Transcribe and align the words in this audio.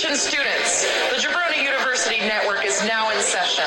Attention 0.00 0.18
students, 0.18 0.84
the 1.10 1.16
Jabroni 1.20 1.62
University 1.62 2.20
Network 2.20 2.64
is 2.64 2.82
now 2.88 3.10
in 3.10 3.20
session. 3.20 3.66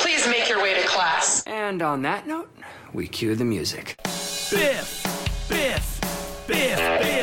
Please 0.00 0.26
make 0.26 0.48
your 0.48 0.62
way 0.62 0.72
to 0.80 0.88
class. 0.88 1.42
And 1.46 1.82
on 1.82 2.00
that 2.00 2.26
note, 2.26 2.50
we 2.94 3.06
cue 3.06 3.34
the 3.34 3.44
music. 3.44 3.98
Biff, 4.02 4.48
Biff, 4.50 5.46
Biff, 5.50 6.46
Biff, 6.46 6.78
Biff, 6.78 7.13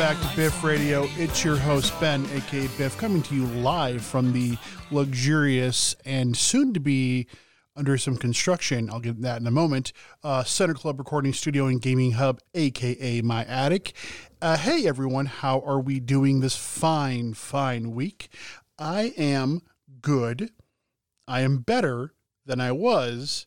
back 0.00 0.18
to 0.22 0.34
Biff 0.34 0.64
Radio. 0.64 1.06
It's 1.18 1.44
your 1.44 1.58
host, 1.58 1.92
Ben, 2.00 2.24
aka 2.32 2.66
Biff, 2.78 2.96
coming 2.96 3.20
to 3.24 3.34
you 3.34 3.44
live 3.44 4.02
from 4.02 4.32
the 4.32 4.56
luxurious 4.90 5.94
and 6.06 6.34
soon 6.34 6.72
to 6.72 6.80
be 6.80 7.26
under 7.76 7.98
some 7.98 8.16
construction. 8.16 8.88
I'll 8.88 9.00
get 9.00 9.20
that 9.20 9.42
in 9.42 9.46
a 9.46 9.50
moment. 9.50 9.92
Uh, 10.24 10.42
Center 10.42 10.72
Club 10.72 10.98
Recording 10.98 11.34
Studio 11.34 11.66
and 11.66 11.82
Gaming 11.82 12.12
Hub, 12.12 12.40
aka 12.54 13.20
my 13.20 13.44
attic. 13.44 13.92
Uh, 14.40 14.56
hey, 14.56 14.88
everyone, 14.88 15.26
how 15.26 15.60
are 15.60 15.80
we 15.80 16.00
doing 16.00 16.40
this 16.40 16.56
fine, 16.56 17.34
fine 17.34 17.90
week? 17.90 18.30
I 18.78 19.12
am 19.18 19.60
good. 20.00 20.50
I 21.28 21.42
am 21.42 21.58
better 21.58 22.14
than 22.46 22.58
I 22.58 22.72
was. 22.72 23.46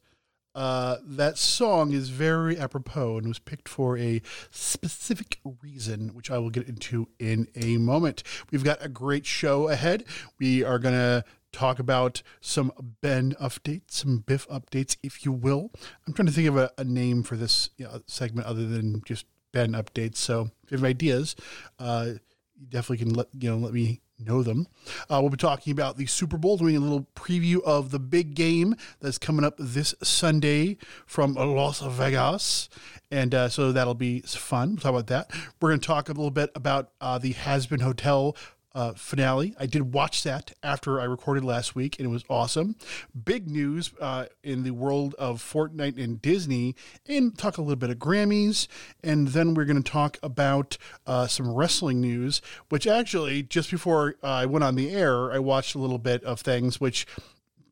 Uh, 0.55 0.97
that 1.03 1.37
song 1.37 1.93
is 1.93 2.09
very 2.09 2.57
apropos 2.59 3.17
and 3.17 3.27
was 3.27 3.39
picked 3.39 3.67
for 3.67 3.97
a 3.97 4.21
specific 4.51 5.39
reason, 5.61 6.09
which 6.09 6.29
I 6.29 6.37
will 6.37 6.51
get 6.51 6.67
into 6.67 7.07
in 7.19 7.47
a 7.55 7.77
moment. 7.77 8.23
We've 8.51 8.63
got 8.63 8.83
a 8.83 8.89
great 8.89 9.25
show 9.25 9.67
ahead. 9.69 10.03
We 10.39 10.63
are 10.63 10.77
going 10.77 10.95
to 10.95 11.23
talk 11.51 11.79
about 11.79 12.21
some 12.41 12.71
Ben 13.01 13.33
updates, 13.33 13.91
some 13.91 14.19
Biff 14.19 14.47
updates, 14.47 14.97
if 15.01 15.25
you 15.25 15.31
will. 15.31 15.71
I'm 16.05 16.13
trying 16.13 16.25
to 16.27 16.31
think 16.31 16.49
of 16.49 16.57
a, 16.57 16.71
a 16.77 16.83
name 16.83 17.23
for 17.23 17.35
this 17.35 17.69
you 17.77 17.85
know, 17.85 18.01
segment 18.07 18.47
other 18.47 18.65
than 18.65 19.01
just 19.05 19.25
Ben 19.53 19.71
updates. 19.71 20.17
So 20.17 20.51
if 20.65 20.71
you 20.71 20.77
have 20.77 20.85
ideas, 20.85 21.35
uh, 21.79 22.13
you 22.59 22.67
definitely 22.67 23.05
can 23.05 23.13
let 23.13 23.27
you 23.39 23.51
know 23.51 23.57
let 23.57 23.73
me 23.73 24.01
know 24.25 24.43
them. 24.43 24.67
Uh, 25.09 25.19
we'll 25.21 25.29
be 25.29 25.37
talking 25.37 25.71
about 25.71 25.97
the 25.97 26.05
Super 26.05 26.37
Bowl, 26.37 26.57
doing 26.57 26.75
a 26.75 26.79
little 26.79 27.07
preview 27.15 27.61
of 27.63 27.91
the 27.91 27.99
big 27.99 28.35
game 28.35 28.75
that's 28.99 29.17
coming 29.17 29.45
up 29.45 29.55
this 29.57 29.93
Sunday 30.03 30.77
from 31.05 31.33
Las 31.33 31.81
Vegas, 31.81 32.69
and 33.11 33.33
uh, 33.35 33.49
so 33.49 33.71
that'll 33.71 33.93
be 33.93 34.21
fun. 34.21 34.71
We'll 34.71 34.77
talk 34.77 34.89
about 34.89 35.07
that. 35.07 35.31
We're 35.61 35.69
going 35.69 35.79
to 35.79 35.87
talk 35.87 36.09
a 36.09 36.13
little 36.13 36.31
bit 36.31 36.51
about 36.55 36.91
uh, 36.99 37.17
the 37.17 37.33
Hazbin 37.33 37.81
Hotel. 37.81 38.35
Uh, 38.75 38.91
finale. 38.95 39.53
I 39.59 39.67
did 39.67 39.93
watch 39.93 40.23
that 40.23 40.51
after 40.63 40.99
I 40.99 41.03
recorded 41.03 41.43
last 41.43 41.75
week, 41.75 41.99
and 41.99 42.07
it 42.07 42.09
was 42.09 42.23
awesome. 42.27 42.75
Big 43.23 43.47
news 43.47 43.91
uh, 44.01 44.25
in 44.43 44.63
the 44.63 44.71
world 44.71 45.13
of 45.19 45.43
Fortnite 45.43 46.03
and 46.03 46.19
Disney, 46.19 46.75
and 47.07 47.37
talk 47.37 47.59
a 47.59 47.61
little 47.61 47.75
bit 47.75 47.91
of 47.91 47.99
Grammys, 47.99 48.67
and 49.03 49.27
then 49.27 49.53
we're 49.53 49.65
going 49.65 49.83
to 49.83 49.91
talk 49.91 50.17
about 50.23 50.79
uh, 51.05 51.27
some 51.27 51.53
wrestling 51.53 52.01
news. 52.01 52.41
Which 52.69 52.87
actually, 52.87 53.43
just 53.43 53.69
before 53.69 54.15
I 54.23 54.47
went 54.47 54.63
on 54.63 54.73
the 54.73 54.89
air, 54.89 55.31
I 55.31 55.37
watched 55.37 55.75
a 55.75 55.79
little 55.79 55.99
bit 55.99 56.23
of 56.23 56.41
things, 56.41 56.81
which 56.81 57.05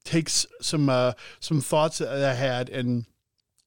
takes 0.03 0.45
some 0.61 0.88
uh, 0.88 1.13
some 1.40 1.61
thoughts 1.61 1.97
that 1.97 2.23
I 2.23 2.35
had 2.35 2.69
and 2.69 3.06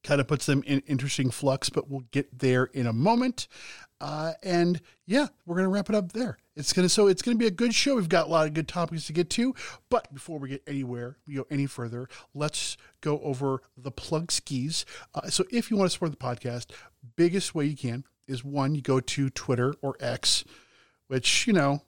kind 0.04 0.20
of 0.20 0.28
puts 0.28 0.46
them 0.46 0.62
in 0.66 0.84
interesting 0.86 1.30
flux. 1.30 1.68
But 1.68 1.90
we'll 1.90 2.04
get 2.12 2.38
there 2.38 2.66
in 2.66 2.86
a 2.86 2.92
moment. 2.92 3.48
Uh, 4.00 4.32
and 4.42 4.80
yeah, 5.06 5.28
we're 5.46 5.56
gonna 5.56 5.68
wrap 5.68 5.88
it 5.88 5.94
up 5.94 6.12
there. 6.12 6.36
It's 6.56 6.72
gonna 6.72 6.88
so 6.88 7.06
it's 7.06 7.22
gonna 7.22 7.38
be 7.38 7.46
a 7.46 7.50
good 7.50 7.74
show. 7.74 7.96
We've 7.96 8.08
got 8.08 8.26
a 8.26 8.30
lot 8.30 8.46
of 8.46 8.54
good 8.54 8.68
topics 8.68 9.06
to 9.06 9.12
get 9.12 9.30
to. 9.30 9.54
But 9.88 10.12
before 10.12 10.38
we 10.38 10.50
get 10.50 10.62
anywhere, 10.66 11.16
we 11.26 11.34
go 11.34 11.46
any 11.50 11.66
further, 11.66 12.08
let's 12.34 12.76
go 13.00 13.20
over 13.20 13.60
the 13.76 13.90
plug 13.90 14.30
skis. 14.30 14.84
Uh, 15.14 15.28
so 15.28 15.44
if 15.50 15.70
you 15.70 15.76
want 15.76 15.90
to 15.90 15.92
support 15.92 16.10
the 16.10 16.16
podcast, 16.16 16.72
biggest 17.16 17.54
way 17.54 17.66
you 17.66 17.76
can 17.76 18.04
is 18.26 18.44
one, 18.44 18.74
you 18.74 18.82
go 18.82 19.00
to 19.00 19.30
Twitter 19.30 19.74
or 19.82 19.96
X, 20.00 20.44
which 21.08 21.46
you 21.46 21.52
know 21.52 21.82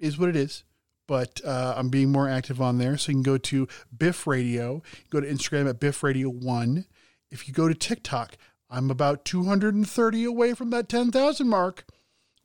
is 0.00 0.18
what 0.18 0.28
it 0.28 0.36
is. 0.36 0.64
But 1.08 1.40
uh, 1.44 1.74
I'm 1.76 1.88
being 1.88 2.10
more 2.10 2.28
active 2.28 2.60
on 2.60 2.78
there, 2.78 2.96
so 2.96 3.10
you 3.10 3.16
can 3.16 3.22
go 3.22 3.36
to 3.36 3.68
Biff 3.96 4.26
Radio. 4.26 4.82
Go 5.10 5.20
to 5.20 5.26
Instagram 5.26 5.68
at 5.68 5.80
Biff 5.80 6.02
Radio 6.02 6.28
One. 6.28 6.86
If 7.30 7.48
you 7.48 7.54
go 7.54 7.68
to 7.68 7.74
TikTok, 7.74 8.36
I'm 8.72 8.90
about 8.90 9.26
230 9.26 10.24
away 10.24 10.54
from 10.54 10.70
that 10.70 10.88
10,000 10.88 11.46
mark. 11.46 11.84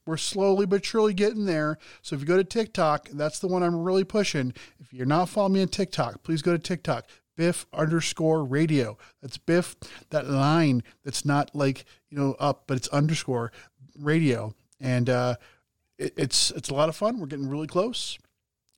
We're 0.06 0.18
slowly 0.18 0.66
but 0.66 0.86
surely 0.86 1.14
getting 1.14 1.46
there. 1.46 1.78
So 2.02 2.16
if 2.16 2.22
you 2.22 2.28
go 2.28 2.38
to 2.38 2.44
TikTok, 2.44 3.10
that's 3.10 3.40
the 3.40 3.48
one 3.48 3.64
I'm 3.64 3.82
really 3.82 4.04
pushing. 4.04 4.54
If 4.80 4.94
you're 4.94 5.06
not 5.06 5.30
following 5.30 5.54
me 5.54 5.62
on 5.62 5.70
TikTok, 5.70 6.24
please 6.24 6.42
go 6.42 6.52
to 6.52 6.60
TikTok. 6.60 7.06
Biff 7.38 7.66
underscore 7.74 8.44
radio. 8.44 8.98
That's 9.22 9.38
Biff, 9.38 9.76
that 10.10 10.30
line 10.30 10.84
that's 11.06 11.24
not 11.24 11.56
like, 11.56 11.86
you 12.10 12.18
know, 12.18 12.36
up, 12.40 12.64
but 12.68 12.76
it's 12.76 12.88
underscore 12.90 13.54
radio. 13.98 14.54
And 14.82 15.10
uh, 15.10 15.36
it, 15.98 16.14
it's 16.18 16.52
it's 16.52 16.70
a 16.70 16.74
lot 16.74 16.90
of 16.90 16.96
fun. 16.96 17.20
We're 17.20 17.28
getting 17.28 17.50
really 17.50 17.68
close. 17.68 18.18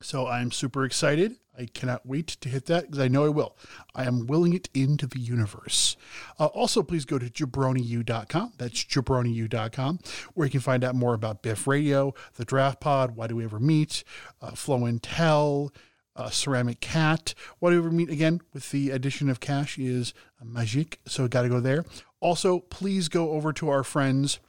So 0.02 0.28
I'm 0.28 0.52
super 0.52 0.86
excited. 0.86 1.36
I 1.60 1.66
cannot 1.66 2.06
wait 2.06 2.28
to 2.28 2.50
hit 2.50 2.66
that 2.68 2.86
because 2.86 3.00
I 3.00 3.08
know 3.08 3.26
I 3.26 3.30
will. 3.30 3.58
I 3.94 4.06
am 4.06 4.28
willing 4.28 4.54
it 4.54 4.70
into 4.74 5.08
the 5.08 5.20
universe. 5.20 5.98
Uh, 6.40 6.46
also, 6.48 6.82
please 6.82 7.06
go 7.06 7.20
to 7.20 7.30
jabroniu.com. 7.30 8.54
That's 8.58 8.84
jabroniu.com, 8.84 10.00
where 10.34 10.48
you 10.48 10.52
can 10.52 10.62
find 10.62 10.84
out 10.84 10.96
more 10.96 11.14
about 11.14 11.44
Biff 11.44 11.68
Radio, 11.68 12.14
the 12.36 12.46
Draft 12.46 12.80
Pod, 12.80 13.16
Why 13.16 13.28
Do 13.28 13.36
We 13.36 13.44
Ever 13.44 13.60
Meet, 13.60 14.04
uh, 14.42 14.52
Flow 14.52 14.86
and 14.86 15.04
Tell, 15.04 15.74
uh, 16.16 16.30
Ceramic 16.30 16.80
Cat. 16.80 17.34
Why 17.60 17.72
Do 17.72 17.82
We 17.82 17.88
Ever 17.88 17.96
Meet, 17.96 18.10
again, 18.10 18.42
with 18.54 18.72
the 18.72 18.92
addition 18.92 19.30
of 19.30 19.40
Cash 19.40 19.78
is 19.78 20.14
magic. 20.42 21.00
So 21.06 21.28
got 21.28 21.42
to 21.42 21.50
go 21.50 21.60
there. 21.60 21.84
Also, 22.22 22.60
please 22.60 23.10
go 23.10 23.32
over 23.32 23.52
to 23.54 23.70
our 23.70 23.84
friends 23.84 24.40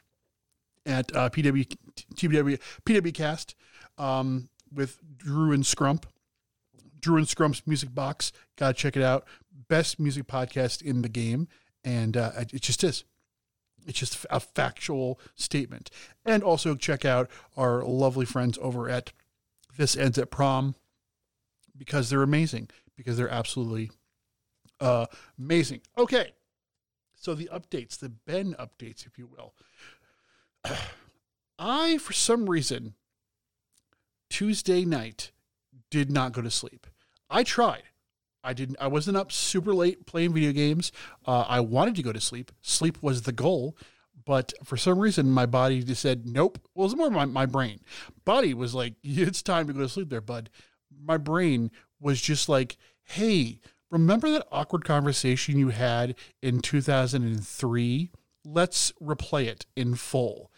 at 0.86 1.14
uh, 1.14 1.28
PW, 1.28 1.76
TBW, 2.14 2.58
PWCast. 2.86 3.54
Um, 3.98 4.48
with 4.72 4.98
Drew 5.16 5.52
and 5.52 5.64
Scrump. 5.64 6.04
Drew 7.00 7.16
and 7.16 7.26
Scrump's 7.26 7.66
Music 7.66 7.94
Box. 7.94 8.32
Gotta 8.56 8.74
check 8.74 8.96
it 8.96 9.02
out. 9.02 9.24
Best 9.68 9.98
music 9.98 10.26
podcast 10.26 10.82
in 10.82 11.02
the 11.02 11.08
game, 11.08 11.48
and 11.84 12.16
uh, 12.16 12.32
it 12.36 12.60
just 12.60 12.84
is. 12.84 13.04
It's 13.86 13.98
just 13.98 14.26
a 14.30 14.40
factual 14.40 15.18
statement. 15.34 15.90
And 16.24 16.42
also 16.42 16.74
check 16.74 17.04
out 17.04 17.30
our 17.56 17.82
lovely 17.82 18.26
friends 18.26 18.58
over 18.60 18.88
at 18.88 19.12
This 19.76 19.96
Ends 19.96 20.18
at 20.18 20.30
Prom 20.30 20.74
because 21.76 22.10
they're 22.10 22.22
amazing. 22.22 22.68
Because 22.96 23.16
they're 23.16 23.30
absolutely 23.30 23.90
uh, 24.80 25.06
amazing. 25.38 25.80
Okay, 25.96 26.32
so 27.14 27.34
the 27.34 27.48
updates, 27.52 27.98
the 27.98 28.08
Ben 28.10 28.54
updates, 28.58 29.06
if 29.06 29.18
you 29.18 29.26
will. 29.26 29.54
I, 31.58 31.98
for 31.98 32.12
some 32.12 32.48
reason, 32.48 32.94
Tuesday 34.28 34.84
night 34.84 35.32
did 35.90 36.10
not 36.10 36.32
go 36.32 36.42
to 36.42 36.50
sleep. 36.50 36.86
I 37.28 37.42
tried. 37.42 37.82
I 38.42 38.52
didn't. 38.52 38.76
I 38.80 38.86
wasn't 38.86 39.16
up 39.16 39.32
super 39.32 39.74
late 39.74 40.06
playing 40.06 40.32
video 40.32 40.52
games. 40.52 40.92
Uh, 41.26 41.44
I 41.46 41.60
wanted 41.60 41.94
to 41.96 42.02
go 42.02 42.12
to 42.12 42.20
sleep. 42.20 42.52
Sleep 42.62 42.98
was 43.02 43.22
the 43.22 43.32
goal, 43.32 43.76
but 44.24 44.52
for 44.64 44.76
some 44.76 44.98
reason 44.98 45.30
my 45.30 45.46
body 45.46 45.82
just 45.82 46.02
said 46.02 46.26
nope. 46.26 46.58
Well, 46.74 46.86
it's 46.86 46.96
more 46.96 47.10
my 47.10 47.26
my 47.26 47.46
brain. 47.46 47.80
Body 48.24 48.54
was 48.54 48.74
like, 48.74 48.94
it's 49.02 49.42
time 49.42 49.66
to 49.66 49.72
go 49.72 49.80
to 49.80 49.88
sleep, 49.88 50.10
there, 50.10 50.20
bud. 50.20 50.50
My 51.02 51.18
brain 51.18 51.70
was 52.00 52.20
just 52.20 52.48
like, 52.48 52.76
hey, 53.02 53.60
remember 53.90 54.30
that 54.30 54.46
awkward 54.50 54.84
conversation 54.84 55.58
you 55.58 55.68
had 55.68 56.14
in 56.42 56.60
2003? 56.60 58.10
Let's 58.44 58.92
replay 59.02 59.46
it 59.46 59.66
in 59.76 59.94
full. 59.96 60.50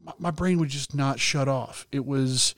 My, 0.00 0.12
my 0.18 0.30
brain 0.30 0.58
would 0.58 0.68
just 0.68 0.94
not 0.94 1.18
shut 1.18 1.48
off. 1.48 1.86
It 1.90 2.06
was 2.06 2.54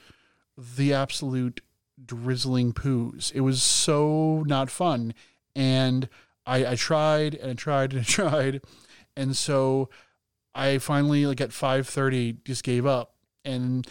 the 0.56 0.92
absolute 0.92 1.62
drizzling 2.04 2.72
poos. 2.72 3.32
It 3.34 3.40
was 3.40 3.62
so 3.62 4.42
not 4.46 4.70
fun. 4.70 5.14
And 5.54 6.08
I, 6.46 6.66
I 6.66 6.74
tried 6.74 7.34
and 7.34 7.50
I 7.50 7.54
tried 7.54 7.92
and 7.92 8.00
I 8.00 8.04
tried. 8.06 8.62
And 9.16 9.36
so 9.36 9.90
I 10.54 10.78
finally 10.78 11.26
like 11.26 11.40
at 11.40 11.50
5:30 11.50 12.44
just 12.44 12.64
gave 12.64 12.86
up. 12.86 13.14
And 13.44 13.86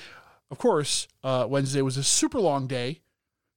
of 0.52 0.58
course, 0.58 1.08
uh, 1.24 1.46
Wednesday 1.50 1.82
was 1.82 1.98
a 1.98 2.04
super 2.04 2.40
long 2.40 2.68
day, 2.68 3.02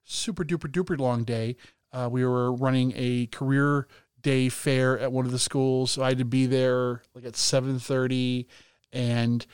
super 0.04 0.44
duper 0.44 0.70
duper 0.70 0.98
long 0.98 1.25
day. 1.25 1.56
Uh, 1.93 2.08
we 2.10 2.25
were 2.25 2.52
running 2.52 2.93
a 2.96 3.26
career 3.26 3.87
day 4.20 4.48
fair 4.48 4.98
at 4.98 5.12
one 5.12 5.26
of 5.26 5.32
the 5.32 5.38
schools, 5.38 5.90
so 5.93 6.02
I 6.02 6.10
had 6.10 6.19
to 6.19 6.25
be 6.25 6.46
there 6.46 7.02
like 7.14 7.25
at 7.25 7.34
7:30, 7.34 8.46
and 8.93 9.46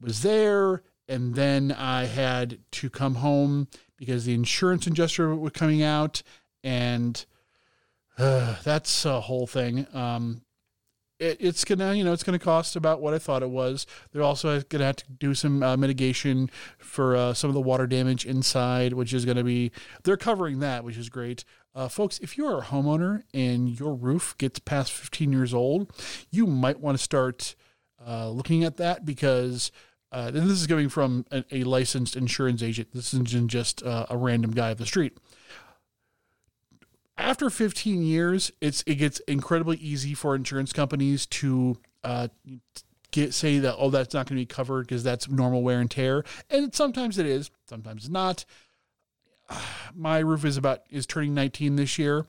was 0.00 0.22
there 0.22 0.82
and 1.10 1.34
then 1.34 1.72
I 1.72 2.04
had 2.04 2.60
to 2.70 2.88
come 2.88 3.16
home 3.16 3.66
because 4.00 4.24
the 4.24 4.34
insurance 4.34 4.88
adjuster 4.88 5.32
was 5.36 5.52
coming 5.52 5.82
out, 5.82 6.24
and 6.64 7.24
uh, 8.18 8.56
that's 8.64 9.04
a 9.04 9.20
whole 9.20 9.46
thing. 9.46 9.86
Um, 9.94 10.42
it, 11.20 11.36
it's 11.38 11.64
gonna, 11.66 11.92
you 11.92 12.02
know, 12.02 12.12
it's 12.14 12.22
gonna 12.22 12.38
cost 12.38 12.74
about 12.74 13.02
what 13.02 13.12
I 13.12 13.18
thought 13.18 13.42
it 13.42 13.50
was. 13.50 13.86
They're 14.10 14.22
also 14.22 14.60
gonna 14.62 14.86
have 14.86 14.96
to 14.96 15.12
do 15.12 15.34
some 15.34 15.62
uh, 15.62 15.76
mitigation 15.76 16.50
for 16.78 17.14
uh, 17.14 17.34
some 17.34 17.50
of 17.50 17.54
the 17.54 17.60
water 17.60 17.86
damage 17.86 18.24
inside, 18.24 18.94
which 18.94 19.12
is 19.12 19.24
gonna 19.24 19.44
be. 19.44 19.70
They're 20.02 20.16
covering 20.16 20.58
that, 20.60 20.82
which 20.82 20.96
is 20.96 21.10
great. 21.10 21.44
Uh, 21.74 21.88
folks, 21.88 22.18
if 22.18 22.36
you 22.36 22.46
are 22.46 22.58
a 22.58 22.64
homeowner 22.64 23.22
and 23.32 23.78
your 23.78 23.94
roof 23.94 24.34
gets 24.38 24.58
past 24.58 24.90
15 24.90 25.30
years 25.30 25.54
old, 25.54 25.92
you 26.30 26.46
might 26.46 26.80
want 26.80 26.98
to 26.98 27.04
start 27.04 27.54
uh, 28.04 28.28
looking 28.30 28.64
at 28.64 28.78
that 28.78 29.04
because 29.04 29.70
uh, 30.12 30.32
and 30.34 30.50
this 30.50 30.60
is 30.60 30.66
coming 30.66 30.88
from 30.88 31.24
a, 31.30 31.44
a, 31.52 31.64
licensed 31.64 32.16
insurance 32.16 32.62
agent. 32.62 32.88
This 32.92 33.14
isn't 33.14 33.48
just 33.48 33.82
uh, 33.82 34.06
a 34.10 34.16
random 34.16 34.50
guy 34.50 34.70
of 34.70 34.78
the 34.78 34.86
street. 34.86 35.16
After 37.16 37.50
15 37.50 38.02
years, 38.02 38.50
it's 38.60 38.82
it 38.86 38.96
gets 38.96 39.20
incredibly 39.20 39.76
easy 39.76 40.14
for 40.14 40.34
insurance 40.34 40.72
companies 40.72 41.26
to 41.26 41.76
uh, 42.02 42.28
get 43.10 43.34
say 43.34 43.58
that 43.58 43.76
oh 43.78 43.90
that's 43.90 44.14
not 44.14 44.26
going 44.26 44.36
to 44.36 44.42
be 44.42 44.46
covered 44.46 44.86
because 44.86 45.04
that's 45.04 45.28
normal 45.28 45.62
wear 45.62 45.80
and 45.80 45.90
tear, 45.90 46.24
and 46.48 46.74
sometimes 46.74 47.18
it 47.18 47.26
is, 47.26 47.50
sometimes 47.68 48.08
not. 48.08 48.44
My 49.94 50.18
roof 50.18 50.44
is 50.44 50.56
about 50.56 50.82
is 50.90 51.06
turning 51.06 51.34
19 51.34 51.76
this 51.76 51.98
year, 51.98 52.26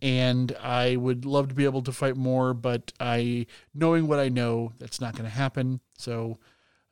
and 0.00 0.56
I 0.60 0.96
would 0.96 1.24
love 1.24 1.48
to 1.48 1.54
be 1.54 1.64
able 1.64 1.82
to 1.82 1.92
fight 1.92 2.16
more, 2.16 2.54
but 2.54 2.92
I 2.98 3.46
knowing 3.74 4.08
what 4.08 4.18
I 4.18 4.28
know, 4.28 4.72
that's 4.78 5.00
not 5.00 5.12
going 5.12 5.24
to 5.24 5.36
happen. 5.36 5.80
So 5.98 6.38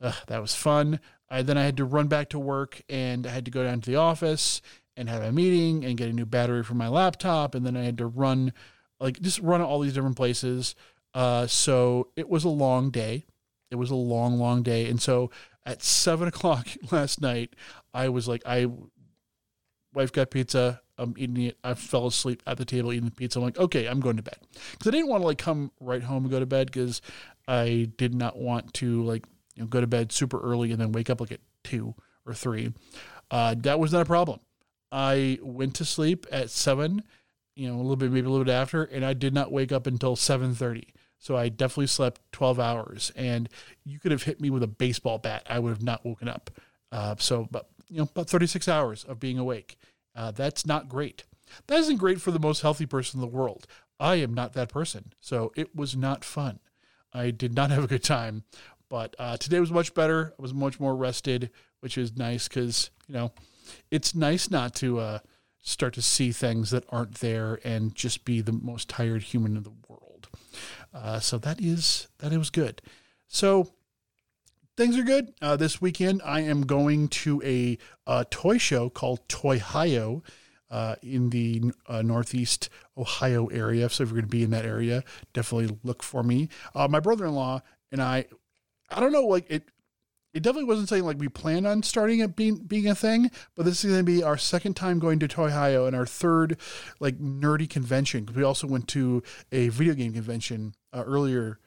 Ugh, 0.01 0.15
that 0.27 0.41
was 0.41 0.55
fun. 0.55 1.01
I, 1.29 1.43
then 1.43 1.57
I 1.57 1.65
had 1.65 1.77
to 1.77 1.85
run 1.85 2.09
back 2.09 2.31
to 2.31 2.39
work 2.39 2.83
and 2.89 3.27
I 3.27 3.31
had 3.31 3.45
to 3.45 3.51
go 3.51 3.65
down 3.65 3.81
to 3.81 3.91
the 3.91 3.97
office 3.97 4.61
and 4.97 5.09
have 5.09 5.23
a 5.23 5.33
meeting 5.33 5.85
and 5.85 5.97
get 5.97 6.09
a 6.09 6.13
new 6.13 6.27
battery 6.27 6.65
for 6.65 6.75
my 6.75 6.89
laptop. 6.89 7.55
And 7.55 7.65
then 7.65 7.77
I 7.77 7.85
had 7.85 7.99
to 7.99 8.07
run, 8.07 8.53
like, 8.99 9.21
just 9.21 9.39
run 9.39 9.61
all 9.61 9.81
these 9.81 9.93
different 9.93 10.17
places. 10.17 10.75
Uh, 11.15 11.47
so 11.47 12.09
it 12.17 12.29
was 12.29 12.45
a 12.45 12.49
long 12.49 12.91
day. 12.91 13.27
It 13.71 13.77
was 13.77 13.91
a 13.91 13.97
long, 13.97 14.39
long 14.39 14.63
day. 14.63 14.87
And 14.87 15.01
so 15.01 15.31
at 15.65 15.83
seven 15.83 16.29
o'clock 16.29 16.67
last 16.91 17.21
night, 17.21 17.55
I 17.95 18.09
was 18.09 18.27
like, 18.27 18.43
I, 18.45 18.67
wife 19.95 20.13
got 20.13 20.31
pizza. 20.31 20.81
I'm 20.99 21.15
eating 21.17 21.45
it. 21.45 21.59
I 21.65 21.75
fell 21.75 22.07
asleep 22.07 22.43
at 22.47 22.59
the 22.59 22.65
table 22.65 22.93
eating 22.93 23.07
the 23.07 23.11
pizza. 23.11 23.39
I'm 23.39 23.45
like, 23.45 23.59
okay, 23.59 23.87
I'm 23.87 24.01
going 24.01 24.17
to 24.17 24.23
bed. 24.23 24.37
Because 24.73 24.89
I 24.89 24.91
didn't 24.91 25.09
want 25.09 25.23
to 25.23 25.27
like 25.27 25.39
come 25.39 25.71
right 25.81 26.03
home 26.03 26.25
and 26.25 26.31
go 26.31 26.41
to 26.41 26.47
bed 26.47 26.67
because 26.67 27.01
I 27.49 27.91
did 27.97 28.15
not 28.15 28.37
want 28.37 28.75
to 28.75 29.03
like 29.05 29.25
you 29.61 29.67
know, 29.67 29.69
go 29.69 29.81
to 29.83 29.87
bed 29.87 30.11
super 30.11 30.41
early 30.41 30.73
and 30.73 30.81
then 30.81 30.91
wake 30.91 31.11
up 31.11 31.21
like 31.21 31.33
at 31.33 31.41
two 31.65 31.95
or 32.25 32.33
three. 32.33 32.73
Uh, 33.31 33.55
that 33.59 33.79
was 33.79 33.93
not 33.93 34.01
a 34.01 34.07
problem. 34.07 34.41
I 34.91 35.39
went 35.43 35.75
to 35.77 35.85
sleep 35.85 36.27
at 36.33 36.49
seven, 36.49 37.03
you 37.55 37.69
know, 37.69 37.77
a 37.77 37.83
little 37.83 37.97
bit, 37.97 38.11
maybe 38.11 38.27
a 38.27 38.31
little 38.31 38.47
bit 38.47 38.55
after, 38.55 38.85
and 38.85 39.05
I 39.05 39.13
did 39.13 39.35
not 39.35 39.53
wake 39.53 39.71
up 39.71 39.87
until 39.87 40.17
7.30. 40.17 40.85
So 41.19 41.37
I 41.37 41.51
definitely 41.51 41.89
slept 41.89 42.23
12 42.33 42.59
hours 42.59 43.13
and 43.15 43.51
you 43.85 43.99
could 43.99 44.13
have 44.13 44.23
hit 44.23 44.41
me 44.41 44.49
with 44.49 44.63
a 44.63 44.67
baseball 44.67 45.19
bat. 45.19 45.47
I 45.47 45.59
would 45.59 45.69
have 45.69 45.83
not 45.83 46.07
woken 46.07 46.27
up. 46.27 46.51
Uh, 46.91 47.17
so, 47.19 47.47
but, 47.51 47.69
you 47.91 47.99
know, 47.99 48.05
about 48.05 48.31
36 48.31 48.67
hours 48.67 49.05
of 49.05 49.21
being 49.21 49.39
awake. 49.39 49.77
Uh, 50.17 50.31
that's 50.31 50.65
not 50.65 50.89
great. 50.89 51.25
That 51.67 51.81
isn't 51.81 51.99
great 51.99 52.23
for 52.23 52.31
the 52.31 52.39
most 52.39 52.63
healthy 52.63 52.87
person 52.87 53.21
in 53.21 53.21
the 53.21 53.37
world. 53.37 53.67
I 54.01 54.15
am 54.15 54.33
not 54.33 54.55
that 54.55 54.71
person. 54.71 55.13
So 55.21 55.53
it 55.55 55.77
was 55.77 55.95
not 55.95 56.25
fun. 56.25 56.61
I 57.13 57.31
did 57.31 57.55
not 57.55 57.71
have 57.73 57.85
a 57.85 57.89
good 57.89 58.03
time, 58.05 58.45
but 58.91 59.17
uh, 59.19 59.39
today 59.39 59.61
was 59.61 59.71
much 59.71 59.95
better. 59.95 60.35
I 60.39 60.43
was 60.43 60.53
much 60.53 60.79
more 60.79 60.95
rested, 60.95 61.51
which 61.79 61.97
is 61.97 62.17
nice 62.17 62.49
because, 62.49 62.91
you 63.07 63.15
know, 63.15 63.33
it's 63.91 64.15
nice 64.15 64.51
not 64.51 64.75
to 64.77 64.99
uh, 64.99 65.19
start 65.63 65.95
to 65.95 66.03
see 66.03 66.33
things 66.33 66.71
that 66.73 66.85
aren't 66.91 67.21
there 67.21 67.61
and 67.65 67.95
just 67.95 68.27
be 68.27 68.43
the 68.43 68.53
most 68.53 68.89
tired 68.91 69.23
human 69.23 69.57
in 69.57 69.63
the 69.63 69.73
world. 69.89 70.29
Uh, 70.93 71.21
so 71.21 71.39
that 71.39 71.61
is, 71.61 72.09
that 72.19 72.33
it 72.33 72.39
was 72.39 72.51
good. 72.51 72.83
So 73.29 73.71
things 74.77 74.99
are 74.99 75.05
good. 75.05 75.33
Uh, 75.41 75.57
this 75.57 75.81
weekend, 75.81 76.21
I 76.25 76.41
am 76.41 76.63
going 76.63 77.09
to 77.09 77.41
a, 77.45 77.79
a 78.07 78.27
toy 78.29 78.59
show 78.59 78.91
called 78.91 79.27
Toyhio. 79.29 80.23
Uh, 80.73 80.95
in 81.03 81.31
the 81.31 81.73
uh, 81.89 82.01
Northeast 82.01 82.69
Ohio 82.97 83.49
area. 83.49 83.89
So 83.89 84.05
if 84.05 84.11
you're 84.11 84.21
going 84.21 84.31
to 84.31 84.31
be 84.31 84.45
in 84.45 84.51
that 84.51 84.65
area, 84.65 85.03
definitely 85.33 85.77
look 85.83 86.01
for 86.01 86.23
me. 86.23 86.49
Uh, 86.77 86.87
my 86.87 87.01
brother-in-law 87.01 87.63
and 87.91 88.01
I 88.01 88.27
I 88.91 89.01
don't 89.01 89.13
know, 89.13 89.27
like 89.27 89.51
it. 89.51 89.65
It 90.33 90.45
definitely 90.45 90.69
wasn't 90.69 90.89
saying 90.89 91.05
like 91.05 91.19
we 91.19 91.29
plan 91.29 91.67
on 91.67 91.83
starting 91.83 92.21
it 92.21 92.37
being 92.37 92.57
being 92.59 92.87
a 92.87 92.95
thing, 92.95 93.33
but 93.57 93.65
this 93.65 93.85
is 93.85 93.91
going 93.91 94.05
to 94.07 94.13
be 94.13 94.23
our 94.23 94.39
second 94.39 94.75
time 94.75 95.01
going 95.01 95.19
to 95.19 95.27
Toyhio 95.29 95.89
and 95.89 95.97
our 95.97 96.07
third 96.07 96.57
like 97.01 97.19
nerdy 97.19 97.69
convention 97.69 98.29
we 98.37 98.45
also 98.45 98.69
went 98.69 98.87
to 98.89 99.25
a 99.51 99.71
video 99.71 99.93
game 99.95 100.13
convention 100.13 100.75
uh, 100.93 101.03
earlier 101.05 101.59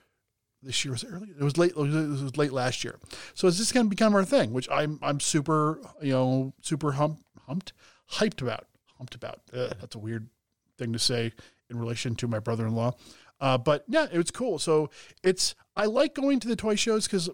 this 0.61 0.85
year. 0.85 0.93
Was 0.93 1.03
it 1.03 1.09
early? 1.11 1.27
It 1.37 1.43
was 1.43 1.57
late. 1.57 1.71
It 1.71 1.77
was 1.77 2.37
late 2.37 2.53
last 2.53 2.85
year. 2.85 2.99
So 3.33 3.47
is 3.47 3.57
this 3.57 3.73
going 3.73 3.85
to 3.85 3.89
become 3.89 4.15
our 4.15 4.23
thing? 4.23 4.53
Which 4.53 4.69
I'm 4.71 4.97
I'm 5.01 5.19
super 5.19 5.81
you 6.01 6.13
know 6.13 6.53
super 6.61 6.93
hump, 6.93 7.19
humped 7.45 7.73
hyped 8.13 8.41
about 8.41 8.67
humped 8.97 9.15
about. 9.15 9.41
That's 9.51 9.95
a 9.95 9.99
weird 9.99 10.29
thing 10.77 10.93
to 10.93 10.99
say 10.99 11.33
in 11.69 11.77
relation 11.77 12.15
to 12.15 12.27
my 12.27 12.39
brother-in-law. 12.39 12.93
Uh, 13.41 13.57
but 13.57 13.83
yeah, 13.89 14.07
it 14.11 14.17
was 14.17 14.31
cool. 14.31 14.57
So 14.57 14.89
it's 15.21 15.55
I 15.75 15.85
like 15.85 16.13
going 16.13 16.39
to 16.41 16.47
the 16.47 16.55
toy 16.55 16.75
shows 16.75 17.07
because 17.07 17.29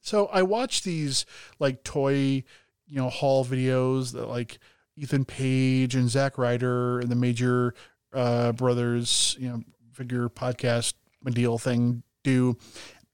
So 0.00 0.26
I 0.26 0.42
watch 0.42 0.82
these 0.82 1.26
like 1.58 1.82
toy, 1.84 2.44
you 2.86 2.96
know, 2.96 3.08
haul 3.08 3.44
videos 3.44 4.12
that 4.12 4.28
like 4.28 4.58
Ethan 4.96 5.24
Page 5.24 5.94
and 5.94 6.08
Zack 6.08 6.38
Ryder 6.38 7.00
and 7.00 7.10
the 7.10 7.16
Major 7.16 7.74
uh, 8.12 8.52
Brothers, 8.52 9.36
you 9.38 9.48
know, 9.48 9.62
figure 9.92 10.28
podcast 10.28 10.94
deal 11.32 11.58
thing 11.58 12.02
do. 12.22 12.56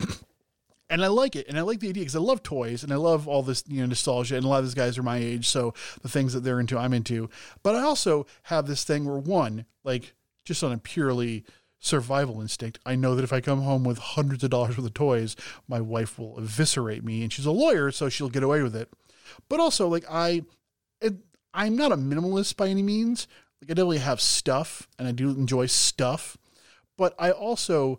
and 0.91 1.05
I 1.05 1.07
like 1.07 1.37
it, 1.37 1.47
and 1.49 1.59
I 1.59 1.63
like 1.63 1.81
the 1.81 1.89
idea 1.89 2.03
because 2.03 2.17
I 2.17 2.21
love 2.21 2.43
toys, 2.43 2.83
and 2.83 2.93
I 2.93 2.97
love 2.97 3.29
all 3.29 3.43
this 3.43 3.63
you 3.69 3.81
know 3.81 3.87
nostalgia, 3.87 4.37
and 4.37 4.45
a 4.45 4.49
lot 4.49 4.59
of 4.59 4.65
these 4.65 4.75
guys 4.75 4.99
are 4.99 5.03
my 5.03 5.19
age, 5.19 5.47
so 5.47 5.75
the 6.03 6.09
things 6.09 6.33
that 6.33 6.41
they're 6.41 6.61
into, 6.61 6.77
I'm 6.77 6.93
into. 6.93 7.31
But 7.63 7.77
I 7.77 7.83
also 7.83 8.27
have 8.45 8.67
this 8.67 8.85
thing 8.85 9.05
where 9.05 9.19
one, 9.19 9.67
like, 9.85 10.15
just 10.45 10.65
on 10.65 10.73
a 10.73 10.79
purely 10.79 11.45
survival 11.81 12.41
instinct, 12.41 12.79
I 12.87 12.95
know 12.95 13.15
that 13.15 13.25
if 13.25 13.33
I 13.33 13.41
come 13.41 13.63
home 13.63 13.83
with 13.85 13.99
hundreds 13.99 14.45
of 14.45 14.51
dollars 14.51 14.77
worth 14.77 14.87
of 14.87 14.95
toys, 14.95 15.35
my 15.67 15.81
wife 15.81 16.19
will 16.19 16.39
eviscerate 16.39 17.03
me, 17.03 17.23
and 17.23 17.33
she's 17.33 17.47
a 17.47 17.51
lawyer, 17.51 17.91
so 17.91 18.09
she'll 18.09 18.29
get 18.29 18.43
away 18.43 18.63
with 18.63 18.77
it. 18.77 18.93
But 19.49 19.61
also, 19.61 19.89
like, 19.89 20.05
I, 20.09 20.43
it, 21.01 21.15
I'm 21.53 21.77
not 21.77 21.93
a 21.93 21.97
minimalist 21.97 22.57
by 22.57 22.69
any 22.69 22.83
means. 22.83 23.27
Like, 23.61 23.71
I 23.71 23.75
definitely 23.75 23.99
have 23.99 24.21
stuff, 24.21 24.87
and 24.99 25.09
I 25.09 25.13
do 25.13 25.31
enjoy 25.31 25.67
stuff, 25.67 26.37
but 26.97 27.15
I 27.19 27.31
also 27.31 27.99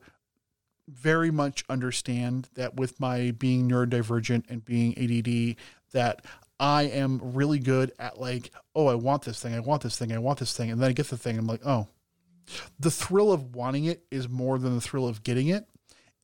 very 0.88 1.32
much 1.32 1.64
understand 1.70 2.50
that 2.56 2.76
with 2.76 3.00
my 3.00 3.32
being 3.32 3.70
neurodivergent 3.70 4.50
and 4.50 4.64
being 4.64 4.98
ADD, 4.98 5.56
that 5.94 6.26
I 6.60 6.84
am 6.84 7.20
really 7.34 7.60
good 7.60 7.92
at 7.98 8.20
like, 8.20 8.52
oh, 8.76 8.88
I 8.88 8.96
want 8.96 9.24
this 9.24 9.40
thing, 9.40 9.56
I 9.56 9.60
want 9.60 9.82
this 9.82 9.98
thing, 9.98 10.12
I 10.12 10.20
want 10.20 10.40
this 10.40 10.56
thing, 10.56 10.70
and 10.70 10.80
then 10.80 10.90
I 10.90 10.94
get 10.94 11.08
the 11.10 11.18
thing, 11.18 11.38
I'm 11.38 11.48
like, 11.48 11.66
oh, 11.66 11.88
the 12.80 12.92
thrill 12.92 13.32
of 13.32 13.56
wanting 13.56 13.86
it 13.86 14.04
is 14.12 14.30
more 14.30 14.58
than 14.58 14.76
the 14.76 14.82
thrill 14.82 15.08
of 15.08 15.24
getting 15.24 15.48
it. 15.48 15.66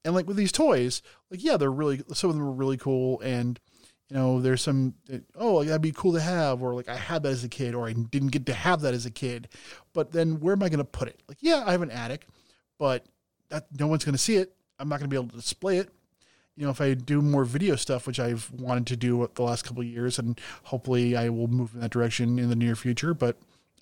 And 0.05 0.13
like 0.13 0.27
with 0.27 0.37
these 0.37 0.51
toys, 0.51 1.01
like 1.29 1.43
yeah, 1.43 1.57
they're 1.57 1.71
really 1.71 2.01
some 2.13 2.29
of 2.29 2.35
them 2.35 2.45
are 2.45 2.51
really 2.51 2.77
cool, 2.77 3.19
and 3.21 3.59
you 4.09 4.15
know, 4.15 4.39
there's 4.39 4.61
some 4.61 4.93
oh 5.35 5.63
that'd 5.63 5.81
be 5.81 5.91
cool 5.91 6.13
to 6.13 6.21
have, 6.21 6.61
or 6.61 6.73
like 6.73 6.87
I 6.87 6.95
had 6.95 7.23
that 7.23 7.31
as 7.31 7.43
a 7.43 7.49
kid, 7.49 7.75
or 7.75 7.87
I 7.87 7.93
didn't 7.93 8.29
get 8.29 8.45
to 8.45 8.53
have 8.53 8.81
that 8.81 8.93
as 8.93 9.05
a 9.05 9.11
kid, 9.11 9.49
but 9.93 10.11
then 10.11 10.39
where 10.39 10.53
am 10.53 10.63
I 10.63 10.69
going 10.69 10.79
to 10.79 10.85
put 10.85 11.09
it? 11.09 11.21
Like 11.27 11.39
yeah, 11.41 11.63
I 11.65 11.71
have 11.71 11.81
an 11.81 11.91
attic, 11.91 12.25
but 12.77 13.05
that 13.49 13.67
no 13.77 13.87
one's 13.87 14.05
going 14.05 14.13
to 14.13 14.19
see 14.19 14.37
it. 14.37 14.53
I'm 14.79 14.87
not 14.87 14.99
going 14.99 15.09
to 15.09 15.13
be 15.13 15.17
able 15.17 15.29
to 15.29 15.35
display 15.35 15.77
it. 15.77 15.89
You 16.55 16.65
know, 16.65 16.71
if 16.71 16.81
I 16.81 16.93
do 16.93 17.21
more 17.21 17.43
video 17.43 17.75
stuff, 17.75 18.07
which 18.07 18.19
I've 18.19 18.49
wanted 18.51 18.87
to 18.87 18.95
do 18.95 19.29
the 19.35 19.43
last 19.43 19.63
couple 19.63 19.83
years, 19.83 20.17
and 20.17 20.39
hopefully 20.63 21.15
I 21.15 21.29
will 21.29 21.47
move 21.47 21.73
in 21.73 21.81
that 21.81 21.91
direction 21.91 22.39
in 22.39 22.49
the 22.49 22.55
near 22.55 22.75
future, 22.75 23.13
but 23.13 23.37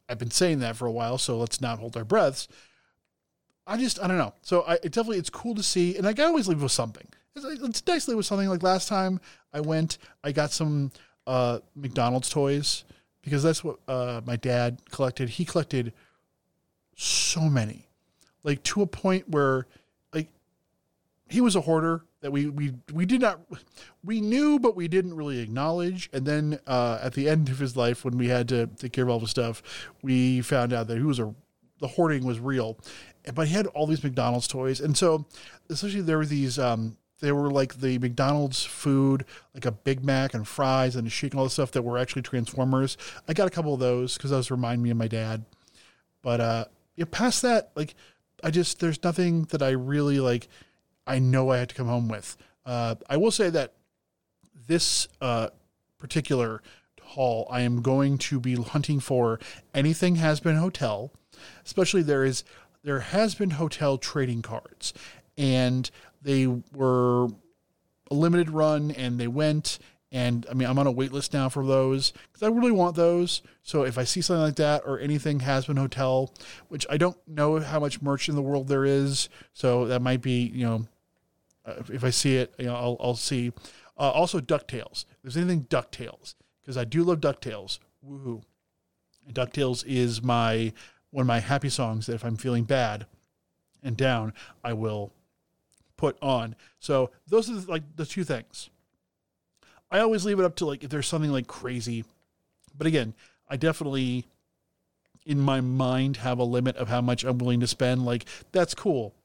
I've 0.08 0.20
been 0.20 0.32
saying 0.32 0.60
that 0.60 0.76
for 0.76 0.86
a 0.86 0.92
while, 0.92 1.18
so 1.18 1.38
let's 1.38 1.62
not 1.62 1.80
hold 1.80 1.98
our 1.98 2.06
breaths. 2.06 2.48
I 3.68 3.78
just, 3.78 4.00
I 4.02 4.08
don't 4.08 4.18
know. 4.18 4.34
So 4.42 4.62
I 4.62 4.76
it 4.76 4.92
definitely, 4.92 5.18
it's 5.18 5.30
cool 5.30 5.56
to 5.56 5.64
see, 5.64 5.98
and 5.98 6.08
I 6.08 6.24
always 6.24 6.48
leave 6.48 6.62
with 6.62 6.72
something. 6.72 7.08
It's, 7.36 7.46
it's 7.46 8.08
with 8.08 8.26
something. 8.26 8.48
Like 8.48 8.64
last 8.64 8.88
time 8.88 9.20
I 9.54 9.62
went, 9.62 9.98
I 10.24 10.32
got 10.32 10.52
some 10.52 10.92
uh, 11.28 11.60
McDonald's 11.76 12.30
toys 12.30 12.84
because 13.22 13.44
that's 13.44 13.64
what 13.64 13.80
uh, 13.88 14.22
my 14.26 14.36
dad 14.36 14.80
collected. 14.92 15.30
He 15.30 15.46
collected 15.46 15.94
so 16.96 17.42
many, 17.42 17.88
like 18.44 18.64
to 18.64 18.84
a 18.84 18.88
point 18.88 19.28
where 19.30 19.66
like 20.14 20.28
he 21.28 21.42
was 21.42 21.56
a 21.56 21.62
hoarder 21.62 22.04
that 22.26 22.32
we 22.32 22.48
we 22.48 22.74
we 22.92 23.06
did 23.06 23.22
not 23.22 23.40
we 24.04 24.20
knew 24.20 24.58
but 24.58 24.76
we 24.76 24.88
didn't 24.88 25.14
really 25.14 25.40
acknowledge. 25.40 26.10
And 26.12 26.26
then 26.26 26.60
uh, 26.66 26.98
at 27.04 27.14
the 27.14 27.30
end 27.30 27.50
of 27.50 27.60
his 27.60 27.78
life 27.78 28.04
when 28.04 28.18
we 28.18 28.30
had 28.30 28.50
to 28.50 28.66
take 28.66 28.94
care 28.94 29.04
of 29.04 29.12
all 29.12 29.20
the 29.20 29.28
stuff 29.28 29.62
we 30.02 30.42
found 30.42 30.74
out 30.74 30.88
that 30.88 30.98
he 30.98 31.04
was 31.04 31.20
a 31.20 31.36
the 31.80 31.88
hoarding 31.88 32.26
was 32.26 32.40
real. 32.40 32.80
But 33.36 33.48
he 33.48 33.54
had 33.54 33.68
all 33.68 33.86
these 33.86 34.04
mcdonald's 34.04 34.48
toys. 34.48 34.80
And 34.82 34.98
so 34.98 35.28
essentially 35.70 36.02
there 36.02 36.18
were 36.18 36.26
these 36.26 36.58
um 36.58 36.98
they 37.20 37.32
were 37.32 37.52
like 37.52 37.76
the 37.76 38.00
mcdonald's 38.00 38.64
food 38.64 39.24
like 39.54 39.66
a 39.66 39.72
big 39.72 40.04
mac 40.04 40.34
and 40.34 40.48
fries 40.48 40.96
and 40.96 41.06
a 41.06 41.12
shake 41.12 41.34
and 41.34 41.40
all 41.40 41.46
the 41.46 41.52
stuff 41.52 41.74
that 41.74 41.84
were 41.84 42.00
actually 42.00 42.24
transformers. 42.24 42.98
I 43.28 43.34
got 43.34 43.46
a 43.48 43.52
couple 43.52 43.76
of 43.76 43.80
those 43.80 44.18
because 44.18 44.32
those 44.32 44.50
remind 44.50 44.82
me 44.82 44.90
of 44.90 44.98
my 44.98 45.08
dad. 45.08 45.46
But 46.24 46.42
uh 46.42 46.66
yeah 46.96 47.06
past 47.12 47.44
that 47.44 47.70
like 47.76 47.94
i 48.44 48.50
just 48.50 48.80
there's 48.80 49.04
nothing 49.04 49.44
that 49.52 49.62
i 49.62 49.70
really 49.70 50.20
like 50.20 50.48
I 51.08 51.20
know 51.20 51.52
I 51.52 51.58
had 51.58 51.70
to 51.70 51.76
come 51.76 51.88
home 51.88 52.08
with. 52.08 52.38
Uh, 52.66 52.96
I 53.10 53.18
will 53.18 53.32
say 53.32 53.50
that 53.50 53.74
this 54.68 55.08
uh, 55.22 55.50
particular 55.98 56.62
haul, 57.02 57.48
I 57.50 57.62
am 57.62 57.82
going 57.82 58.18
to 58.18 58.40
be 58.40 58.56
hunting 58.56 59.00
for 59.00 59.40
anything 59.74 60.18
Hazbin 60.18 60.58
Hotel, 60.58 61.12
especially 61.66 62.02
there 62.02 62.26
is 62.26 62.44
there 62.84 63.00
Hazbin 63.00 63.54
Hotel 63.54 63.98
trading 63.98 64.42
cards, 64.42 64.94
and 65.38 65.90
they 66.22 66.48
were 66.48 67.26
a 68.12 68.14
limited 68.14 68.50
run, 68.50 68.92
and 68.92 69.20
they 69.20 69.28
went. 69.28 69.80
And 70.12 70.46
I 70.50 70.54
mean, 70.54 70.70
I'm 70.70 70.80
on 70.80 70.88
a 70.88 70.92
wait 70.92 71.12
list 71.12 71.34
now 71.34 71.50
for 71.50 71.66
those 71.66 72.14
because 72.32 72.44
I 72.44 72.48
really 72.48 72.72
want 72.72 72.96
those. 72.96 73.42
So 73.64 73.84
if 73.84 73.98
I 73.98 74.06
see 74.06 74.22
something 74.22 74.44
like 74.44 74.56
that 74.56 74.84
or 74.86 75.00
anything 75.00 75.40
Hazbin 75.40 75.78
Hotel, 75.78 76.32
which 76.70 76.86
I 76.90 76.98
don't 76.98 77.18
know 77.28 77.60
how 77.60 77.80
much 77.80 78.02
merch 78.02 78.30
in 78.30 78.36
the 78.36 78.42
world 78.42 78.68
there 78.68 78.86
is, 78.86 79.30
so 79.54 79.88
that 79.88 80.02
might 80.02 80.22
be 80.22 80.44
you 80.54 80.64
know 80.64 80.88
if 81.66 82.04
I 82.04 82.10
see 82.10 82.38
it, 82.38 82.54
you 82.58 82.66
know, 82.66 82.76
I'll, 82.76 82.98
I'll 83.00 83.16
see. 83.16 83.52
Uh, 83.98 84.12
also, 84.12 84.40
Ducktales. 84.40 85.06
If 85.10 85.22
there's 85.24 85.38
anything 85.38 85.64
Ducktales, 85.64 86.36
because 86.62 86.78
I 86.78 86.84
do 86.84 87.04
love 87.04 87.22
Ducktales. 87.22 87.80
Woohoo! 88.08 88.44
Ducktales 89.32 89.84
is 89.88 90.22
my 90.22 90.74
one 91.12 91.22
of 91.22 91.28
my 91.28 91.40
happy 91.40 91.70
songs 91.70 92.06
that 92.06 92.16
if 92.16 92.26
I'm 92.26 92.36
feeling 92.36 92.66
bad 92.66 93.06
and 93.82 93.96
down, 93.96 94.34
I 94.64 94.74
will 94.74 95.14
put 95.98 96.18
on. 96.22 96.56
So 96.80 97.12
those 97.28 97.50
are 97.50 97.72
like 97.72 97.84
the 97.96 98.06
two 98.06 98.24
things. 98.24 98.70
I 99.90 100.00
always 100.00 100.26
leave 100.26 100.40
it 100.40 100.46
up 100.46 100.56
to 100.58 100.66
like 100.66 100.84
if 100.84 100.90
there's 100.90 101.08
something 101.08 101.32
like 101.32 101.48
crazy, 101.48 102.04
but 102.78 102.86
again, 102.86 103.14
I 103.48 103.58
definitely 103.58 104.26
in 105.26 105.40
my 105.40 105.62
mind 105.62 106.18
have 106.18 106.38
a 106.38 106.44
limit 106.44 106.76
of 106.76 106.90
how 106.90 107.02
much 107.02 107.24
I'm 107.24 107.38
willing 107.38 107.62
to 107.62 107.68
spend. 107.68 108.06
Like 108.06 108.26
that's 108.52 108.76
cool 108.76 109.16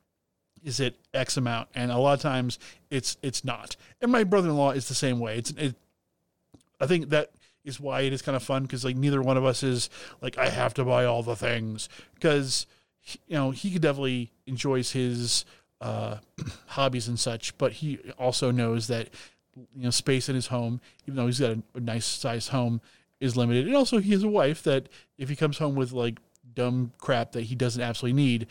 is 0.65 0.81
it 0.81 0.97
X 1.15 1.37
amount? 1.37 1.69
And 1.75 1.91
a 1.91 1.99
lot 1.99 2.15
of 2.15 2.21
times 2.21 2.59
it's 2.91 3.17
it's 3.23 3.45
not. 3.45 3.77
And 4.01 4.13
my 4.13 4.25
brother 4.25 4.49
in 4.49 4.57
law 4.57 4.71
is 4.71 4.89
the 4.89 4.95
same 4.95 5.19
way. 5.19 5.39
It's 5.39 5.51
it. 5.53 5.75
I 6.81 6.87
think 6.87 7.11
that 7.11 7.31
is 7.65 7.79
why 7.79 8.03
it 8.03 8.13
is 8.13 8.23
kind 8.23 8.37
of 8.37 8.43
fun 8.43 8.63
because 8.63 8.85
like 8.85 8.97
neither 8.97 9.23
one 9.23 9.37
of 9.37 9.45
us 9.45 9.63
is 9.63 9.91
like 10.21 10.39
I 10.39 10.49
have 10.49 10.75
to 10.75 10.85
buy 10.85 11.05
all 11.05 11.23
the 11.23 11.37
things 11.37 11.89
because 12.15 12.67
you 13.27 13.37
know 13.37 13.51
he 13.51 13.71
could 13.71 13.83
definitely 13.83 14.33
enjoys 14.47 14.93
his 14.93 15.45
uh, 15.81 16.17
hobbies 16.67 17.09
and 17.09 17.19
such, 17.19 17.57
but 17.59 17.73
he 17.73 17.99
also 18.19 18.51
knows 18.51 18.87
that 18.89 19.09
you 19.57 19.85
know 19.85 19.91
space 19.91 20.29
in 20.29 20.35
his 20.35 20.49
home, 20.49 20.81
even 21.07 21.17
though 21.17 21.27
he's 21.27 21.41
got 21.41 21.53
a, 21.53 21.63
a 21.75 21.81
nice 21.81 22.07
sized 22.07 22.51
home, 22.51 22.81
is 23.21 23.37
limited. 23.37 23.67
And 23.67 23.77
also 23.77 23.99
he 23.99 24.13
has 24.13 24.23
a 24.23 24.29
wife 24.29 24.63
that 24.65 24.89
if 25.19 25.29
he 25.29 25.37
comes 25.37 25.59
home 25.59 25.75
with 25.75 25.93
like 25.93 26.19
dumb 26.55 26.93
crap 26.99 27.33
that 27.33 27.43
he 27.43 27.55
doesn't 27.55 27.83
absolutely 27.83 28.21
need, 28.21 28.47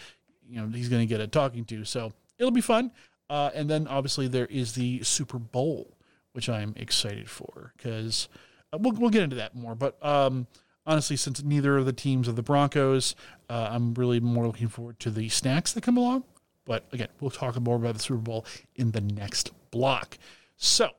you 0.49 0.59
know 0.59 0.67
he's 0.67 0.89
going 0.89 1.01
to 1.01 1.05
get 1.05 1.21
a 1.21 1.27
talking 1.27 1.65
to. 1.65 1.85
So 1.85 2.11
it'll 2.37 2.51
be 2.51 2.61
fun. 2.61 2.91
Uh, 3.29 3.51
and 3.53 3.69
then 3.69 3.87
obviously 3.87 4.27
there 4.27 4.47
is 4.47 4.73
the 4.73 5.03
Super 5.03 5.37
Bowl, 5.37 5.95
which 6.33 6.49
I'm 6.49 6.73
excited 6.75 7.29
for 7.29 7.73
because 7.77 8.27
uh, 8.73 8.77
we'll 8.79 8.93
we'll 8.93 9.09
get 9.11 9.23
into 9.23 9.35
that 9.37 9.55
more. 9.55 9.75
But 9.75 10.03
um, 10.03 10.47
honestly, 10.85 11.15
since 11.15 11.43
neither 11.43 11.77
of 11.77 11.85
the 11.85 11.93
teams 11.93 12.27
are 12.27 12.33
the 12.33 12.41
Broncos, 12.43 13.15
uh, 13.49 13.69
I'm 13.71 13.93
really 13.93 14.19
more 14.19 14.47
looking 14.47 14.67
forward 14.67 14.99
to 15.01 15.11
the 15.11 15.29
snacks 15.29 15.73
that 15.73 15.83
come 15.83 15.97
along. 15.97 16.23
But 16.65 16.85
again, 16.91 17.07
we'll 17.19 17.31
talk 17.31 17.59
more 17.59 17.75
about 17.75 17.95
the 17.95 17.99
Super 17.99 18.21
Bowl 18.21 18.45
in 18.75 18.91
the 18.91 19.01
next 19.01 19.51
block. 19.71 20.17
So 20.55 20.91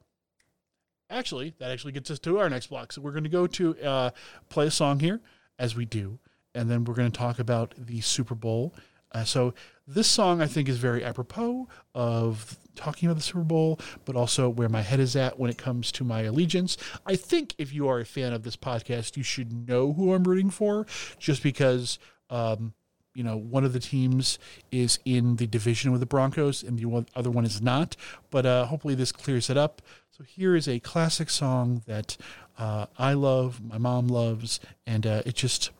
actually, 1.10 1.54
that 1.58 1.70
actually 1.70 1.92
gets 1.92 2.10
us 2.10 2.18
to 2.20 2.38
our 2.38 2.48
next 2.48 2.68
block. 2.68 2.92
So 2.92 3.00
we're 3.00 3.12
going 3.12 3.24
to 3.24 3.30
go 3.30 3.46
to 3.46 3.82
uh, 3.82 4.10
play 4.48 4.66
a 4.66 4.70
song 4.70 5.00
here 5.00 5.20
as 5.58 5.76
we 5.76 5.84
do, 5.84 6.18
and 6.54 6.70
then 6.70 6.84
we're 6.84 6.94
going 6.94 7.10
to 7.10 7.18
talk 7.18 7.38
about 7.38 7.74
the 7.76 8.00
Super 8.00 8.34
Bowl 8.34 8.74
uh, 9.12 9.24
so 9.24 9.54
this 9.86 10.06
song 10.06 10.40
I 10.40 10.46
think 10.46 10.68
is 10.68 10.78
very 10.78 11.04
apropos 11.04 11.68
of 11.94 12.58
talking 12.76 13.08
about 13.08 13.16
the 13.16 13.22
Super 13.22 13.40
Bowl, 13.40 13.80
but 14.04 14.16
also 14.16 14.48
where 14.48 14.68
my 14.68 14.82
head 14.82 15.00
is 15.00 15.16
at 15.16 15.38
when 15.38 15.50
it 15.50 15.58
comes 15.58 15.90
to 15.92 16.04
my 16.04 16.22
allegiance. 16.22 16.76
I 17.04 17.16
think 17.16 17.54
if 17.58 17.72
you 17.72 17.88
are 17.88 17.98
a 18.00 18.04
fan 18.04 18.32
of 18.32 18.42
this 18.42 18.56
podcast, 18.56 19.16
you 19.16 19.22
should 19.22 19.68
know 19.68 19.92
who 19.92 20.14
I'm 20.14 20.24
rooting 20.24 20.50
for, 20.50 20.86
just 21.18 21.42
because. 21.42 21.98
Um, 22.28 22.74
you 23.12 23.24
know, 23.24 23.36
one 23.36 23.64
of 23.64 23.72
the 23.72 23.80
teams 23.80 24.38
is 24.70 25.00
in 25.04 25.34
the 25.34 25.46
division 25.48 25.90
with 25.90 25.98
the 25.98 26.06
Broncos 26.06 26.62
and 26.62 26.78
the 26.78 27.04
other 27.16 27.28
one 27.28 27.44
is 27.44 27.60
not. 27.60 27.96
But 28.30 28.46
uh, 28.46 28.66
hopefully, 28.66 28.94
this 28.94 29.10
clears 29.10 29.50
it 29.50 29.56
up. 29.56 29.82
So, 30.12 30.22
here 30.22 30.54
is 30.54 30.68
a 30.68 30.78
classic 30.78 31.28
song 31.28 31.82
that 31.86 32.16
uh, 32.56 32.86
I 32.96 33.14
love, 33.14 33.60
my 33.64 33.78
mom 33.78 34.06
loves, 34.06 34.60
and 34.86 35.06
uh, 35.08 35.22
it 35.26 35.34
just 35.34 35.70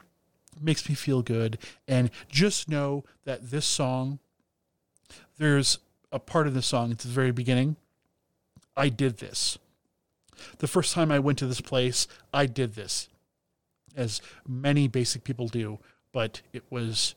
makes 0.61 0.89
me 0.89 0.95
feel 0.95 1.23
good. 1.23 1.59
And 1.89 2.11
just 2.29 2.69
know 2.69 3.05
that 3.25 3.51
this 3.51 3.67
song, 3.67 4.19
there's 5.39 5.79
a 6.13 6.19
part 6.19 6.47
of 6.47 6.55
the 6.55 6.63
song 6.63 6.91
at 6.91 6.99
the 6.99 7.09
very 7.09 7.33
beginning. 7.33 7.77
I 8.77 8.89
did 8.89 9.19
this. 9.19 9.59
The 10.59 10.67
first 10.67 10.95
time 10.95 11.13
I 11.13 11.19
went 11.19 11.39
to 11.39 11.47
this 11.47 11.61
place, 11.61 12.07
I 12.33 12.47
did 12.47 12.75
this, 12.75 13.09
as 13.95 14.23
many 14.49 14.89
basic 14.89 15.23
people 15.25 15.49
do, 15.49 15.79
but 16.13 16.41
it 16.53 16.65
was 16.71 17.15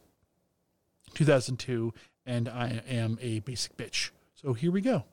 2002, 1.13 1.93
and 2.25 2.49
I 2.49 2.81
am 2.87 3.17
a 3.21 3.39
basic 3.39 3.77
bitch. 3.77 4.11
So 4.35 4.53
here 4.53 4.71
we 4.71 4.81
go. 4.81 5.05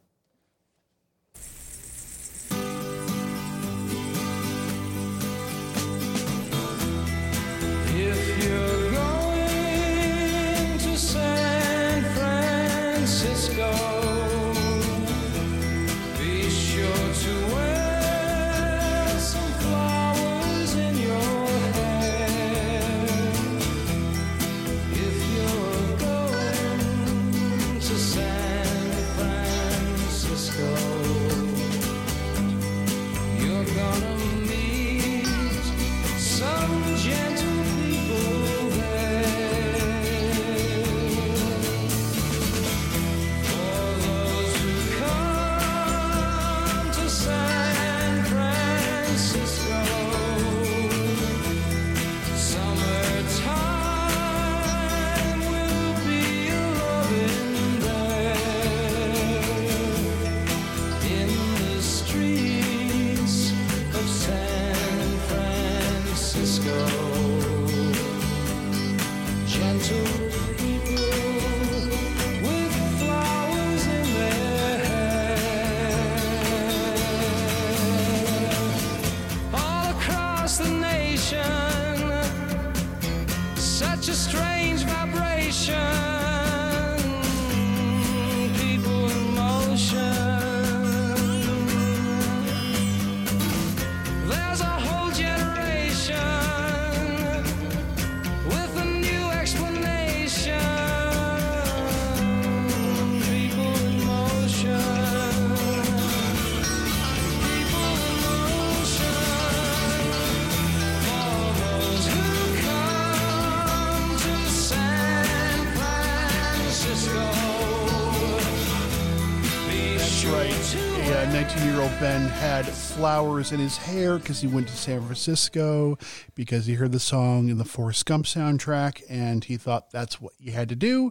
Flowers 123.00 123.50
in 123.50 123.58
his 123.58 123.78
hair 123.78 124.18
because 124.18 124.42
he 124.42 124.46
went 124.46 124.68
to 124.68 124.76
San 124.76 125.00
Francisco 125.00 125.96
because 126.34 126.66
he 126.66 126.74
heard 126.74 126.92
the 126.92 127.00
song 127.00 127.48
in 127.48 127.56
the 127.56 127.64
Forrest 127.64 128.04
Gump 128.04 128.26
soundtrack 128.26 129.00
and 129.08 129.42
he 129.42 129.56
thought 129.56 129.90
that's 129.90 130.20
what 130.20 130.34
you 130.38 130.52
had 130.52 130.68
to 130.68 130.76
do. 130.76 131.10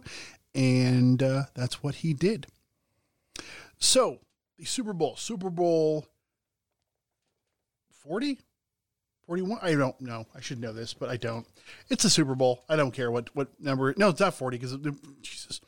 And 0.54 1.20
uh, 1.20 1.42
that's 1.56 1.82
what 1.82 1.96
he 1.96 2.14
did. 2.14 2.46
So, 3.80 4.20
the 4.56 4.66
Super 4.66 4.92
Bowl, 4.92 5.16
Super 5.16 5.50
Bowl 5.50 6.06
40? 8.04 8.38
41? 9.26 9.58
I 9.60 9.74
don't 9.74 10.00
know. 10.00 10.26
I 10.32 10.40
should 10.40 10.60
know 10.60 10.72
this, 10.72 10.94
but 10.94 11.08
I 11.08 11.16
don't. 11.16 11.44
It's 11.88 12.04
a 12.04 12.10
Super 12.10 12.36
Bowl. 12.36 12.62
I 12.68 12.76
don't 12.76 12.92
care 12.92 13.10
what, 13.10 13.34
what 13.34 13.48
number. 13.60 13.92
No, 13.96 14.10
it's 14.10 14.20
not 14.20 14.34
40 14.34 14.58
because, 14.58 14.76
Jesus. 15.22 15.60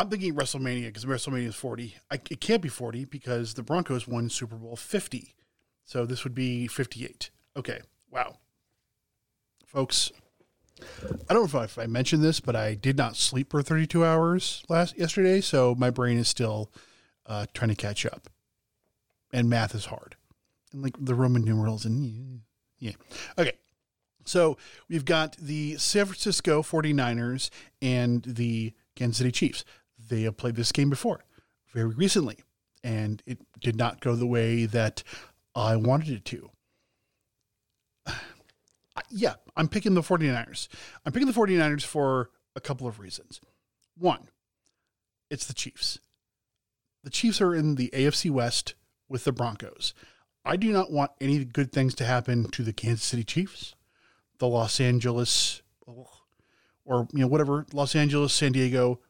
I'm 0.00 0.08
thinking 0.08 0.34
WrestleMania 0.34 0.86
because 0.86 1.04
WrestleMania 1.04 1.48
is 1.48 1.54
40. 1.54 1.94
I, 2.10 2.14
it 2.30 2.40
can't 2.40 2.62
be 2.62 2.70
40 2.70 3.04
because 3.04 3.52
the 3.52 3.62
Broncos 3.62 4.08
won 4.08 4.30
Super 4.30 4.56
Bowl 4.56 4.74
50. 4.74 5.34
So 5.84 6.06
this 6.06 6.24
would 6.24 6.34
be 6.34 6.66
58. 6.66 7.28
Okay. 7.54 7.80
Wow. 8.10 8.38
Folks, 9.66 10.10
I 11.28 11.34
don't 11.34 11.52
know 11.52 11.60
if 11.60 11.78
I 11.78 11.84
mentioned 11.84 12.24
this, 12.24 12.40
but 12.40 12.56
I 12.56 12.72
did 12.72 12.96
not 12.96 13.14
sleep 13.14 13.50
for 13.50 13.60
32 13.60 14.02
hours 14.02 14.64
last 14.70 14.96
yesterday, 14.96 15.42
so 15.42 15.74
my 15.74 15.90
brain 15.90 16.16
is 16.16 16.28
still 16.28 16.72
uh, 17.26 17.44
trying 17.52 17.68
to 17.68 17.76
catch 17.76 18.06
up. 18.06 18.30
And 19.34 19.50
math 19.50 19.74
is 19.74 19.84
hard. 19.84 20.16
And 20.72 20.82
like 20.82 20.96
the 20.98 21.14
Roman 21.14 21.44
numerals 21.44 21.84
and 21.84 22.40
yeah. 22.78 22.92
Okay. 23.36 23.52
So 24.24 24.56
we've 24.88 25.04
got 25.04 25.36
the 25.36 25.76
San 25.76 26.06
Francisco 26.06 26.62
49ers 26.62 27.50
and 27.82 28.22
the 28.22 28.72
Kansas 28.96 29.18
City 29.18 29.32
Chiefs. 29.32 29.64
They 30.10 30.22
have 30.22 30.36
played 30.36 30.56
this 30.56 30.72
game 30.72 30.90
before, 30.90 31.24
very 31.72 31.94
recently, 31.94 32.40
and 32.82 33.22
it 33.26 33.38
did 33.60 33.76
not 33.76 34.00
go 34.00 34.16
the 34.16 34.26
way 34.26 34.66
that 34.66 35.04
I 35.54 35.76
wanted 35.76 36.10
it 36.10 36.24
to. 36.26 36.50
Yeah, 39.08 39.34
I'm 39.56 39.66
picking 39.66 39.94
the 39.94 40.02
49ers. 40.02 40.68
I'm 41.06 41.12
picking 41.12 41.26
the 41.26 41.32
49ers 41.32 41.84
for 41.84 42.30
a 42.54 42.60
couple 42.60 42.86
of 42.86 43.00
reasons. 43.00 43.40
One, 43.96 44.28
it's 45.30 45.46
the 45.46 45.54
Chiefs. 45.54 45.98
The 47.02 47.10
Chiefs 47.10 47.40
are 47.40 47.54
in 47.54 47.76
the 47.76 47.90
AFC 47.94 48.30
West 48.30 48.74
with 49.08 49.24
the 49.24 49.32
Broncos. 49.32 49.94
I 50.44 50.56
do 50.56 50.70
not 50.70 50.92
want 50.92 51.12
any 51.20 51.44
good 51.44 51.72
things 51.72 51.94
to 51.94 52.04
happen 52.04 52.50
to 52.50 52.62
the 52.62 52.74
Kansas 52.74 53.04
City 53.04 53.24
Chiefs, 53.24 53.74
the 54.38 54.48
Los 54.48 54.80
Angeles, 54.80 55.62
or 56.84 57.08
you 57.12 57.20
know 57.20 57.26
whatever 57.26 57.64
Los 57.72 57.94
Angeles, 57.94 58.32
San 58.32 58.52
Diego. 58.52 59.00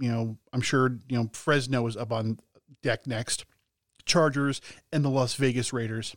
You 0.00 0.10
know, 0.10 0.38
I'm 0.52 0.60
sure 0.60 0.98
you 1.08 1.18
know 1.18 1.30
Fresno 1.32 1.86
is 1.86 1.96
up 1.96 2.10
on 2.10 2.38
deck 2.82 3.06
next. 3.06 3.44
Chargers 4.06 4.60
and 4.92 5.04
the 5.04 5.10
Las 5.10 5.34
Vegas 5.34 5.72
Raiders, 5.72 6.16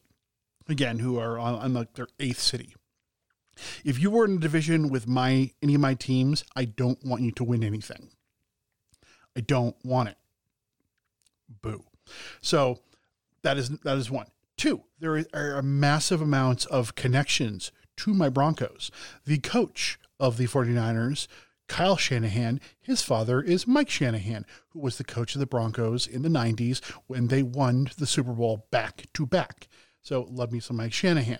again, 0.67 0.99
who 0.99 1.19
are 1.19 1.37
on, 1.37 1.55
on 1.55 1.73
like 1.73 1.93
their 1.93 2.07
eighth 2.19 2.39
city. 2.39 2.75
If 3.83 3.99
you 3.99 4.09
were 4.09 4.25
in 4.25 4.37
a 4.37 4.39
division 4.39 4.89
with 4.89 5.07
my 5.07 5.51
any 5.61 5.75
of 5.75 5.81
my 5.81 5.93
teams, 5.93 6.43
I 6.55 6.65
don't 6.65 7.03
want 7.05 7.21
you 7.21 7.31
to 7.31 7.43
win 7.43 7.63
anything. 7.63 8.09
I 9.37 9.41
don't 9.41 9.75
want 9.83 10.09
it. 10.09 10.17
Boo. 11.61 11.83
So 12.41 12.79
that 13.43 13.57
is 13.57 13.69
that 13.69 13.97
is 13.97 14.09
one. 14.09 14.27
Two, 14.57 14.83
there 14.99 15.25
are 15.33 15.61
massive 15.61 16.21
amounts 16.21 16.65
of 16.65 16.95
connections 16.95 17.71
to 17.97 18.13
my 18.13 18.29
Broncos. 18.29 18.91
The 19.25 19.39
coach 19.39 19.99
of 20.19 20.37
the 20.37 20.45
49ers, 20.45 21.27
Kyle 21.73 21.97
Shanahan, 21.97 22.61
his 22.79 23.01
father 23.01 23.41
is 23.41 23.65
Mike 23.65 23.89
Shanahan, 23.89 24.45
who 24.69 24.79
was 24.79 24.99
the 24.99 25.03
coach 25.03 25.33
of 25.33 25.39
the 25.39 25.47
Broncos 25.47 26.05
in 26.05 26.21
the 26.21 26.29
90s 26.29 26.85
when 27.07 27.29
they 27.29 27.41
won 27.41 27.89
the 27.97 28.05
Super 28.05 28.33
Bowl 28.33 28.67
back 28.69 29.07
to 29.15 29.25
back. 29.25 29.67
So 29.99 30.27
love 30.29 30.51
me 30.51 30.59
some 30.59 30.77
Mike 30.77 30.93
Shanahan. 30.93 31.39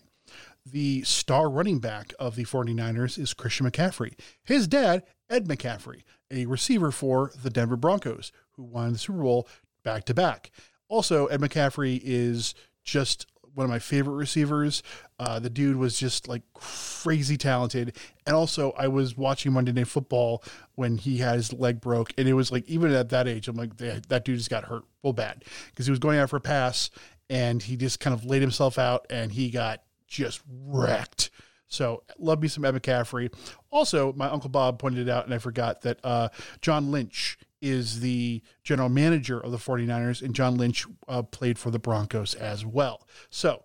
The 0.65 1.04
star 1.04 1.52
running 1.52 1.78
back 1.78 2.15
of 2.17 2.36
the 2.36 2.46
49ers 2.46 3.19
is 3.19 3.36
Christian 3.36 3.69
McCaffrey. 3.69 4.17
His 4.43 4.67
dad, 4.67 5.04
Ed 5.30 5.48
McCaffrey, 5.48 6.02
a 6.32 6.48
receiver 6.48 6.89
for 6.89 7.32
the 7.43 7.52
Denver 7.52 7.78
Broncos, 7.78 8.32
who 8.54 8.63
won 8.63 8.93
the 8.93 8.98
Super 8.98 9.22
Bowl 9.22 9.48
back 9.84 10.04
to 10.06 10.15
back. 10.15 10.50
Also, 10.88 11.28
Ed 11.28 11.41
McCaffrey 11.41 12.02
is 12.04 12.56
just 12.84 13.28
one 13.53 13.65
of 13.65 13.69
my 13.69 13.79
favorite 13.79 14.15
receivers. 14.15 14.83
Uh, 15.19 15.39
the 15.39 15.49
dude 15.49 15.77
was 15.77 15.99
just 15.99 16.27
like 16.27 16.41
crazy 16.53 17.37
talented. 17.37 17.95
And 18.25 18.35
also, 18.35 18.71
I 18.77 18.87
was 18.87 19.17
watching 19.17 19.53
Monday 19.53 19.71
Night 19.71 19.87
Football 19.87 20.43
when 20.75 20.97
he 20.97 21.17
had 21.17 21.35
his 21.35 21.53
leg 21.53 21.81
broke, 21.81 22.13
and 22.17 22.27
it 22.27 22.33
was 22.33 22.51
like 22.51 22.67
even 22.67 22.91
at 22.91 23.09
that 23.09 23.27
age, 23.27 23.47
I'm 23.47 23.55
like 23.55 23.77
that 23.77 24.25
dude 24.25 24.37
just 24.37 24.49
got 24.49 24.65
hurt 24.65 24.83
real 25.03 25.13
bad 25.13 25.43
because 25.69 25.85
he 25.85 25.91
was 25.91 25.99
going 25.99 26.17
out 26.17 26.29
for 26.29 26.37
a 26.37 26.41
pass 26.41 26.89
and 27.29 27.61
he 27.61 27.77
just 27.77 27.99
kind 27.99 28.13
of 28.13 28.25
laid 28.25 28.41
himself 28.41 28.77
out 28.77 29.05
and 29.09 29.31
he 29.31 29.49
got 29.49 29.81
just 30.07 30.41
wrecked. 30.65 31.31
So 31.67 32.03
love 32.19 32.41
me 32.41 32.47
some 32.47 32.63
Ed 32.65 32.75
McCaffrey. 32.75 33.33
Also, 33.71 34.13
my 34.13 34.27
uncle 34.27 34.49
Bob 34.49 34.77
pointed 34.77 35.07
it 35.07 35.11
out, 35.11 35.25
and 35.25 35.33
I 35.33 35.39
forgot 35.39 35.81
that 35.81 35.99
uh, 36.03 36.29
John 36.61 36.91
Lynch 36.91 37.39
is 37.63 38.02
the 38.02 38.41
general 38.63 38.89
manager 38.89 39.39
of 39.39 39.52
the 39.52 39.58
49ers, 39.58 40.21
and 40.21 40.36
John 40.36 40.58
Lynch 40.58 40.86
uh, 41.08 41.23
played 41.23 41.58
for 41.58 41.71
the 41.71 41.80
Broncos 41.80 42.36
as 42.36 42.65
well. 42.65 43.08
So 43.30 43.63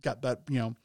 got 0.00 0.22
that, 0.22 0.42
you 0.48 0.58
know, 0.58 0.76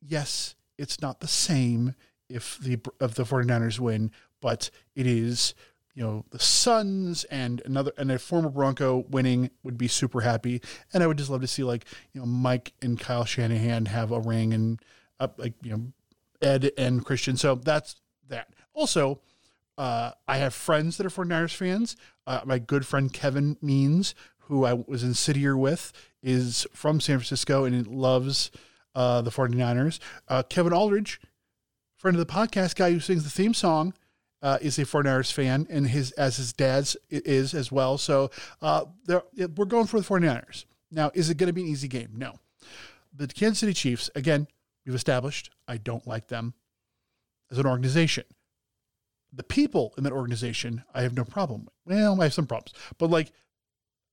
yes, 0.00 0.54
it's 0.78 1.02
not 1.02 1.20
the 1.20 1.28
same 1.28 1.94
if 2.28 2.58
the 2.58 2.78
of 3.00 3.16
the 3.16 3.24
49ers 3.24 3.78
win, 3.78 4.12
but 4.40 4.70
it 4.94 5.06
is 5.06 5.54
you 5.94 6.02
know 6.02 6.24
the 6.30 6.38
Suns 6.38 7.24
and 7.24 7.62
another 7.64 7.90
and 7.96 8.12
a 8.12 8.18
former 8.18 8.50
Bronco 8.50 9.06
winning 9.08 9.50
would 9.62 9.78
be 9.78 9.88
super 9.88 10.20
happy, 10.20 10.60
and 10.92 11.02
I 11.02 11.06
would 11.06 11.18
just 11.18 11.30
love 11.30 11.40
to 11.40 11.46
see 11.46 11.64
like 11.64 11.86
you 12.12 12.20
know 12.20 12.26
Mike 12.26 12.74
and 12.82 13.00
Kyle 13.00 13.24
Shanahan 13.24 13.86
have 13.86 14.12
a 14.12 14.20
ring 14.20 14.52
and 14.52 14.78
up 15.18 15.38
like 15.38 15.54
you 15.62 15.70
know 15.70 15.92
Ed 16.42 16.70
and 16.76 17.04
Christian. 17.04 17.36
So 17.36 17.54
that's 17.54 17.96
that. 18.28 18.48
Also, 18.74 19.20
uh, 19.78 20.12
I 20.26 20.38
have 20.38 20.54
friends 20.54 20.96
that 20.96 21.06
are 21.06 21.10
49ers 21.10 21.54
fans. 21.54 21.96
Uh, 22.26 22.40
my 22.44 22.58
good 22.58 22.86
friend 22.86 23.12
Kevin 23.12 23.56
Means, 23.60 24.14
who 24.40 24.64
I 24.64 24.74
was 24.74 25.02
in 25.02 25.10
Cityr 25.10 25.56
with, 25.56 25.92
is 26.22 26.66
from 26.72 27.00
San 27.00 27.18
Francisco 27.18 27.64
and 27.64 27.86
loves 27.86 28.50
uh, 28.94 29.22
the 29.22 29.30
49ers. 29.30 29.98
Uh, 30.28 30.42
Kevin 30.42 30.72
Aldridge, 30.72 31.20
friend 31.96 32.16
of 32.16 32.26
the 32.26 32.32
podcast, 32.32 32.76
guy 32.76 32.90
who 32.90 33.00
sings 33.00 33.24
the 33.24 33.30
theme 33.30 33.54
song, 33.54 33.94
uh, 34.42 34.58
is 34.60 34.78
a 34.78 34.82
49ers 34.82 35.32
fan, 35.32 35.66
and 35.70 35.88
his 35.88 36.12
as 36.12 36.36
his 36.36 36.52
dad's 36.52 36.96
is 37.10 37.54
as 37.54 37.72
well. 37.72 37.98
So 37.98 38.30
uh, 38.62 38.84
we're 39.06 39.64
going 39.64 39.86
for 39.86 39.98
the 40.00 40.06
49ers. 40.06 40.66
Now, 40.90 41.10
is 41.14 41.30
it 41.30 41.36
going 41.36 41.48
to 41.48 41.52
be 41.52 41.62
an 41.62 41.68
easy 41.68 41.88
game? 41.88 42.10
No. 42.14 42.34
The 43.14 43.26
Kansas 43.26 43.58
City 43.58 43.72
Chiefs, 43.72 44.10
again, 44.14 44.46
we've 44.84 44.94
established 44.94 45.50
I 45.66 45.78
don't 45.78 46.06
like 46.06 46.28
them 46.28 46.54
as 47.50 47.58
an 47.58 47.66
organization. 47.66 48.24
The 49.36 49.44
people 49.44 49.92
in 49.98 50.04
that 50.04 50.12
organization, 50.12 50.82
I 50.94 51.02
have 51.02 51.14
no 51.14 51.24
problem 51.24 51.66
with. 51.66 51.74
Well, 51.84 52.20
I 52.20 52.24
have 52.24 52.34
some 52.34 52.46
problems, 52.46 52.72
but 52.98 53.10
like 53.10 53.32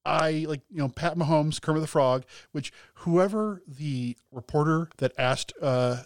I 0.05 0.45
like, 0.47 0.61
you 0.69 0.79
know, 0.79 0.89
Pat 0.89 1.17
Mahomes, 1.17 1.61
Kermit 1.61 1.81
the 1.81 1.87
Frog, 1.87 2.25
which 2.51 2.73
whoever 2.95 3.61
the 3.67 4.17
reporter 4.31 4.89
that 4.97 5.13
asked 5.17 5.53
uh, 5.61 6.03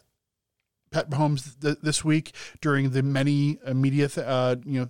Pat 0.91 1.09
Mahomes 1.09 1.59
th- 1.59 1.79
this 1.81 2.05
week 2.05 2.33
during 2.61 2.91
the 2.91 3.01
many 3.01 3.59
uh, 3.65 3.73
media, 3.73 4.07
th- 4.07 4.25
uh, 4.25 4.55
you 4.65 4.81
know, 4.81 4.89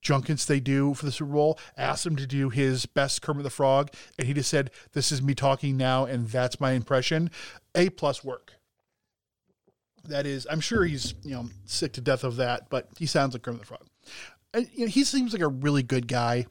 junkets 0.00 0.46
they 0.46 0.60
do 0.60 0.94
for 0.94 1.04
the 1.04 1.12
Super 1.12 1.32
Bowl, 1.32 1.58
asked 1.76 2.06
him 2.06 2.16
to 2.16 2.26
do 2.26 2.48
his 2.48 2.86
best 2.86 3.20
Kermit 3.20 3.42
the 3.42 3.50
Frog, 3.50 3.90
and 4.18 4.26
he 4.26 4.32
just 4.32 4.48
said, 4.48 4.70
"This 4.92 5.12
is 5.12 5.20
me 5.20 5.34
talking 5.34 5.76
now, 5.76 6.06
and 6.06 6.28
that's 6.28 6.58
my 6.58 6.72
impression." 6.72 7.30
A 7.74 7.90
plus 7.90 8.24
work. 8.24 8.54
That 10.08 10.26
is, 10.26 10.46
I'm 10.50 10.60
sure 10.60 10.84
he's 10.84 11.14
you 11.22 11.34
know 11.34 11.48
sick 11.64 11.92
to 11.94 12.00
death 12.00 12.24
of 12.24 12.36
that, 12.36 12.68
but 12.68 12.88
he 12.98 13.06
sounds 13.06 13.34
like 13.34 13.42
Kermit 13.42 13.60
the 13.60 13.66
Frog. 13.66 13.86
And, 14.52 14.68
you 14.72 14.84
know, 14.84 14.90
he 14.90 15.04
seems 15.04 15.32
like 15.32 15.42
a 15.42 15.48
really 15.48 15.82
good 15.82 16.06
guy. 16.06 16.46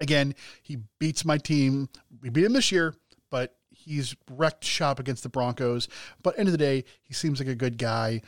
Again, 0.00 0.34
he 0.62 0.78
beats 0.98 1.24
my 1.24 1.38
team. 1.38 1.88
We 2.22 2.30
beat 2.30 2.44
him 2.44 2.52
this 2.52 2.70
year, 2.70 2.94
but 3.30 3.56
he's 3.70 4.14
wrecked 4.30 4.64
shop 4.64 5.00
against 5.00 5.22
the 5.22 5.28
Broncos. 5.28 5.88
But 6.22 6.38
end 6.38 6.48
of 6.48 6.52
the 6.52 6.58
day, 6.58 6.84
he 7.02 7.12
seems 7.12 7.40
like 7.40 7.48
a 7.48 7.54
good 7.54 7.78
guy. 7.78 8.22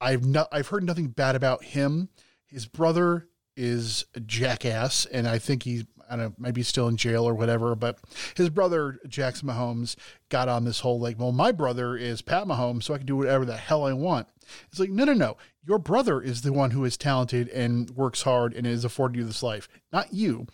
I've 0.00 0.24
not 0.24 0.48
I've 0.52 0.68
heard 0.68 0.84
nothing 0.84 1.08
bad 1.08 1.34
about 1.34 1.64
him. 1.64 2.08
His 2.46 2.66
brother 2.66 3.28
is 3.56 4.06
a 4.14 4.20
jackass, 4.20 5.04
and 5.06 5.26
I 5.26 5.38
think 5.38 5.64
he's 5.64 5.84
I 6.08 6.16
don't 6.16 6.24
know, 6.26 6.34
maybe 6.38 6.60
he's 6.60 6.68
still 6.68 6.88
in 6.88 6.96
jail 6.96 7.28
or 7.28 7.34
whatever. 7.34 7.74
But 7.74 7.98
his 8.36 8.50
brother 8.50 8.98
Jackson 9.08 9.48
Mahomes 9.48 9.96
got 10.28 10.48
on 10.48 10.64
this 10.64 10.80
whole 10.80 10.98
like, 10.98 11.18
well, 11.18 11.32
my 11.32 11.52
brother 11.52 11.96
is 11.96 12.22
Pat 12.22 12.44
Mahomes, 12.44 12.84
so 12.84 12.94
I 12.94 12.98
can 12.98 13.06
do 13.06 13.16
whatever 13.16 13.44
the 13.44 13.56
hell 13.56 13.84
I 13.84 13.92
want. 13.92 14.28
It's 14.70 14.80
like, 14.80 14.90
no, 14.90 15.04
no, 15.04 15.12
no. 15.12 15.36
Your 15.66 15.78
brother 15.78 16.20
is 16.20 16.42
the 16.42 16.52
one 16.52 16.70
who 16.70 16.84
is 16.84 16.96
talented 16.96 17.48
and 17.50 17.90
works 17.90 18.22
hard 18.22 18.54
and 18.54 18.66
is 18.66 18.84
affording 18.84 19.20
you 19.20 19.26
this 19.26 19.42
life, 19.42 19.68
not 19.92 20.12
you. 20.12 20.46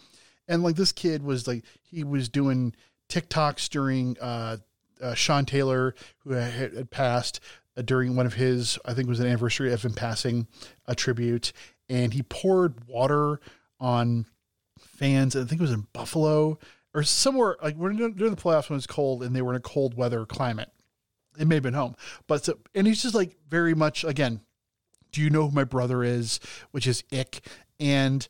And 0.49 0.63
like 0.63 0.77
this 0.77 0.93
kid 0.93 1.23
was 1.23 1.47
like, 1.47 1.65
he 1.83 2.05
was 2.05 2.29
doing 2.29 2.75
TikToks 3.09 3.69
during 3.69 4.17
uh, 4.21 4.57
uh, 5.01 5.15
Sean 5.15 5.45
Taylor, 5.45 5.95
who 6.19 6.33
had, 6.33 6.75
had 6.75 6.91
passed 6.91 7.41
uh, 7.77 7.83
during 7.83 8.17
one 8.17 8.27
of 8.27 8.35
his, 8.35 8.79
I 8.85 8.95
think 8.95 9.07
it 9.07 9.11
was 9.11 9.21
an 9.21 9.27
anniversary 9.27 9.73
of 9.73 9.85
him 9.85 9.95
passing 9.95 10.47
a 10.87 10.95
tribute, 10.95 11.53
and 11.89 12.13
he 12.13 12.23
poured 12.23 12.87
water 12.89 13.41
on 13.79 14.27
fans. 14.95 15.37
I 15.37 15.41
think 15.45 15.61
it 15.61 15.61
was 15.61 15.73
in 15.73 15.87
Buffalo 15.93 16.59
or 16.95 17.03
somewhere 17.03 17.57
like 17.63 17.77
we're 17.77 17.93
during 17.93 18.15
the 18.15 18.41
playoffs 18.41 18.71
when 18.71 18.77
it's 18.77 18.87
cold 18.87 19.23
and 19.23 19.35
they 19.35 19.43
were 19.43 19.53
in 19.53 19.57
a 19.57 19.61
cold 19.61 19.95
weather 19.97 20.25
climate. 20.25 20.71
It 21.39 21.49
may 21.49 21.57
have 21.57 21.65
been 21.65 21.75
home, 21.75 21.97
but 22.29 22.45
so, 22.45 22.59
and 22.75 22.87
he's 22.87 23.03
just 23.03 23.15
like 23.15 23.37
very 23.49 23.75
much 23.75 24.05
again. 24.05 24.41
Do 25.11 25.21
you 25.21 25.31
know 25.31 25.49
who 25.49 25.55
my 25.55 25.65
brother 25.65 26.05
is? 26.05 26.39
Which 26.71 26.87
is 26.87 27.03
Ick, 27.13 27.41
and 27.81 28.27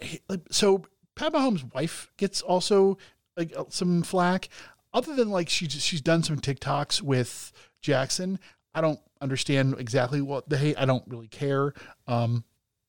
he, 0.00 0.20
so 0.50 0.82
Pat 1.14 1.32
Mahomes' 1.32 1.72
wife 1.74 2.10
gets 2.16 2.42
also 2.42 2.98
like 3.36 3.52
uh, 3.56 3.64
some 3.68 4.02
flack. 4.02 4.48
Other 4.92 5.14
than 5.14 5.30
like 5.30 5.48
she's 5.48 5.72
she's 5.80 6.00
done 6.00 6.24
some 6.24 6.40
TikToks 6.40 7.02
with 7.02 7.52
Jackson. 7.80 8.40
I 8.74 8.80
don't 8.80 9.00
understand 9.20 9.76
exactly 9.78 10.20
what 10.20 10.48
the 10.48 10.58
hate. 10.58 10.76
I 10.78 10.86
don't 10.86 11.04
really 11.06 11.28
care. 11.28 11.72
Um, 12.08 12.44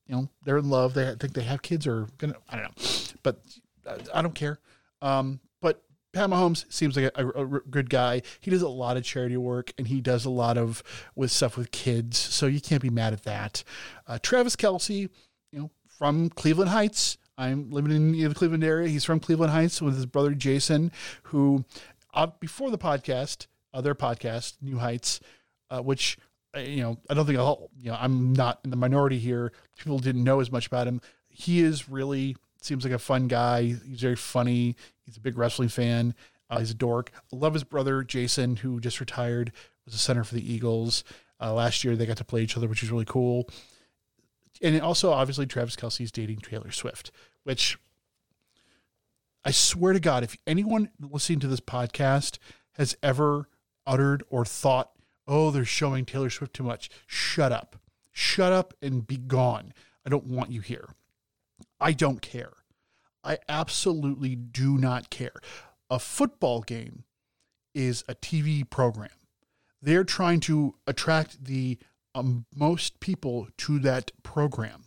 you 0.10 0.16
know, 0.16 0.30
they're 0.44 0.58
in 0.58 0.70
love. 0.70 0.96
They 0.96 1.08
I 1.08 1.16
think 1.16 1.34
they 1.34 1.44
have 1.44 1.62
kids 1.62 1.86
or 1.86 2.08
gonna. 2.18 2.34
I 2.50 2.56
don't 2.56 2.64
know, 2.64 3.14
but 3.24 3.42
I 4.14 4.22
don't 4.22 4.34
care. 4.34 4.60
Um, 5.02 5.40
but 5.62 5.84
Pat 6.14 6.30
Mahomes 6.30 6.66
seems 6.74 6.98
like 6.98 7.12
a, 7.16 7.26
a, 7.26 7.46
a, 7.46 7.60
good 7.62 7.90
guy. 7.90 8.24
He 8.40 8.50
does 8.50 8.64
a 8.64 8.68
lot 8.68 8.98
of 8.98 9.04
charity 9.04 9.38
work 9.38 9.72
and 9.78 9.88
he 9.88 10.02
does 10.02 10.26
a 10.26 10.30
lot 10.30 10.58
of 10.58 10.84
with 11.16 11.32
stuff 11.32 11.56
with 11.56 11.72
kids. 11.72 12.18
So 12.18 12.48
you 12.48 12.60
can't 12.60 12.82
be 12.82 12.90
mad 12.90 13.14
at 13.14 13.24
that. 13.24 13.64
Uh, 14.08 14.18
Travis 14.22 14.56
Kelce, 14.56 15.10
you 15.52 15.60
know, 15.60 15.72
from 15.88 16.30
Cleveland 16.30 16.72
Heights. 16.72 17.18
I'm 17.38 17.70
living 17.70 17.92
in 17.92 18.12
the 18.12 18.36
Cleveland 18.36 18.64
area. 18.64 18.90
He's 18.90 19.06
from 19.06 19.20
Cleveland 19.20 19.54
Heights 19.54 19.82
with 19.82 19.96
his 19.96 20.06
brother 20.06 20.34
Jason, 20.34 20.92
who 21.24 21.64
uh, 22.14 22.28
before 22.40 22.72
the 22.72 22.78
podcast, 22.78 23.48
other 23.74 23.96
podcast, 23.96 24.56
New 24.62 24.80
Heights, 24.80 25.22
uh, 25.70 25.82
which 25.82 26.18
uh, 26.20 26.22
you 26.58 26.82
know, 26.82 26.98
I 27.10 27.14
don't 27.14 27.26
think 27.26 27.38
I'll, 27.38 27.70
you 27.78 27.92
know, 27.92 27.98
I'm 28.00 28.34
not 28.34 28.60
in 28.64 28.70
the 28.70 28.76
minority 28.76 29.20
here. 29.20 29.52
People 29.78 30.00
didn't 30.00 30.24
know 30.24 30.40
as 30.40 30.52
much 30.52 30.68
about 30.68 30.88
him. 30.88 31.02
He 31.30 31.62
is 31.62 31.90
really 31.90 32.36
seems 32.62 32.84
like 32.84 32.94
a 32.94 33.00
fun 33.00 33.28
guy. 33.28 33.64
He's 33.64 34.02
very 34.02 34.16
funny. 34.16 34.76
He's 35.06 35.18
a 35.18 35.22
big 35.22 35.38
wrestling 35.38 35.70
fan. 35.70 36.14
Uh, 36.50 36.60
he's 36.60 36.72
a 36.72 36.76
dork. 36.76 37.12
I 37.32 37.36
love 37.36 37.54
his 37.54 37.64
brother 37.64 38.04
Jason, 38.04 38.58
who 38.58 38.80
just 38.80 39.00
retired, 39.00 39.52
was 39.86 39.94
a 39.94 40.00
center 40.00 40.24
for 40.24 40.36
the 40.36 40.54
Eagles. 40.54 41.04
Uh, 41.40 41.54
last 41.54 41.84
year 41.84 41.96
they 41.96 42.06
got 42.06 42.18
to 42.18 42.26
play 42.26 42.42
each 42.42 42.58
other, 42.58 42.68
which 42.68 42.84
is 42.84 42.92
really 42.92 43.06
cool. 43.06 43.48
And 44.62 44.82
also, 44.82 45.12
obviously, 45.12 45.46
Travis 45.46 45.76
Kelce's 45.76 46.12
dating 46.12 46.40
Taylor 46.40 46.72
Swift, 46.72 47.12
which 47.44 47.78
I 49.46 49.52
swear 49.52 49.94
to 49.94 50.00
God, 50.00 50.24
if 50.24 50.36
anyone 50.46 50.90
listening 51.00 51.40
to 51.42 51.48
this 51.48 51.62
podcast 51.62 52.40
has 52.74 52.98
ever 53.02 53.48
uttered 53.88 54.24
or 54.30 54.44
thought, 54.44 54.92
oh, 55.30 55.52
they're 55.52 55.64
showing 55.64 56.04
Taylor 56.04 56.30
Swift 56.30 56.54
too 56.54 56.64
much, 56.64 56.90
shut 57.06 57.52
up. 57.52 57.78
Shut 58.12 58.52
up 58.52 58.74
and 58.82 59.08
be 59.08 59.16
gone. 59.16 59.74
I 60.06 60.10
don't 60.10 60.26
want 60.26 60.52
you 60.52 60.60
here. 60.60 60.90
I 61.80 61.94
don't 61.94 62.22
care. 62.22 62.52
I 63.24 63.38
absolutely 63.48 64.36
do 64.36 64.78
not 64.78 65.10
care. 65.10 65.36
A 65.90 66.00
football 66.00 66.62
game 66.62 67.04
is 67.74 68.04
a 68.10 68.16
TV 68.16 68.68
program. 68.68 69.10
They're 69.82 70.04
trying 70.04 70.40
to 70.42 70.76
attract 70.88 71.46
the 71.46 71.78
um, 72.16 72.46
most 72.54 73.00
people 73.00 73.48
to 73.58 73.80
that 73.80 74.12
program. 74.24 74.86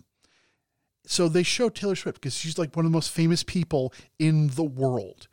So 1.06 1.28
they 1.28 1.42
show 1.42 1.68
Taylor 1.68 1.96
Swift 1.96 2.20
because 2.20 2.34
she's 2.34 2.58
like 2.58 2.76
one 2.76 2.84
of 2.84 2.92
the 2.92 2.96
most 2.96 3.10
famous 3.10 3.42
people 3.42 3.92
in 4.18 4.48
the 4.48 4.64
world. 4.64 5.28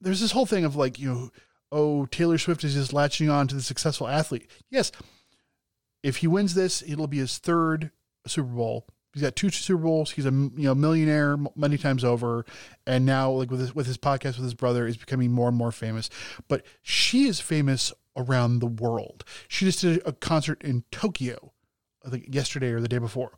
There's 0.00 0.20
this 0.20 0.32
whole 0.32 0.46
thing 0.46 0.64
of 0.64 0.76
like, 0.76 0.98
you 0.98 1.12
know, 1.12 1.30
oh, 1.70 2.06
Taylor 2.06 2.38
Swift 2.38 2.64
is 2.64 2.74
just 2.74 2.92
latching 2.92 3.28
on 3.28 3.48
to 3.48 3.54
the 3.54 3.62
successful 3.62 4.08
athlete. 4.08 4.50
Yes, 4.70 4.92
if 6.02 6.18
he 6.18 6.26
wins 6.26 6.54
this, 6.54 6.82
it'll 6.86 7.06
be 7.06 7.18
his 7.18 7.38
third 7.38 7.90
Super 8.26 8.48
Bowl 8.48 8.86
He's 9.18 9.22
got 9.22 9.36
two 9.36 9.50
Super 9.50 9.82
Bowls. 9.82 10.12
He's 10.12 10.26
a 10.26 10.30
you 10.30 10.52
know 10.56 10.74
millionaire 10.74 11.36
many 11.56 11.78
times 11.78 12.04
over, 12.04 12.44
and 12.86 13.06
now 13.06 13.30
like 13.30 13.50
with 13.50 13.60
his, 13.60 13.74
with 13.74 13.86
his 13.86 13.98
podcast 13.98 14.36
with 14.36 14.44
his 14.44 14.54
brother, 14.54 14.86
is 14.86 14.96
becoming 14.96 15.32
more 15.32 15.48
and 15.48 15.56
more 15.56 15.72
famous. 15.72 16.10
But 16.46 16.64
she 16.82 17.26
is 17.26 17.40
famous 17.40 17.92
around 18.16 18.58
the 18.58 18.66
world. 18.66 19.24
She 19.48 19.64
just 19.64 19.80
did 19.80 20.02
a 20.06 20.12
concert 20.12 20.62
in 20.62 20.84
Tokyo, 20.92 21.52
I 22.06 22.10
think 22.10 22.32
yesterday 22.32 22.70
or 22.70 22.80
the 22.80 22.88
day 22.88 22.98
before. 22.98 23.32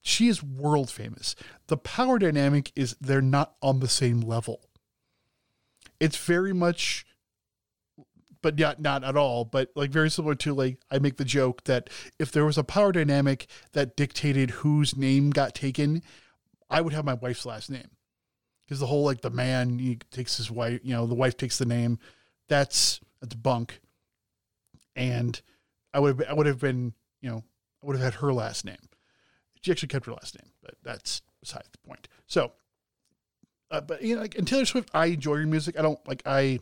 She 0.00 0.28
is 0.28 0.42
world 0.42 0.90
famous. 0.90 1.34
The 1.66 1.76
power 1.76 2.18
dynamic 2.18 2.72
is 2.76 2.96
they're 3.00 3.20
not 3.20 3.56
on 3.60 3.80
the 3.80 3.88
same 3.88 4.20
level. 4.20 4.70
It's 5.98 6.16
very 6.16 6.52
much 6.52 7.04
but 8.44 8.58
not 8.58 8.78
not 8.78 9.02
at 9.02 9.16
all. 9.16 9.46
But 9.46 9.70
like 9.74 9.90
very 9.90 10.10
similar 10.10 10.34
to 10.34 10.52
like 10.52 10.76
I 10.90 10.98
make 10.98 11.16
the 11.16 11.24
joke 11.24 11.64
that 11.64 11.88
if 12.18 12.30
there 12.30 12.44
was 12.44 12.58
a 12.58 12.62
power 12.62 12.92
dynamic 12.92 13.46
that 13.72 13.96
dictated 13.96 14.50
whose 14.50 14.94
name 14.94 15.30
got 15.30 15.54
taken, 15.54 16.02
I 16.68 16.82
would 16.82 16.92
have 16.92 17.06
my 17.06 17.14
wife's 17.14 17.46
last 17.46 17.70
name 17.70 17.88
because 18.64 18.80
the 18.80 18.86
whole 18.86 19.02
like 19.02 19.22
the 19.22 19.30
man 19.30 19.78
he 19.78 19.98
takes 20.10 20.36
his 20.36 20.50
wife, 20.50 20.80
you 20.84 20.92
know, 20.94 21.06
the 21.06 21.14
wife 21.14 21.38
takes 21.38 21.56
the 21.56 21.64
name. 21.64 21.98
That's 22.46 23.00
that's 23.22 23.34
bunk. 23.34 23.80
And 24.94 25.40
I 25.94 26.00
would 26.00 26.18
have 26.20 26.28
I 26.28 26.34
would 26.34 26.46
have 26.46 26.60
been 26.60 26.92
you 27.22 27.30
know 27.30 27.44
I 27.82 27.86
would 27.86 27.96
have 27.96 28.04
had 28.04 28.20
her 28.20 28.34
last 28.34 28.66
name. 28.66 28.76
She 29.62 29.72
actually 29.72 29.88
kept 29.88 30.04
her 30.04 30.12
last 30.12 30.38
name, 30.38 30.50
but 30.62 30.74
that's 30.82 31.22
beside 31.40 31.64
the 31.72 31.88
point. 31.88 32.08
So, 32.26 32.52
uh, 33.70 33.80
but 33.80 34.02
you 34.02 34.16
know, 34.16 34.20
like 34.20 34.36
and 34.36 34.46
Taylor 34.46 34.66
Swift, 34.66 34.90
I 34.92 35.06
enjoy 35.06 35.36
your 35.36 35.46
music. 35.46 35.78
I 35.78 35.82
don't 35.82 36.06
like 36.06 36.22
I 36.26 36.58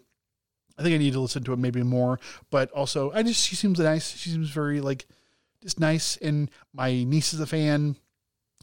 I 0.78 0.82
think 0.82 0.94
I 0.94 0.98
need 0.98 1.12
to 1.12 1.20
listen 1.20 1.44
to 1.44 1.52
it 1.52 1.58
maybe 1.58 1.82
more. 1.82 2.18
But 2.50 2.70
also, 2.72 3.12
I 3.12 3.22
just 3.22 3.46
she 3.46 3.56
seems 3.56 3.78
nice. 3.78 4.16
She 4.16 4.30
seems 4.30 4.50
very 4.50 4.80
like 4.80 5.06
just 5.62 5.80
nice. 5.80 6.16
And 6.18 6.50
my 6.72 7.04
niece 7.04 7.32
is 7.32 7.40
a 7.40 7.46
fan 7.46 7.96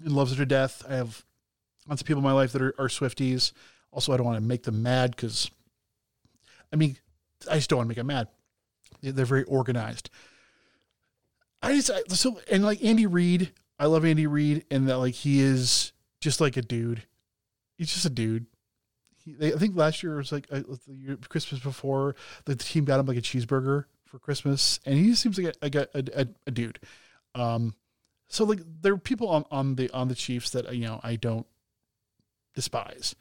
and 0.04 0.12
loves 0.12 0.32
her 0.32 0.38
to 0.38 0.46
death. 0.46 0.84
I 0.88 0.96
have 0.96 1.24
lots 1.88 2.02
of 2.02 2.08
people 2.08 2.20
in 2.20 2.24
my 2.24 2.34
life 2.34 2.52
that 2.54 2.62
are, 2.62 2.76
are 2.78 2.88
Swifties. 2.88 3.52
Also, 3.92 4.14
I 4.14 4.18
don't 4.18 4.26
want 4.26 4.38
to 4.38 4.44
make 4.44 4.64
them 4.64 4.84
mad 4.84 5.12
because, 5.12 5.50
I 6.72 6.76
mean, 6.76 6.98
I 7.50 7.56
just 7.56 7.70
don't 7.70 7.78
want 7.78 7.88
to 7.88 7.90
make 7.90 7.98
them 7.98 8.08
mad. 8.08 8.28
They're 9.02 9.26
very 9.26 9.44
organized. 9.44 10.10
I 11.62 11.76
just 11.76 11.92
I, 11.92 12.02
so 12.10 12.40
and 12.50 12.64
like 12.64 12.84
Andy 12.84 13.06
Reid, 13.06 13.52
I 13.78 13.86
love 13.86 14.06
Andy 14.06 14.28
Reid, 14.28 14.66
and 14.72 14.88
that 14.88 14.98
like 14.98 15.14
he 15.14 15.40
is 15.40 15.92
just 16.22 16.42
like 16.42 16.58
a 16.58 16.62
dude. 16.62 17.04
He's 17.78 17.94
just 17.94 18.06
a 18.06 18.10
dude 18.10 18.46
they, 19.26 19.54
I 19.54 19.58
think 19.58 19.76
last 19.76 20.04
year 20.04 20.16
was 20.18 20.32
like 20.32 20.48
uh, 20.52 20.62
the 20.88 20.96
year, 20.96 21.18
Christmas 21.28 21.62
before 21.62 22.16
the 22.46 22.56
team 22.56 22.86
got 22.86 23.00
him 23.00 23.06
like 23.06 23.18
a 23.18 23.22
cheeseburger 23.22 23.86
for 24.06 24.20
Christmas, 24.20 24.80
and 24.86 24.98
he 24.98 25.14
seems 25.16 25.38
like 25.38 25.56
a, 25.62 25.88
a, 25.94 26.04
a, 26.22 26.28
a 26.48 26.52
dude. 26.52 26.80
Um, 27.36 27.76
so 28.28 28.46
like 28.46 28.60
there 28.82 28.94
are 28.94 28.98
people 28.98 29.30
on, 29.30 29.46
on 29.52 29.76
the 29.76 29.90
on 29.92 30.08
the 30.08 30.16
Chiefs 30.16 30.52
that 30.52 30.74
you 30.74 30.86
know 30.86 31.00
I 31.04 31.16
don't 31.16 31.48
despise. 32.56 33.16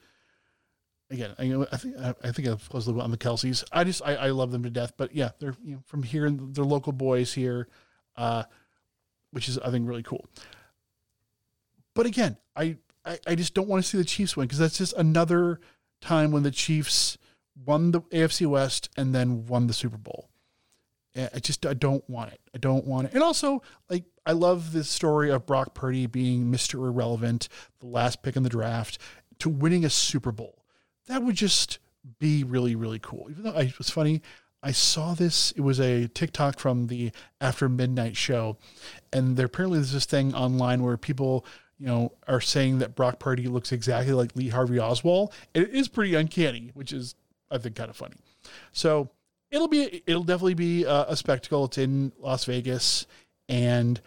Again, 1.10 1.34
I, 1.38 1.64
I 1.72 1.76
think 1.78 1.96
I 1.98 2.32
think 2.32 2.48
I've 2.48 2.68
closed 2.68 2.88
on 2.88 3.10
the 3.10 3.16
Kelces. 3.16 3.64
I 3.72 3.84
just 3.84 4.02
I, 4.04 4.14
I 4.14 4.28
love 4.30 4.52
them 4.52 4.62
to 4.64 4.70
death. 4.70 4.92
But 4.96 5.14
yeah, 5.14 5.30
they're 5.38 5.56
you 5.64 5.76
know 5.76 5.82
from 5.86 6.02
here, 6.02 6.26
and 6.26 6.54
they're 6.54 6.64
local 6.64 6.92
boys 6.92 7.32
here, 7.32 7.68
uh, 8.16 8.44
which 9.30 9.48
is 9.48 9.58
I 9.58 9.70
think 9.70 9.88
really 9.88 10.02
cool. 10.02 10.26
But 11.94 12.04
again, 12.04 12.36
I 12.54 12.76
I, 13.06 13.18
I 13.26 13.34
just 13.34 13.54
don't 13.54 13.68
want 13.68 13.82
to 13.82 13.88
see 13.88 13.96
the 13.96 14.04
Chiefs 14.04 14.36
win 14.36 14.46
because 14.46 14.58
that's 14.58 14.76
just 14.76 14.92
another 14.94 15.60
time 16.00 16.30
when 16.30 16.42
the 16.42 16.50
Chiefs 16.50 17.18
won 17.64 17.90
the 17.90 18.00
AFC 18.02 18.46
West 18.46 18.88
and 18.96 19.14
then 19.14 19.46
won 19.46 19.66
the 19.66 19.72
Super 19.72 19.98
Bowl. 19.98 20.28
I 21.16 21.40
just 21.40 21.66
I 21.66 21.74
don't 21.74 22.08
want 22.08 22.32
it. 22.32 22.40
I 22.54 22.58
don't 22.58 22.86
want 22.86 23.08
it. 23.08 23.14
And 23.14 23.22
also, 23.22 23.62
like 23.90 24.04
I 24.24 24.32
love 24.32 24.72
the 24.72 24.84
story 24.84 25.30
of 25.30 25.46
Brock 25.46 25.74
Purdy 25.74 26.06
being 26.06 26.44
Mr. 26.44 26.74
Irrelevant, 26.74 27.48
the 27.80 27.86
last 27.86 28.22
pick 28.22 28.36
in 28.36 28.44
the 28.44 28.48
draft, 28.48 28.98
to 29.40 29.48
winning 29.48 29.84
a 29.84 29.90
Super 29.90 30.30
Bowl. 30.30 30.62
That 31.08 31.22
would 31.22 31.34
just 31.34 31.78
be 32.20 32.44
really 32.44 32.76
really 32.76 33.00
cool. 33.00 33.26
Even 33.30 33.42
though 33.42 33.54
I, 33.54 33.62
it 33.62 33.78
was 33.78 33.90
funny, 33.90 34.22
I 34.62 34.72
saw 34.72 35.14
this. 35.14 35.52
It 35.52 35.60
was 35.62 35.80
a 35.80 36.08
TikTok 36.08 36.58
from 36.58 36.86
the 36.88 37.10
After 37.40 37.68
Midnight 37.68 38.16
show, 38.16 38.58
and 39.12 39.36
there 39.36 39.46
apparently 39.46 39.78
there's 39.78 39.92
this 39.92 40.06
thing 40.06 40.34
online 40.34 40.82
where 40.82 40.96
people, 40.96 41.44
you 41.78 41.86
know, 41.86 42.12
are 42.26 42.40
saying 42.40 42.78
that 42.78 42.94
Brock 42.94 43.18
Purdy 43.18 43.46
looks 43.46 43.72
exactly 43.72 44.12
like 44.12 44.34
Lee 44.34 44.48
Harvey 44.48 44.80
Oswald. 44.80 45.32
It 45.54 45.70
is 45.70 45.88
pretty 45.88 46.14
uncanny, 46.14 46.70
which 46.74 46.92
is 46.92 47.14
I 47.50 47.58
think 47.58 47.76
kind 47.76 47.90
of 47.90 47.96
funny. 47.96 48.16
So 48.72 49.10
it'll 49.50 49.68
be 49.68 50.02
it'll 50.06 50.24
definitely 50.24 50.54
be 50.54 50.84
a, 50.84 51.06
a 51.08 51.16
spectacle. 51.16 51.66
It's 51.66 51.78
in 51.78 52.12
Las 52.18 52.44
Vegas, 52.44 53.06
and 53.48 54.00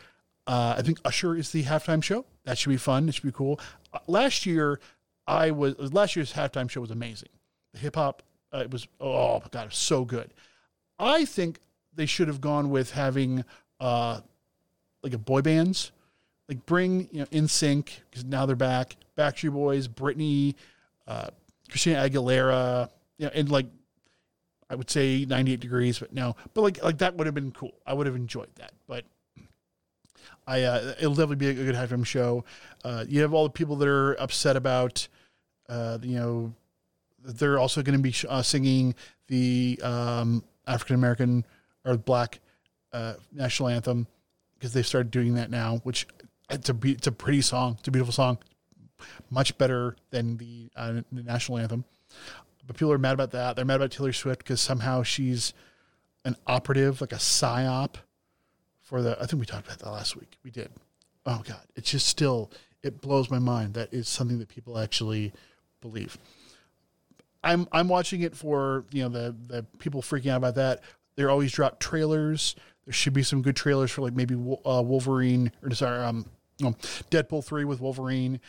uh, 0.48 0.76
I 0.78 0.82
think 0.82 1.00
Usher 1.06 1.36
is 1.36 1.52
the 1.52 1.64
halftime 1.64 2.04
show. 2.04 2.26
That 2.46 2.58
should 2.58 2.70
be 2.70 2.78
fun. 2.78 3.08
It 3.08 3.16
should 3.16 3.24
be 3.24 3.32
cool. 3.32 3.60
Uh, 3.94 4.00
last 4.08 4.46
year, 4.46 4.80
I 5.28 5.52
was 5.52 5.94
last 5.94 6.16
year's 6.16 6.34
halftime 6.34 6.70
show 6.70 6.82
was 6.82 6.92
amazing. 6.92 7.30
The 7.74 7.80
hip 7.80 7.96
hop, 7.96 8.24
uh, 8.54 8.60
it 8.60 8.72
was 8.72 8.88
oh 9.00 9.40
my 9.40 9.48
god, 9.52 9.64
it 9.64 9.70
was 9.70 9.76
so 9.78 10.06
good. 10.06 10.34
I 11.00 11.26
think 11.26 11.60
they 11.94 12.06
should 12.06 12.28
have 12.28 12.42
gone 12.42 12.70
with 12.70 12.92
having 12.92 13.44
uh, 13.80 14.22
like 15.04 15.14
a 15.14 15.18
boy 15.18 15.42
bands, 15.42 15.92
like 16.52 16.66
bring 16.66 17.08
you 17.14 17.20
know 17.20 17.26
NSYNC 17.28 17.90
because 18.10 18.26
now 18.26 18.46
they're 18.46 18.58
back. 18.58 18.98
Backstreet 19.18 19.54
Boys, 19.54 19.88
Britney, 19.88 20.56
uh, 21.08 21.30
Christina 21.70 22.08
Aguilera, 22.08 22.90
you 23.18 23.26
know, 23.26 23.32
and 23.34 23.50
like 23.50 23.68
I 24.70 24.76
would 24.76 24.90
say 24.90 25.24
98 25.24 25.62
degrees, 25.62 26.00
but 26.00 26.14
no, 26.14 26.36
but 26.54 26.62
like 26.62 26.84
like 26.84 26.98
that 26.98 27.16
would 27.16 27.26
have 27.26 27.34
been 27.34 27.52
cool. 27.52 27.72
I 27.88 27.94
would 27.94 28.06
have 28.06 28.18
enjoyed 28.18 28.50
that, 28.56 28.74
but 28.86 29.06
I 30.46 30.64
uh, 30.64 30.94
it'll 30.98 31.14
definitely 31.14 31.38
be 31.38 31.48
a 31.48 31.54
good 31.54 31.76
halftime 31.76 32.06
show. 32.06 32.44
Uh, 32.84 33.06
you 33.08 33.22
have 33.22 33.34
all 33.34 33.46
the 33.46 33.50
people 33.50 33.78
that 33.78 33.88
are 33.88 34.20
upset 34.20 34.58
about, 34.58 35.08
uh, 35.70 36.00
you 36.02 36.16
know, 36.16 36.54
they're 37.24 37.60
also 37.60 37.82
going 37.82 37.98
to 37.98 38.04
be 38.04 38.14
uh, 38.28 38.42
singing 38.42 38.94
the 39.28 39.80
um, 39.82 40.44
African 40.68 40.96
American 40.96 41.46
or 41.86 41.96
Black 41.96 42.42
uh, 42.92 43.14
national 43.32 43.70
anthem 43.70 44.06
because 44.62 44.74
they 44.74 44.84
started 44.84 45.12
doing 45.12 45.36
that 45.36 45.50
now, 45.50 45.78
which 45.84 46.08
it's 46.52 46.70
a 46.70 46.76
it's 46.84 47.08
a 47.08 47.12
pretty 47.12 47.42
song. 47.42 47.78
It's 47.80 47.88
a 47.88 47.92
beautiful 47.92 48.14
song, 48.14 48.38
much 49.30 49.58
better 49.58 49.96
than 50.10 50.38
the, 50.38 50.70
uh, 50.76 51.02
the 51.12 51.24
national 51.24 51.58
anthem. 51.58 51.86
But 52.68 52.76
people 52.76 52.92
are 52.92 52.98
mad 52.98 53.14
about 53.14 53.32
that. 53.32 53.56
They're 53.56 53.66
mad 53.66 53.78
about 53.78 53.92
Taylor 53.92 54.14
Swift 54.14 54.40
because 54.40 54.62
somehow 54.62 55.04
she's 55.04 55.54
an 56.24 56.36
operative, 56.46 57.02
like 57.02 57.12
a 57.12 57.18
psyop 57.18 57.96
for 58.82 59.02
the. 59.02 59.18
I 59.20 59.26
think 59.26 59.40
we 59.40 59.46
talked 59.46 59.66
about 59.66 59.80
that 59.80 59.90
last 59.90 60.16
week. 60.16 60.38
We 60.44 60.52
did. 60.52 60.70
Oh 61.26 61.42
God, 61.46 61.62
it's 61.76 61.92
just 61.92 62.08
still 62.08 62.52
it 62.84 63.02
blows 63.02 63.30
my 63.30 63.40
mind 63.40 63.74
that 63.76 63.94
it's 63.94 64.10
something 64.10 64.40
that 64.40 64.50
people 64.50 64.78
actually 64.78 65.34
believe. 65.82 66.18
I'm 67.44 67.68
I'm 67.72 67.88
watching 67.88 68.22
it 68.22 68.36
for 68.36 68.86
you 68.92 69.04
know 69.04 69.10
the 69.10 69.36
the 69.48 69.66
people 69.80 70.02
freaking 70.02 70.32
out 70.32 70.38
about 70.38 70.56
that. 70.56 70.82
They're 71.16 71.30
always 71.30 71.52
drop 71.52 71.80
trailers. 71.80 72.56
There 72.86 72.94
should 72.94 73.14
be 73.14 73.24
some 73.24 73.42
good 73.42 73.56
trailers 73.56 73.92
for 73.92 74.02
like 74.02 74.14
maybe 74.14 74.36
uh, 74.36 74.82
Wolverine 74.82 75.52
or 75.62 75.72
sorry, 75.72 76.04
um, 76.04 76.26
no, 76.62 76.72
Deadpool 77.10 77.44
three 77.44 77.66
with 77.66 77.82
Wolverine. 77.82 78.40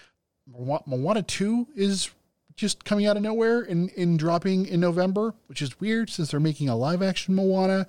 Moana 0.47 1.23
two 1.23 1.69
is 1.75 2.11
just 2.57 2.85
coming 2.85 3.07
out 3.07 3.17
of 3.17 3.23
nowhere 3.23 3.63
and 3.63 3.91
in 3.91 4.17
dropping 4.17 4.67
in 4.67 4.81
November, 4.81 5.35
which 5.47 5.63
is 5.63 5.81
weird 5.81 6.11
since 6.11 6.31
they're 6.31 6.41
making 6.41 6.69
a 6.69 6.77
live 6.77 7.03
action 7.03 7.35
Moana. 7.35 7.87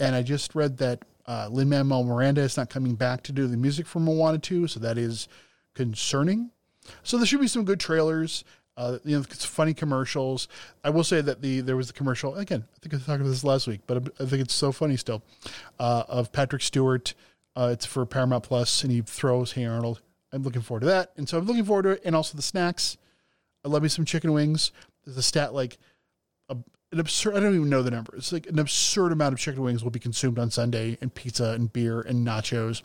And 0.00 0.14
I 0.14 0.22
just 0.22 0.54
read 0.54 0.78
that 0.78 1.02
uh, 1.26 1.48
Lin 1.50 1.68
Manuel 1.68 2.04
Miranda 2.04 2.42
is 2.42 2.56
not 2.56 2.70
coming 2.70 2.94
back 2.94 3.22
to 3.24 3.32
do 3.32 3.46
the 3.46 3.56
music 3.56 3.86
for 3.86 4.00
Moana 4.00 4.38
2, 4.38 4.68
so 4.68 4.80
that 4.80 4.96
is 4.96 5.28
concerning. 5.74 6.50
So 7.02 7.16
there 7.16 7.26
should 7.26 7.40
be 7.40 7.48
some 7.48 7.64
good 7.64 7.80
trailers. 7.80 8.44
Uh, 8.76 8.98
you 9.04 9.16
know, 9.16 9.22
funny 9.22 9.72
commercials. 9.72 10.48
I 10.84 10.90
will 10.90 11.04
say 11.04 11.22
that 11.22 11.40
the 11.40 11.62
there 11.62 11.76
was 11.76 11.86
the 11.86 11.94
commercial 11.94 12.34
again. 12.34 12.64
I 12.74 12.78
think 12.80 12.94
I 12.94 12.98
talked 12.98 13.20
about 13.20 13.30
this 13.30 13.42
last 13.42 13.66
week, 13.66 13.80
but 13.86 13.96
I 14.20 14.26
think 14.26 14.42
it's 14.42 14.54
so 14.54 14.70
funny 14.70 14.98
still. 14.98 15.22
Uh, 15.78 16.04
of 16.08 16.30
Patrick 16.30 16.60
Stewart, 16.60 17.14
uh, 17.56 17.70
it's 17.72 17.86
for 17.86 18.04
Paramount 18.04 18.44
Plus, 18.44 18.82
and 18.82 18.92
he 18.92 19.00
throws 19.00 19.52
Hey 19.52 19.64
Arnold. 19.64 20.02
I'm 20.32 20.42
looking 20.42 20.62
forward 20.62 20.80
to 20.80 20.86
that, 20.86 21.12
and 21.16 21.28
so 21.28 21.38
I'm 21.38 21.46
looking 21.46 21.64
forward 21.64 21.84
to 21.84 21.90
it, 21.90 22.02
and 22.04 22.14
also 22.14 22.36
the 22.36 22.42
snacks. 22.42 22.98
I 23.64 23.68
love 23.68 23.82
me 23.82 23.88
some 23.88 24.04
chicken 24.04 24.32
wings. 24.32 24.72
There's 25.04 25.16
a 25.16 25.22
stat 25.22 25.54
like 25.54 25.78
a, 26.48 26.56
an 26.92 27.00
absurd. 27.00 27.34
I 27.36 27.40
don't 27.40 27.54
even 27.54 27.70
know 27.70 27.82
the 27.82 27.90
number. 27.90 28.14
It's 28.16 28.32
like 28.32 28.46
an 28.46 28.58
absurd 28.58 29.12
amount 29.12 29.32
of 29.32 29.38
chicken 29.38 29.62
wings 29.62 29.82
will 29.82 29.90
be 29.90 29.98
consumed 29.98 30.38
on 30.38 30.50
Sunday, 30.50 30.98
and 31.00 31.14
pizza 31.14 31.52
and 31.52 31.72
beer 31.72 32.00
and 32.00 32.26
nachos. 32.26 32.82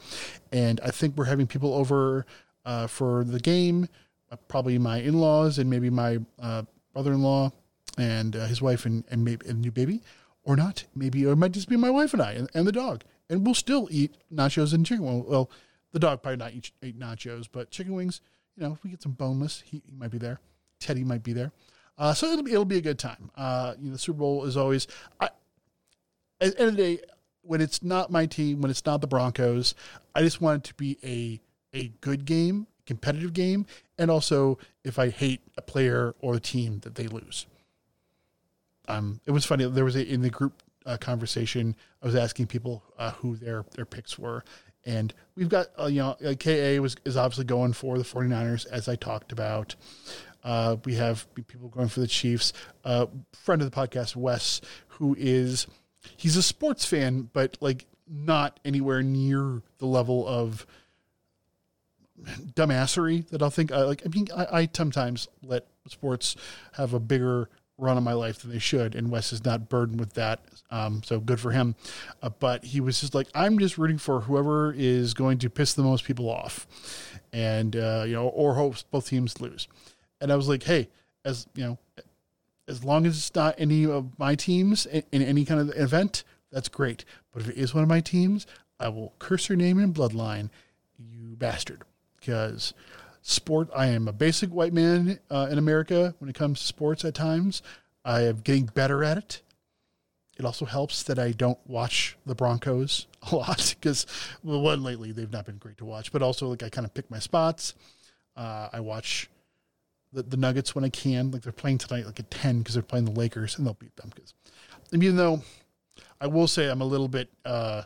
And 0.51 0.79
I 0.81 0.91
think 0.91 1.17
we're 1.17 1.25
having 1.25 1.47
people 1.47 1.73
over 1.73 2.25
uh, 2.63 2.87
for 2.87 3.23
the 3.23 3.39
game. 3.39 3.89
Uh, 4.31 4.37
probably 4.47 4.77
my 4.77 4.99
in-laws 4.99 5.59
and 5.59 5.69
maybe 5.69 5.89
my 5.89 6.19
uh, 6.41 6.63
brother-in-law 6.93 7.51
and 7.97 8.35
uh, 8.37 8.45
his 8.45 8.61
wife 8.61 8.85
and 8.85 9.03
and 9.11 9.25
maybe 9.25 9.45
a 9.49 9.53
new 9.53 9.71
baby, 9.71 10.01
or 10.43 10.55
not. 10.55 10.85
Maybe 10.95 11.25
or 11.25 11.33
it 11.33 11.37
might 11.37 11.51
just 11.51 11.67
be 11.67 11.75
my 11.75 11.89
wife 11.89 12.13
and 12.13 12.21
I 12.21 12.33
and, 12.33 12.49
and 12.53 12.65
the 12.65 12.71
dog. 12.71 13.03
And 13.31 13.45
we'll 13.45 13.55
still 13.55 13.87
eat 13.89 14.17
nachos 14.31 14.73
and 14.73 14.85
chicken. 14.85 15.05
Well, 15.05 15.25
well 15.25 15.51
the 15.93 15.99
dog 15.99 16.21
probably 16.21 16.37
not 16.37 16.53
eat, 16.53 16.99
nachos, 16.99 17.47
but 17.49 17.71
chicken 17.71 17.93
wings. 17.93 18.19
You 18.57 18.63
know, 18.63 18.73
if 18.73 18.83
we 18.83 18.89
get 18.89 19.01
some 19.01 19.13
boneless, 19.13 19.63
he, 19.65 19.81
he 19.85 19.95
might 19.95 20.11
be 20.11 20.17
there. 20.17 20.41
Teddy 20.81 21.05
might 21.05 21.23
be 21.23 21.31
there. 21.31 21.53
Uh, 21.97 22.13
so 22.13 22.27
it'll 22.27 22.43
be, 22.43 22.51
it'll 22.51 22.65
be 22.65 22.77
a 22.77 22.81
good 22.81 22.99
time. 22.99 23.31
Uh, 23.37 23.73
you 23.79 23.87
know, 23.87 23.93
the 23.93 23.99
Super 23.99 24.19
Bowl 24.19 24.43
is 24.43 24.57
always, 24.57 24.85
I, 25.21 25.29
at 26.41 26.55
the 26.55 26.59
end 26.59 26.69
of 26.71 26.75
the 26.75 26.83
day, 26.97 27.03
when 27.43 27.61
it's 27.61 27.81
not 27.81 28.11
my 28.11 28.25
team, 28.25 28.61
when 28.61 28.69
it's 28.69 28.85
not 28.85 28.99
the 28.99 29.07
Broncos, 29.07 29.75
I 30.13 30.21
just 30.21 30.41
want 30.41 30.65
it 30.65 30.69
to 30.69 30.73
be 30.73 30.97
a, 31.01 31.39
a 31.77 31.87
good 32.01 32.25
game, 32.25 32.67
competitive 32.85 33.31
game. 33.31 33.65
And 33.97 34.11
also 34.11 34.57
if 34.83 34.99
I 34.99 35.09
hate 35.09 35.41
a 35.57 35.61
player 35.61 36.15
or 36.19 36.35
a 36.35 36.39
team 36.39 36.79
that 36.79 36.95
they 36.95 37.07
lose. 37.07 37.45
Um, 38.89 39.21
it 39.25 39.31
was 39.31 39.45
funny. 39.45 39.65
There 39.69 39.85
was 39.85 39.95
a, 39.95 40.05
in 40.05 40.21
the 40.21 40.29
group 40.29 40.61
uh, 40.85 40.97
conversation, 40.97 41.75
I 42.01 42.05
was 42.05 42.15
asking 42.15 42.47
people 42.47 42.83
uh, 42.97 43.11
who 43.11 43.35
their, 43.35 43.65
their 43.75 43.85
picks 43.85 44.17
were. 44.17 44.43
And 44.85 45.13
we've 45.35 45.49
got, 45.49 45.67
uh, 45.79 45.85
you 45.85 45.99
know, 45.99 46.15
KA 46.39 46.81
was, 46.81 46.95
is 47.05 47.17
obviously 47.17 47.45
going 47.45 47.73
for 47.73 47.97
the 47.97 48.03
49ers, 48.03 48.65
as 48.67 48.89
I 48.89 48.95
talked 48.95 49.31
about. 49.31 49.75
Uh, 50.43 50.77
we 50.85 50.95
have 50.95 51.27
people 51.47 51.69
going 51.69 51.87
for 51.87 51.99
the 51.99 52.07
Chiefs. 52.07 52.51
Uh, 52.83 53.05
friend 53.33 53.61
of 53.61 53.69
the 53.69 53.75
podcast, 53.75 54.15
Wes, 54.15 54.61
who 54.87 55.15
is 55.19 55.67
he's 56.17 56.35
a 56.35 56.41
sports 56.41 56.85
fan, 56.85 57.29
but 57.33 57.57
like 57.61 57.85
not 58.07 58.59
anywhere 58.65 59.03
near 59.03 59.61
the 59.77 59.85
level 59.85 60.27
of 60.27 60.65
dumbassery 62.53 63.27
that 63.29 63.41
I'll 63.41 63.49
think. 63.49 63.71
I 63.71 63.83
like. 63.83 64.01
I 64.05 64.09
mean, 64.09 64.27
I, 64.35 64.61
I 64.61 64.69
sometimes 64.73 65.27
let 65.43 65.67
sports 65.87 66.35
have 66.73 66.93
a 66.93 66.99
bigger 66.99 67.49
run 67.81 67.97
on 67.97 68.03
my 68.03 68.13
life 68.13 68.41
than 68.41 68.51
they 68.51 68.59
should, 68.59 68.95
and 68.95 69.11
Wes 69.11 69.33
is 69.33 69.43
not 69.43 69.67
burdened 69.67 69.99
with 69.99 70.13
that. 70.13 70.39
Um, 70.69 71.01
so 71.03 71.19
good 71.19 71.39
for 71.39 71.51
him. 71.51 71.75
Uh, 72.21 72.29
but 72.29 72.63
he 72.63 72.79
was 72.79 73.01
just 73.01 73.13
like, 73.13 73.27
I'm 73.35 73.59
just 73.59 73.77
rooting 73.77 73.97
for 73.97 74.21
whoever 74.21 74.73
is 74.77 75.13
going 75.13 75.39
to 75.39 75.49
piss 75.49 75.73
the 75.73 75.83
most 75.83 76.05
people 76.05 76.29
off, 76.29 76.67
and 77.33 77.75
uh, 77.75 78.03
you 78.05 78.13
know, 78.13 78.27
or 78.27 78.53
hopes 78.53 78.83
both 78.83 79.07
teams 79.07 79.41
lose. 79.41 79.67
And 80.21 80.31
I 80.31 80.35
was 80.35 80.47
like, 80.47 80.63
hey, 80.63 80.87
as 81.25 81.47
you 81.55 81.63
know, 81.63 81.77
as 82.67 82.83
long 82.83 83.05
as 83.05 83.17
it's 83.17 83.35
not 83.35 83.55
any 83.57 83.85
of 83.85 84.17
my 84.17 84.35
teams 84.35 84.85
in, 84.85 85.03
in 85.11 85.21
any 85.21 85.43
kind 85.43 85.59
of 85.59 85.75
event, 85.75 86.23
that's 86.51 86.69
great. 86.69 87.03
But 87.31 87.41
if 87.41 87.49
it 87.49 87.57
is 87.57 87.73
one 87.73 87.83
of 87.83 87.89
my 87.89 87.99
teams, 87.99 88.45
I 88.79 88.89
will 88.89 89.13
curse 89.19 89.49
your 89.49 89.57
name 89.57 89.79
and 89.79 89.93
bloodline, 89.93 90.49
you 90.97 91.35
bastard. 91.35 91.83
Because 92.19 92.73
sport, 93.21 93.69
I 93.75 93.87
am 93.87 94.07
a 94.07 94.13
basic 94.13 94.49
white 94.51 94.73
man 94.73 95.19
uh, 95.29 95.47
in 95.51 95.57
America 95.57 96.15
when 96.19 96.29
it 96.29 96.35
comes 96.35 96.59
to 96.59 96.65
sports 96.65 97.05
at 97.05 97.13
times. 97.13 97.61
I 98.03 98.21
am 98.21 98.37
getting 98.37 98.65
better 98.65 99.03
at 99.03 99.17
it. 99.17 99.41
It 100.37 100.45
also 100.45 100.65
helps 100.65 101.03
that 101.03 101.19
I 101.19 101.31
don't 101.31 101.59
watch 101.67 102.17
the 102.25 102.33
Broncos 102.33 103.05
a 103.31 103.35
lot 103.35 103.75
because, 103.79 104.05
well, 104.43 104.61
one 104.61 104.81
lately 104.83 105.11
they've 105.11 105.31
not 105.31 105.45
been 105.45 105.57
great 105.57 105.77
to 105.77 105.85
watch, 105.85 106.11
but 106.11 106.21
also 106.21 106.47
like 106.47 106.63
I 106.63 106.69
kind 106.69 106.85
of 106.85 106.93
pick 106.93 107.09
my 107.11 107.19
spots. 107.19 107.75
Uh, 108.35 108.69
I 108.73 108.79
watch 108.79 109.29
the, 110.13 110.23
the 110.23 110.37
Nuggets 110.37 110.73
when 110.73 110.83
I 110.83 110.89
can. 110.89 111.31
Like 111.31 111.43
they're 111.43 111.51
playing 111.51 111.77
tonight, 111.79 112.05
like 112.05 112.19
at 112.19 112.31
ten 112.31 112.59
because 112.59 112.73
they're 112.73 112.83
playing 112.83 113.05
the 113.05 113.11
Lakers, 113.11 113.57
and 113.57 113.67
they'll 113.67 113.75
beat 113.75 113.95
them. 113.97 114.11
Because 114.13 114.33
even 114.93 115.15
though 115.15 115.41
I 116.19 116.27
will 116.27 116.47
say 116.47 116.69
I'm 116.69 116.81
a 116.81 116.85
little 116.85 117.07
bit 117.07 117.29
uh, 117.45 117.83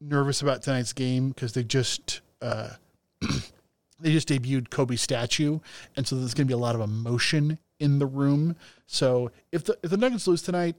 nervous 0.00 0.42
about 0.42 0.62
tonight's 0.62 0.92
game 0.92 1.30
because 1.30 1.52
they 1.52 1.64
just 1.64 2.20
uh, 2.40 2.70
they 4.00 4.12
just 4.12 4.28
debuted 4.28 4.70
Kobe 4.70 4.96
statue, 4.96 5.60
and 5.96 6.06
so 6.06 6.16
there's 6.16 6.34
going 6.34 6.46
to 6.46 6.50
be 6.50 6.54
a 6.54 6.58
lot 6.58 6.74
of 6.74 6.80
emotion 6.80 7.58
in 7.78 7.98
the 7.98 8.06
room. 8.06 8.56
So 8.86 9.30
if 9.52 9.64
the 9.64 9.78
if 9.82 9.90
the 9.90 9.96
Nuggets 9.96 10.26
lose 10.26 10.42
tonight, 10.42 10.76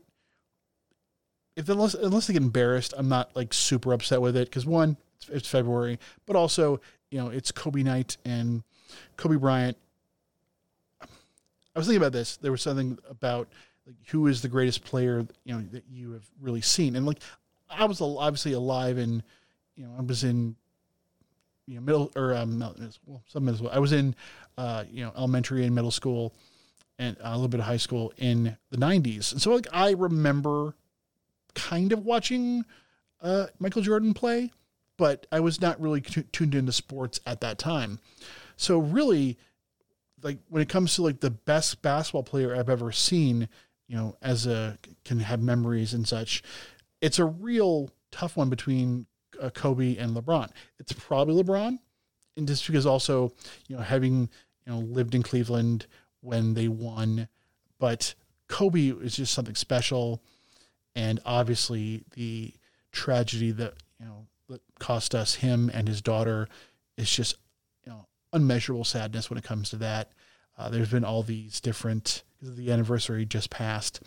if 1.56 1.70
unless 1.70 1.94
unless 1.94 2.28
they 2.28 2.34
get 2.34 2.44
embarrassed, 2.44 2.94
I'm 2.98 3.10
not 3.10 3.36
like 3.36 3.54
super 3.54 3.94
upset 3.94 4.22
with 4.22 4.36
it 4.36 4.50
because 4.50 4.66
one, 4.66 4.98
it's, 5.18 5.30
it's 5.30 5.48
February, 5.48 6.00
but 6.26 6.36
also 6.36 6.82
you 7.10 7.20
know 7.20 7.30
it's 7.30 7.52
Kobe 7.52 7.84
night 7.84 8.18
and 8.26 8.64
Kobe 9.18 9.38
Bryant 9.38 9.78
I 11.76 11.80
was 11.80 11.88
thinking 11.88 12.02
about 12.02 12.14
this. 12.14 12.38
There 12.38 12.52
was 12.52 12.62
something 12.62 12.98
about 13.10 13.50
like 13.86 13.96
who 14.08 14.28
is 14.28 14.42
the 14.42 14.48
greatest 14.48 14.84
player 14.84 15.28
you 15.44 15.54
know 15.54 15.62
that 15.72 15.84
you 15.92 16.14
have 16.14 16.24
really 16.42 16.62
seen, 16.62 16.96
and 16.96 17.06
like 17.06 17.20
I 17.70 17.86
was 17.86 18.00
obviously 18.02 18.54
alive 18.54 18.98
and 18.98 19.22
you 19.76 19.86
know 19.86 19.92
I 19.98 20.02
was 20.02 20.24
in 20.24 20.56
you 21.68 21.76
know 21.76 21.82
middle 21.82 22.12
or 22.16 22.34
um, 22.36 22.60
well 23.06 23.24
some 23.28 23.46
middle 23.46 23.58
school. 23.58 23.72
I 23.72 23.80
was 23.80 23.92
in 23.92 24.16
uh, 24.58 24.84
you 24.90 25.04
know 25.04 25.12
elementary 25.16 25.66
and 25.66 25.74
middle 25.74 25.92
school 25.92 26.34
and 26.98 27.18
a 27.22 27.32
little 27.32 27.48
bit 27.48 27.60
of 27.60 27.66
high 27.66 27.78
school 27.78 28.14
in 28.18 28.58
the 28.70 28.78
90s. 28.78 29.32
And 29.32 29.42
so 29.42 29.54
like 29.54 29.68
I 29.74 29.92
remember 29.92 30.76
kind 31.54 31.92
of 31.92 32.06
watching 32.06 32.66
uh, 33.22 33.48
Michael 33.60 33.82
Jordan 33.82 34.14
play, 34.14 34.52
but 34.98 35.26
I 35.32 35.40
was 35.40 35.62
not 35.62 35.80
really 35.82 36.02
t- 36.02 36.24
tuned 36.32 36.56
into 36.56 36.72
sports 36.72 37.20
at 37.26 37.42
that 37.42 37.58
time. 37.58 38.00
So 38.58 38.80
really, 38.80 39.38
like 40.22 40.40
when 40.50 40.62
it 40.62 40.70
comes 40.70 40.96
to 40.96 41.02
like 41.02 41.20
the 41.20 41.32
best 41.32 41.82
basketball 41.82 42.24
player 42.24 42.56
I've 42.56 42.70
ever 42.70 42.92
seen, 42.92 43.50
you 43.88 43.98
know, 43.98 44.16
as 44.22 44.48
a 44.48 44.78
can 45.04 45.20
have 45.20 45.42
memories 45.42 45.94
and 45.94 46.08
such, 46.08 46.44
it's 47.02 47.20
a 47.20 47.26
real 47.26 47.90
tough 48.12 48.38
one 48.38 48.50
between 48.50 49.06
uh, 49.42 49.50
Kobe 49.50 49.98
and 49.98 50.16
LeBron. 50.16 50.50
It's 50.80 50.94
probably 50.94 51.42
LeBron, 51.42 51.80
and 52.38 52.48
just 52.48 52.66
because 52.68 52.86
also 52.86 53.32
you 53.68 53.76
know 53.76 53.82
having 53.82 54.30
you 54.66 54.74
know 54.74 54.80
lived 54.80 55.16
in 55.16 55.24
Cleveland 55.24 55.88
when 56.22 56.54
they 56.54 56.68
won, 56.68 57.28
but 57.80 58.16
Kobe 58.48 58.90
is 58.90 59.16
just 59.16 59.34
something 59.34 59.56
special, 59.56 60.22
and 60.96 61.20
obviously 61.26 62.04
the 62.16 62.54
tragedy 62.92 63.52
that 63.52 63.74
you 64.00 64.06
know 64.06 64.28
that 64.50 64.62
cost 64.80 65.14
us 65.16 65.36
him 65.36 65.70
and 65.74 65.88
his 65.88 66.02
daughter 66.02 66.48
is 66.98 67.10
just 67.12 67.36
you 67.86 67.92
know 67.92 68.08
unmeasurable 68.34 68.84
sadness 68.84 69.30
when 69.30 69.38
it 69.38 69.44
comes 69.44 69.70
to 69.70 69.78
that. 69.78 70.12
Uh, 70.58 70.70
there's 70.70 70.92
been 70.92 71.04
all 71.04 71.22
these 71.24 71.60
different 71.60 72.24
the 72.42 72.72
anniversary 72.72 73.26
just 73.26 73.50
passed, 73.50 74.02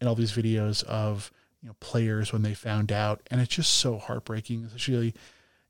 and 0.00 0.08
all 0.08 0.14
these 0.14 0.32
videos 0.32 0.82
of 0.84 1.30
you 1.62 1.68
know 1.68 1.76
players 1.80 2.32
when 2.32 2.42
they 2.42 2.54
found 2.54 2.92
out, 2.92 3.20
and 3.30 3.40
it's 3.40 3.54
just 3.54 3.72
so 3.74 3.98
heartbreaking, 3.98 4.64
especially 4.64 5.14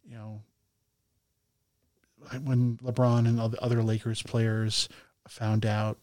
you 0.04 0.16
know 0.16 0.42
when 2.42 2.78
LeBron 2.78 3.26
and 3.26 3.40
all 3.40 3.48
the 3.48 3.62
other 3.62 3.82
Lakers 3.82 4.22
players 4.22 4.88
found 5.28 5.64
out 5.64 5.98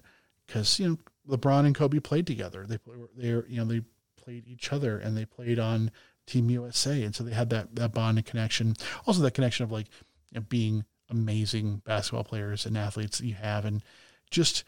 because 0.45 0.79
you 0.79 0.87
know 0.87 0.97
LeBron 1.29 1.65
and 1.65 1.75
Kobe 1.75 1.99
played 1.99 2.27
together. 2.27 2.65
They 2.67 2.79
they 3.15 3.27
you 3.27 3.57
know 3.57 3.65
they 3.65 3.81
played 4.15 4.47
each 4.47 4.71
other 4.71 4.97
and 4.97 5.15
they 5.15 5.25
played 5.25 5.59
on 5.59 5.91
Team 6.25 6.49
USA, 6.49 7.03
and 7.03 7.15
so 7.15 7.23
they 7.23 7.33
had 7.33 7.49
that 7.51 7.75
that 7.75 7.93
bond 7.93 8.17
and 8.17 8.25
connection. 8.25 8.75
Also, 9.05 9.21
that 9.21 9.33
connection 9.33 9.63
of 9.63 9.71
like 9.71 9.87
you 10.31 10.39
know, 10.39 10.45
being 10.49 10.85
amazing 11.09 11.81
basketball 11.85 12.23
players 12.23 12.65
and 12.65 12.77
athletes 12.77 13.19
that 13.19 13.27
you 13.27 13.35
have, 13.35 13.65
and 13.65 13.83
just 14.31 14.63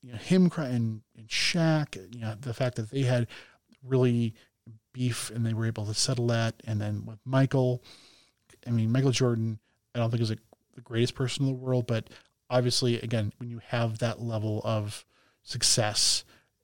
you 0.00 0.12
know, 0.12 0.18
him 0.18 0.48
crying 0.48 1.02
and 1.16 1.28
Shaq. 1.28 1.96
You 2.14 2.20
know 2.20 2.36
the 2.40 2.54
fact 2.54 2.76
that 2.76 2.90
they 2.90 3.02
had 3.02 3.26
really 3.86 4.34
beef 4.92 5.30
and 5.30 5.44
they 5.44 5.54
were 5.54 5.66
able 5.66 5.86
to 5.86 5.94
settle 5.94 6.26
that, 6.28 6.54
and 6.66 6.80
then 6.80 7.04
with 7.06 7.18
Michael. 7.24 7.82
I 8.66 8.70
mean, 8.70 8.90
Michael 8.90 9.12
Jordan. 9.12 9.58
I 9.94 9.98
don't 9.98 10.10
think 10.10 10.22
is 10.22 10.30
a, 10.30 10.36
the 10.74 10.82
greatest 10.82 11.14
person 11.14 11.46
in 11.46 11.52
the 11.52 11.58
world, 11.58 11.86
but 11.86 12.10
obviously, 12.50 13.00
again, 13.00 13.32
when 13.38 13.48
you 13.48 13.60
have 13.66 13.98
that 14.00 14.20
level 14.20 14.60
of 14.62 15.06
success, 15.42 16.22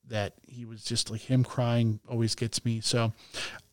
that 0.08 0.34
he 0.42 0.66
was 0.66 0.84
just 0.84 1.10
like 1.10 1.22
him 1.22 1.42
crying 1.42 1.98
always 2.06 2.34
gets 2.34 2.62
me. 2.62 2.80
So, 2.80 3.14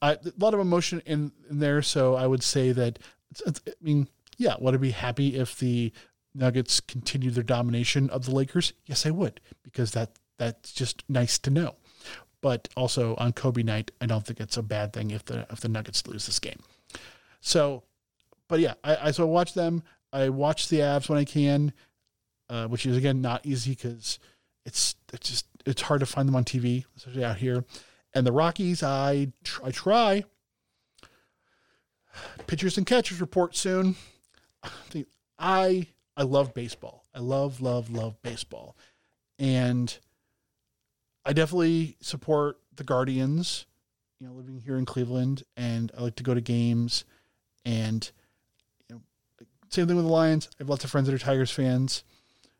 I, 0.01 0.13
a 0.13 0.19
lot 0.37 0.53
of 0.53 0.61
emotion 0.61 1.01
in, 1.05 1.33
in 1.49 1.59
there. 1.59 1.81
So 1.81 2.15
I 2.15 2.25
would 2.25 2.41
say 2.41 2.71
that, 2.71 2.99
it's, 3.31 3.41
it's, 3.41 3.61
I 3.67 3.73
mean, 3.81 4.07
yeah, 4.37 4.55
would 4.59 4.73
I 4.73 4.77
be 4.77 4.91
happy 4.91 5.35
if 5.35 5.59
the 5.59 5.91
Nuggets 6.33 6.79
continue 6.79 7.31
their 7.31 7.43
domination 7.43 8.09
of 8.11 8.23
the 8.23 8.31
Lakers? 8.33 8.71
Yes, 8.85 9.05
I 9.05 9.09
would, 9.09 9.41
because 9.63 9.91
that 9.91 10.11
that's 10.37 10.71
just 10.71 11.03
nice 11.09 11.37
to 11.39 11.49
know. 11.49 11.75
But 12.41 12.69
also 12.77 13.15
on 13.15 13.33
Kobe 13.33 13.63
night, 13.63 13.91
I 13.99 14.05
don't 14.05 14.25
think 14.25 14.39
it's 14.39 14.55
a 14.55 14.63
bad 14.63 14.93
thing 14.93 15.11
if 15.11 15.25
the 15.25 15.45
if 15.51 15.59
the 15.59 15.67
Nuggets 15.67 16.07
lose 16.07 16.25
this 16.25 16.39
game. 16.39 16.59
So, 17.41 17.83
but 18.47 18.59
yeah, 18.59 18.75
I, 18.83 19.07
I 19.07 19.11
so 19.11 19.23
I 19.23 19.27
watch 19.27 19.53
them. 19.53 19.83
I 20.13 20.29
watch 20.29 20.69
the 20.69 20.79
Avs 20.79 21.09
when 21.09 21.19
I 21.19 21.25
can, 21.25 21.73
uh, 22.49 22.67
which 22.67 22.85
is 22.85 22.95
again 22.95 23.21
not 23.21 23.45
easy 23.45 23.71
because 23.71 24.19
it's 24.65 24.95
it's 25.13 25.29
just 25.29 25.45
it's 25.65 25.81
hard 25.81 25.99
to 25.99 26.05
find 26.05 26.27
them 26.27 26.35
on 26.35 26.45
TV, 26.45 26.85
especially 26.97 27.23
out 27.23 27.37
here. 27.37 27.65
And 28.13 28.25
the 28.25 28.31
Rockies, 28.31 28.83
I 28.83 29.31
I 29.63 29.71
try. 29.71 30.23
Pitchers 32.47 32.77
and 32.77 32.87
catchers 32.87 33.21
report 33.21 33.55
soon. 33.55 33.95
I 34.63 34.69
think 34.89 35.07
I 35.37 35.87
I 36.17 36.23
love 36.23 36.53
baseball. 36.53 37.05
I 37.13 37.19
love 37.19 37.61
love 37.61 37.89
love 37.89 38.21
baseball, 38.21 38.75
and 39.37 39.97
I 41.25 41.33
definitely 41.33 41.97
support 42.01 42.59
the 42.75 42.83
Guardians. 42.83 43.65
You 44.19 44.27
know, 44.27 44.33
living 44.33 44.59
here 44.59 44.77
in 44.77 44.85
Cleveland, 44.85 45.43
and 45.55 45.91
I 45.97 46.01
like 46.01 46.15
to 46.15 46.23
go 46.23 46.33
to 46.33 46.41
games, 46.41 47.05
and 47.63 48.09
you 48.89 48.95
know, 48.95 49.01
same 49.69 49.87
thing 49.87 49.95
with 49.95 50.05
the 50.05 50.11
Lions. 50.11 50.49
I 50.53 50.55
have 50.59 50.69
lots 50.69 50.83
of 50.83 50.91
friends 50.91 51.07
that 51.07 51.15
are 51.15 51.19
Tigers 51.19 51.51
fans, 51.51 52.03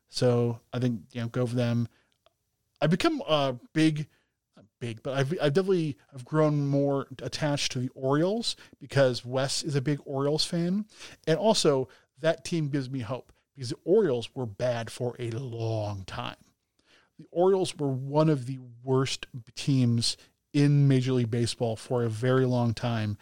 so 0.08 0.62
I 0.72 0.80
think 0.80 1.02
you 1.12 1.20
know 1.20 1.28
go 1.28 1.46
for 1.46 1.56
them. 1.56 1.90
I've 2.82 2.92
become 2.92 3.22
a 3.28 3.58
big, 3.74 4.08
big, 4.80 5.04
but 5.04 5.16
I've, 5.18 5.34
I've 5.42 5.52
definitely 5.52 5.98
I've 6.14 6.24
grown 6.24 6.66
more 6.66 7.08
attached 7.22 7.74
to 7.74 7.80
the 7.80 7.90
Orioles 7.94 8.56
because 8.80 9.26
Wes 9.26 9.62
is 9.62 9.76
a 9.76 9.82
big 9.82 10.00
Orioles 10.06 10.46
fan, 10.46 10.86
and 11.28 11.38
also 11.38 11.90
that 12.22 12.46
team 12.46 12.70
gives 12.70 12.90
me 12.90 13.00
hope 13.00 13.34
because 13.54 13.72
the 13.72 13.78
Orioles 13.84 14.30
were 14.34 14.46
bad 14.46 14.90
for 14.90 15.18
a 15.20 15.32
long 15.32 16.06
time. 16.06 16.38
The 17.20 17.28
Orioles 17.32 17.78
were 17.78 17.90
one 17.90 18.30
of 18.30 18.46
the 18.48 18.60
worst 18.84 19.28
teams 19.56 20.18
in 20.54 20.88
Major 20.88 21.14
League 21.14 21.30
Baseball 21.30 21.76
for 21.76 22.04
a 22.04 22.10
very 22.10 22.46
long 22.46 22.74
time, 22.74 23.18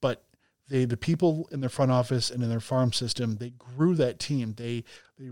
but 0.00 0.24
they 0.68 0.84
the 0.84 0.96
people 0.96 1.48
in 1.52 1.60
their 1.60 1.70
front 1.70 1.92
office 1.92 2.30
and 2.30 2.42
in 2.42 2.48
their 2.48 2.60
farm 2.60 2.92
system 2.92 3.36
they 3.36 3.50
grew 3.50 3.94
that 3.94 4.18
team. 4.18 4.54
They 4.56 4.84
they 5.18 5.30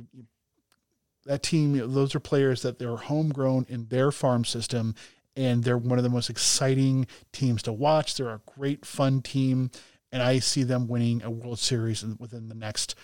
that 1.27 1.43
team, 1.43 1.75
those 1.93 2.15
are 2.15 2.21
players 2.21 2.63
that 2.63 2.79
they're 2.79 2.97
homegrown 2.97 3.67
in 3.69 3.87
their 3.87 4.11
farm 4.11 4.45
system, 4.45 4.95
and 5.37 5.63
they're 5.63 5.79
one 5.79 5.99
of 5.99 6.05
the 6.05 6.11
most 6.11 6.31
exciting 6.31 7.07
teams 7.33 7.63
to 7.63 7.73
watch. 7.73 8.15
They're 8.15 8.31
a 8.31 8.41
great, 8.59 8.87
fun 8.87 9.23
team, 9.23 9.71
and 10.11 10.23
I 10.23 10.39
see 10.39 10.63
them 10.63 10.89
winning 10.89 11.23
a 11.23 11.31
World 11.31 11.59
Series 11.59 12.05
within 12.19 12.49
the 12.49 12.55
next 12.55 12.95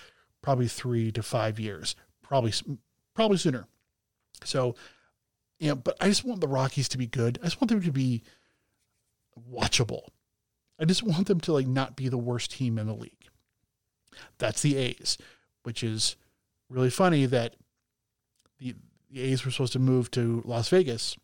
probably 0.43 0.69
three 0.69 1.13
to 1.13 1.23
five 1.23 1.61
years, 1.61 1.95
probably 2.23 2.53
probably 3.15 3.37
sooner. 3.37 3.67
So, 4.45 4.75
you 5.59 5.69
know, 5.69 5.75
but 5.77 5.97
I 6.01 6.09
just 6.09 6.25
want 6.25 6.41
the 6.41 6.49
Rockies 6.49 6.89
to 6.91 6.99
be 6.99 7.07
good. 7.07 7.39
I 7.43 7.47
just 7.47 7.61
want 7.61 7.71
them 7.71 7.83
to 7.83 7.93
be 7.93 8.23
watchable. 9.51 10.09
I 10.79 10.85
just 10.85 11.03
want 11.03 11.27
them 11.27 11.41
to 11.41 11.53
like 11.53 11.67
not 11.67 11.97
be 11.97 12.09
the 12.09 12.19
worst 12.19 12.53
team 12.53 12.79
in 12.79 12.87
the 12.87 12.95
league. 12.95 13.13
That's 14.39 14.63
the 14.63 14.77
A's, 14.77 15.19
which 15.63 15.83
is 15.83 16.17
really 16.69 16.91
funny 16.91 17.27
that 17.27 17.57
the, 18.59 18.75
the 19.11 19.23
A's 19.23 19.45
were 19.45 19.51
supposed 19.51 19.73
to 19.75 19.79
move 19.79 20.11
to 20.13 20.43
Las 20.45 20.69
Vegas, 20.69 21.17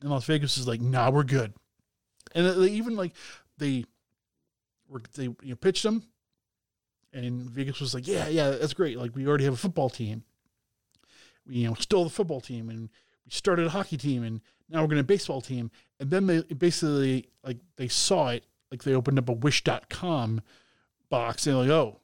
and 0.00 0.10
Las 0.10 0.24
Vegas 0.24 0.58
is 0.58 0.68
like, 0.68 0.80
nah, 0.80 1.10
we're 1.10 1.24
good. 1.24 1.54
And 2.34 2.46
they 2.46 2.70
even 2.70 2.96
like 2.96 3.14
they 3.58 3.84
were 4.88 5.02
they 5.14 5.24
you 5.24 5.36
know, 5.42 5.56
pitched 5.56 5.82
them, 5.82 6.04
and 7.12 7.42
Vegas 7.50 7.80
was 7.80 7.94
like, 7.94 8.06
yeah, 8.06 8.28
yeah, 8.28 8.50
that's 8.50 8.74
great. 8.74 8.98
Like 8.98 9.14
we 9.14 9.26
already 9.26 9.44
have 9.44 9.54
a 9.54 9.58
football 9.58 9.88
team. 9.88 10.24
We 11.46 11.56
you 11.56 11.68
know 11.68 11.74
stole 11.74 12.04
the 12.04 12.10
football 12.10 12.40
team, 12.40 12.68
and 12.68 12.90
we 13.26 13.32
started 13.32 13.66
a 13.66 13.70
hockey 13.70 13.96
team, 13.96 14.22
and 14.22 14.40
now 14.68 14.80
we're 14.80 14.88
going 14.88 14.98
to 14.98 15.04
baseball 15.04 15.40
team. 15.40 15.70
And 16.00 16.10
then 16.10 16.26
they 16.26 16.42
basically 16.42 17.28
like 17.44 17.58
they 17.76 17.88
saw 17.88 18.28
it, 18.28 18.44
like 18.70 18.84
they 18.84 18.94
opened 18.94 19.18
up 19.18 19.28
a 19.28 19.32
Wish.com 19.32 20.40
box, 21.08 21.46
and 21.46 21.56
they're 21.56 21.62
like, 21.62 21.70
oh, 21.70 22.00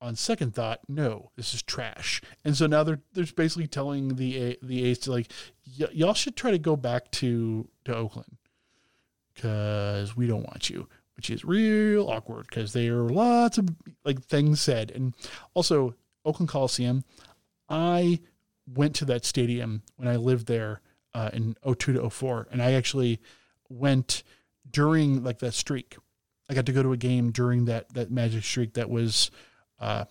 on 0.00 0.16
second 0.16 0.54
thought, 0.54 0.80
no, 0.88 1.30
this 1.36 1.54
is 1.54 1.62
trash. 1.62 2.20
And 2.44 2.56
so 2.56 2.66
now 2.66 2.82
they're 2.84 3.00
they're 3.12 3.26
basically 3.36 3.66
telling 3.66 4.16
the 4.16 4.58
the 4.62 4.84
A's 4.84 4.98
to 5.00 5.10
like, 5.10 5.30
y'all 5.64 6.14
should 6.14 6.36
try 6.36 6.50
to 6.50 6.58
go 6.58 6.76
back 6.76 7.10
to 7.12 7.68
to 7.84 7.94
Oakland 7.94 8.36
because 9.34 10.16
we 10.16 10.26
don't 10.26 10.44
want 10.44 10.70
you, 10.70 10.88
which 11.16 11.30
is 11.30 11.44
real 11.44 12.08
awkward 12.08 12.46
because 12.48 12.72
there 12.72 12.98
are 12.98 13.08
lots 13.08 13.58
of 13.58 13.68
like 14.04 14.22
things 14.22 14.60
said, 14.60 14.90
and 14.90 15.14
also 15.54 15.94
Oakland 16.24 16.48
Coliseum. 16.48 17.04
I 17.68 18.20
went 18.66 18.94
to 18.96 19.04
that 19.06 19.24
stadium 19.24 19.82
when 19.96 20.08
I 20.08 20.16
lived 20.16 20.46
there 20.46 20.80
uh, 21.14 21.30
in 21.32 21.56
02 21.64 21.94
to 21.94 22.10
04, 22.10 22.48
and 22.50 22.62
I 22.62 22.72
actually 22.72 23.20
went 23.68 24.22
during 24.70 25.22
like 25.22 25.38
that 25.40 25.54
streak. 25.54 25.96
I 26.48 26.54
got 26.54 26.66
to 26.66 26.72
go 26.72 26.82
to 26.82 26.92
a 26.92 26.96
game 26.96 27.30
during 27.30 27.66
that 27.66 27.92
that 27.94 28.10
magic 28.10 28.44
streak 28.44 28.74
that 28.74 28.90
was 28.90 29.30
uh, 29.80 30.04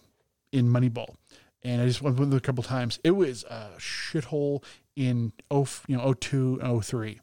in 0.51 0.67
Moneyball, 0.67 1.15
and 1.61 1.81
I 1.81 1.85
just 1.85 2.01
went 2.01 2.17
with 2.17 2.33
it 2.33 2.37
a 2.37 2.41
couple 2.41 2.63
times. 2.63 2.99
It 3.03 3.11
was 3.11 3.43
a 3.43 3.71
shithole 3.77 4.63
in 4.95 5.33
oh 5.51 5.67
you 5.87 5.97
know 5.97 6.13
02 6.13 6.59
and 6.61 6.85
03. 6.85 7.19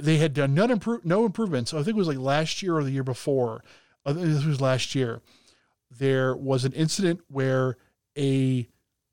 They 0.00 0.18
had 0.18 0.32
done 0.34 0.54
none 0.54 0.70
improve, 0.70 1.04
no 1.04 1.26
improvements. 1.26 1.74
I 1.74 1.78
think 1.78 1.88
it 1.88 1.96
was 1.96 2.08
like 2.08 2.18
last 2.18 2.62
year 2.62 2.76
or 2.76 2.84
the 2.84 2.92
year 2.92 3.02
before. 3.02 3.64
I 4.06 4.12
think 4.12 4.26
this 4.26 4.44
was 4.44 4.60
last 4.60 4.94
year. 4.94 5.20
There 5.90 6.36
was 6.36 6.64
an 6.64 6.72
incident 6.72 7.20
where 7.28 7.76
a 8.16 8.68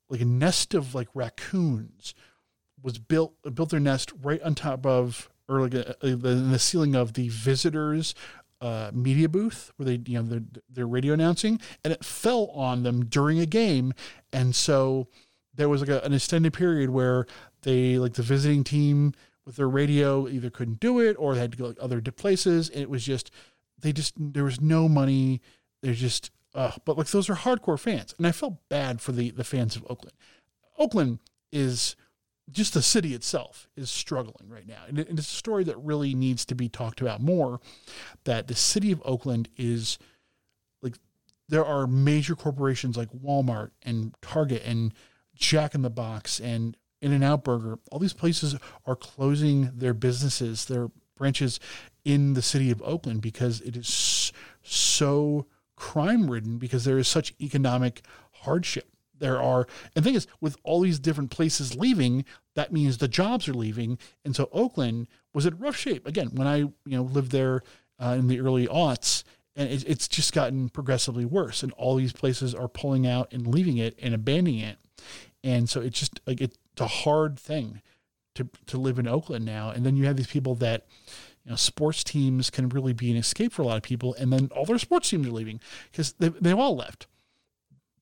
like 0.10 0.22
a 0.22 0.26
nest 0.26 0.74
of 0.74 0.95
like 0.95 1.08
raccoons 1.14 2.14
was 2.82 2.97
built 2.97 3.34
built 3.53 3.70
their 3.70 3.80
nest 3.80 4.12
right 4.22 4.41
on 4.41 4.56
top 4.56 4.86
of 4.86 5.30
or 5.47 5.62
like 5.62 5.74
a, 5.74 5.95
a, 6.01 6.08
in 6.08 6.51
the 6.51 6.60
ceiling 6.60 6.95
of 6.95 7.14
the 7.14 7.30
visitors 7.30 8.16
uh, 8.62 8.89
media 8.93 9.30
booth 9.30 9.72
where 9.76 9.86
they, 9.86 10.01
you 10.10 10.18
know, 10.18 10.24
they're, 10.24 10.62
they're 10.70 10.88
radio 10.88 11.14
announcing, 11.14 11.60
and 11.84 11.93
it 11.93 12.03
fell 12.03 12.47
on 12.47 12.84
them 12.84 13.06
during 13.06 13.39
a 13.39 13.45
game, 13.45 13.93
and 14.32 14.56
so 14.56 15.08
there 15.53 15.70
was 15.70 15.82
like 15.82 15.89
a, 15.89 16.01
an 16.01 16.14
extended 16.14 16.53
period 16.53 16.89
where 16.89 17.28
they, 17.62 17.99
like 17.99 18.14
the 18.14 18.24
visiting 18.24 18.64
team, 18.64 19.14
with 19.45 19.58
their 19.58 19.70
radio 19.70 20.28
either 20.28 20.49
couldn't 20.49 20.80
do 20.80 20.99
it 20.99 21.16
or 21.20 21.36
they 21.36 21.41
had 21.41 21.51
to 21.51 21.58
go 21.58 21.68
like 21.68 21.78
other 21.80 22.01
places. 22.01 22.70
And 22.70 22.82
it 22.82 22.89
was 22.89 23.06
just 23.06 23.32
they 23.80 23.93
just 23.93 24.16
there 24.18 24.43
was 24.43 24.60
no 24.60 24.89
money. 24.89 25.41
There's 25.82 25.99
just 25.99 26.32
but 26.56 26.97
like 26.97 27.08
those 27.08 27.30
are 27.30 27.36
hardcore 27.36 27.80
fans, 27.80 28.14
and 28.18 28.26
I 28.26 28.32
felt 28.32 28.68
bad 28.70 29.01
for 29.01 29.12
the 29.12 29.32
the 29.32 29.43
fans 29.43 29.76
of 29.76 29.86
Oakland. 29.89 30.16
Oakland 30.78 31.20
is 31.51 31.95
just 32.51 32.74
the 32.74 32.82
city 32.82 33.14
itself 33.14 33.68
is 33.76 33.89
struggling 33.89 34.49
right 34.49 34.68
now. 34.68 34.84
And 34.88 34.99
it's 34.99 35.20
a 35.20 35.24
story 35.24 35.64
that 35.64 35.78
really 35.78 36.14
needs 36.14 36.45
to 36.45 36.56
be 36.56 36.70
talked 36.70 37.01
about 37.01 37.22
more. 37.22 37.60
That 38.24 38.47
the 38.47 38.56
city 38.56 38.91
of 38.91 39.01
Oakland 39.03 39.49
is 39.58 39.97
like 40.82 40.95
there 41.49 41.66
are 41.66 41.88
major 41.88 42.36
corporations 42.36 42.97
like 42.97 43.10
Walmart 43.12 43.72
and 43.84 44.14
Target 44.22 44.64
and 44.66 44.93
Jack 45.36 45.76
in 45.76 45.82
the 45.82 45.89
Box 45.89 46.39
and 46.39 46.78
In 47.01 47.12
and 47.12 47.24
Out 47.24 47.43
Burger. 47.43 47.80
All 47.91 47.99
these 47.99 48.14
places 48.14 48.56
are 48.86 48.95
closing 48.95 49.72
their 49.76 49.93
businesses, 49.93 50.66
their 50.66 50.89
branches 51.18 51.60
in 52.03 52.34
the 52.34 52.41
city 52.41 52.70
of 52.70 52.82
Oakland 52.84 53.22
because 53.22 53.62
it 53.62 53.76
is 53.76 54.32
so 54.62 55.47
crime 55.76 56.30
ridden 56.30 56.58
because 56.58 56.86
there 56.86 56.98
is 56.98 57.08
such 57.08 57.34
economic 57.42 58.02
hardship. 58.32 58.90
There 59.18 59.42
are 59.42 59.68
and 59.96 60.04
the 60.04 60.10
thing 60.10 60.16
is 60.16 60.28
with 60.42 60.58
all 60.64 60.82
these 60.82 61.00
different 61.00 61.32
places 61.32 61.76
leaving 61.76 62.26
that 62.56 62.74
means 62.74 62.98
the 62.98 63.08
jobs 63.08 63.48
are 63.48 63.54
leaving. 63.54 63.98
And 64.24 64.36
so 64.36 64.50
oakland 64.52 65.08
was 65.34 65.46
in 65.46 65.58
rough 65.58 65.78
shape. 65.78 66.06
Again 66.06 66.32
when 66.34 66.48
i 66.48 66.58
you 66.58 66.74
know 66.86 67.04
lived 67.04 67.32
there 67.32 67.62
uh, 68.00 68.16
in 68.20 68.28
the 68.28 68.40
early 68.42 68.68
aughts 68.68 69.24
and 69.56 69.70
it, 69.70 69.86
it's 69.88 70.08
just 70.08 70.34
gotten 70.34 70.70
progressively 70.70 71.26
worse. 71.26 71.64
And 71.64 71.72
all 71.74 71.96
these 71.96 72.14
places 72.14 72.54
are 72.54 72.68
pulling 72.68 73.08
out 73.08 73.32
and 73.32 73.48
leaving 73.48 73.78
it 73.78 73.98
and 74.02 74.14
abandoning 74.14 74.60
it. 74.60 74.78
And 75.44 75.70
so 75.70 75.80
it's 75.80 76.00
just 76.00 76.20
like 76.26 76.42
it's 76.42 76.58
a 76.80 76.88
hard 76.88 77.40
thing 77.40 77.82
to 78.36 78.50
to 78.68 78.78
live 78.78 79.00
in 79.00 79.08
oakland 79.08 79.46
now. 79.46 79.70
And 79.70 79.86
then 79.86 79.96
you 79.96 80.06
have 80.06 80.18
these 80.18 80.28
people 80.28 80.56
that 80.56 80.86
you 81.46 81.52
know, 81.52 81.56
sports 81.56 82.04
teams 82.04 82.50
can 82.50 82.70
really 82.70 82.93
be 82.93 83.12
an 83.12 83.18
escape 83.18 83.54
for 83.54 83.62
a 83.62 83.66
lot 83.66 83.78
of 83.78 83.84
people, 83.84 84.16
and 84.16 84.34
then 84.34 84.50
all 84.56 84.66
their 84.66 84.80
sports 84.80 85.10
teams 85.10 85.28
are 85.28 85.32
leaving 85.32 85.60
because 85.91 86.14
they 86.14 86.30
they 86.30 86.52
all 86.52 86.76
left. 86.76 87.06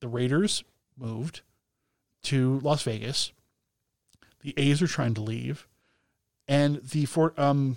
The 0.00 0.08
Raiders 0.08 0.64
moved 0.98 1.42
to 2.24 2.58
Las 2.60 2.82
Vegas. 2.82 3.32
The 4.40 4.54
A's 4.56 4.80
are 4.82 4.86
trying 4.86 5.14
to 5.14 5.20
leave, 5.20 5.68
and 6.48 6.76
the 6.82 7.04
for 7.04 7.38
um 7.38 7.76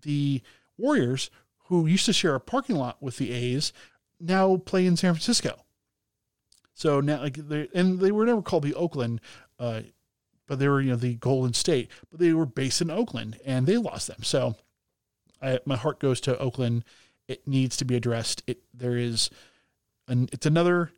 the 0.00 0.42
Warriors, 0.78 1.30
who 1.64 1.86
used 1.86 2.06
to 2.06 2.12
share 2.12 2.34
a 2.34 2.40
parking 2.40 2.76
lot 2.76 3.02
with 3.02 3.18
the 3.18 3.32
A's, 3.32 3.72
now 4.18 4.56
play 4.56 4.86
in 4.86 4.96
San 4.96 5.14
Francisco. 5.14 5.64
So 6.74 7.00
now, 7.00 7.20
like, 7.20 7.36
they 7.36 7.68
and 7.74 8.00
they 8.00 8.12
were 8.12 8.24
never 8.24 8.42
called 8.42 8.62
the 8.62 8.74
Oakland, 8.74 9.20
uh, 9.58 9.82
but 10.46 10.58
they 10.58 10.68
were 10.68 10.80
you 10.80 10.90
know 10.90 10.96
the 10.96 11.16
Golden 11.16 11.52
State, 11.52 11.90
but 12.10 12.18
they 12.18 12.32
were 12.32 12.46
based 12.46 12.80
in 12.80 12.90
Oakland, 12.90 13.38
and 13.44 13.66
they 13.66 13.76
lost 13.76 14.06
them. 14.06 14.22
So 14.22 14.56
I, 15.42 15.60
my 15.64 15.76
heart 15.76 16.00
goes 16.00 16.20
to 16.22 16.38
Oakland. 16.38 16.84
It 17.28 17.46
needs 17.46 17.76
to 17.78 17.84
be 17.84 17.96
addressed. 17.96 18.42
It 18.46 18.60
there 18.72 18.96
is, 18.96 19.30
an 20.08 20.28
it's 20.32 20.46
another, 20.46 20.90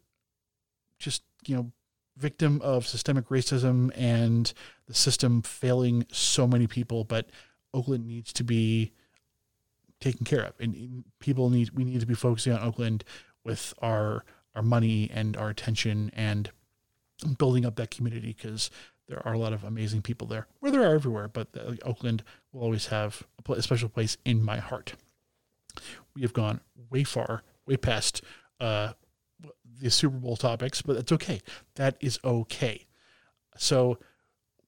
just 0.99 1.22
you 1.47 1.57
know, 1.57 1.72
victim 2.16 2.61
of 2.62 2.86
systemic 2.86 3.28
racism 3.28 3.91
and 3.97 4.53
the 4.86 4.95
system 4.95 5.43
failing 5.43 6.07
so 6.11 6.47
many 6.47 6.66
people. 6.66 7.05
But 7.05 7.30
Oakland 7.72 8.07
needs 8.07 8.32
to 8.34 8.45
be 8.45 8.93
taken 10.01 10.24
care 10.24 10.45
of, 10.45 10.55
and 10.61 11.05
people 11.20 11.51
need 11.51 11.70
we 11.70 11.84
need 11.84 12.01
to 12.01 12.07
be 12.07 12.14
focusing 12.14 12.53
on 12.53 12.61
Oakland 12.61 13.05
with 13.45 13.74
our 13.80 14.24
our 14.55 14.62
money 14.62 15.11
and 15.12 15.36
our 15.36 15.49
attention 15.49 16.11
and 16.14 16.51
building 17.39 17.64
up 17.64 17.76
that 17.76 17.91
community 17.91 18.28
because 18.28 18.70
there 19.09 19.26
are 19.26 19.32
a 19.32 19.38
lot 19.38 19.52
of 19.52 19.64
amazing 19.64 20.02
people 20.02 20.26
there, 20.26 20.46
where 20.61 20.70
there 20.70 20.82
are 20.82 20.94
everywhere, 20.94 21.28
but 21.28 21.48
uh, 21.56 21.74
Oakland 21.82 22.22
will 22.52 22.62
always 22.62 22.86
have 22.86 23.22
a, 23.38 23.42
pl- 23.42 23.54
a, 23.56 23.62
special 23.62 23.88
place 23.88 24.16
in 24.24 24.42
my 24.42 24.59
heart. 24.59 24.94
We 26.14 26.22
have 26.22 26.32
gone 26.32 26.61
way 26.90 27.04
far, 27.04 27.42
way 27.66 27.76
past 27.76 28.22
uh, 28.61 28.92
the 29.80 29.90
Super 29.90 30.16
Bowl 30.16 30.36
topics, 30.36 30.82
but 30.82 30.96
that's 30.96 31.12
okay. 31.12 31.40
That 31.76 31.96
is 32.00 32.18
okay. 32.24 32.86
So 33.56 33.98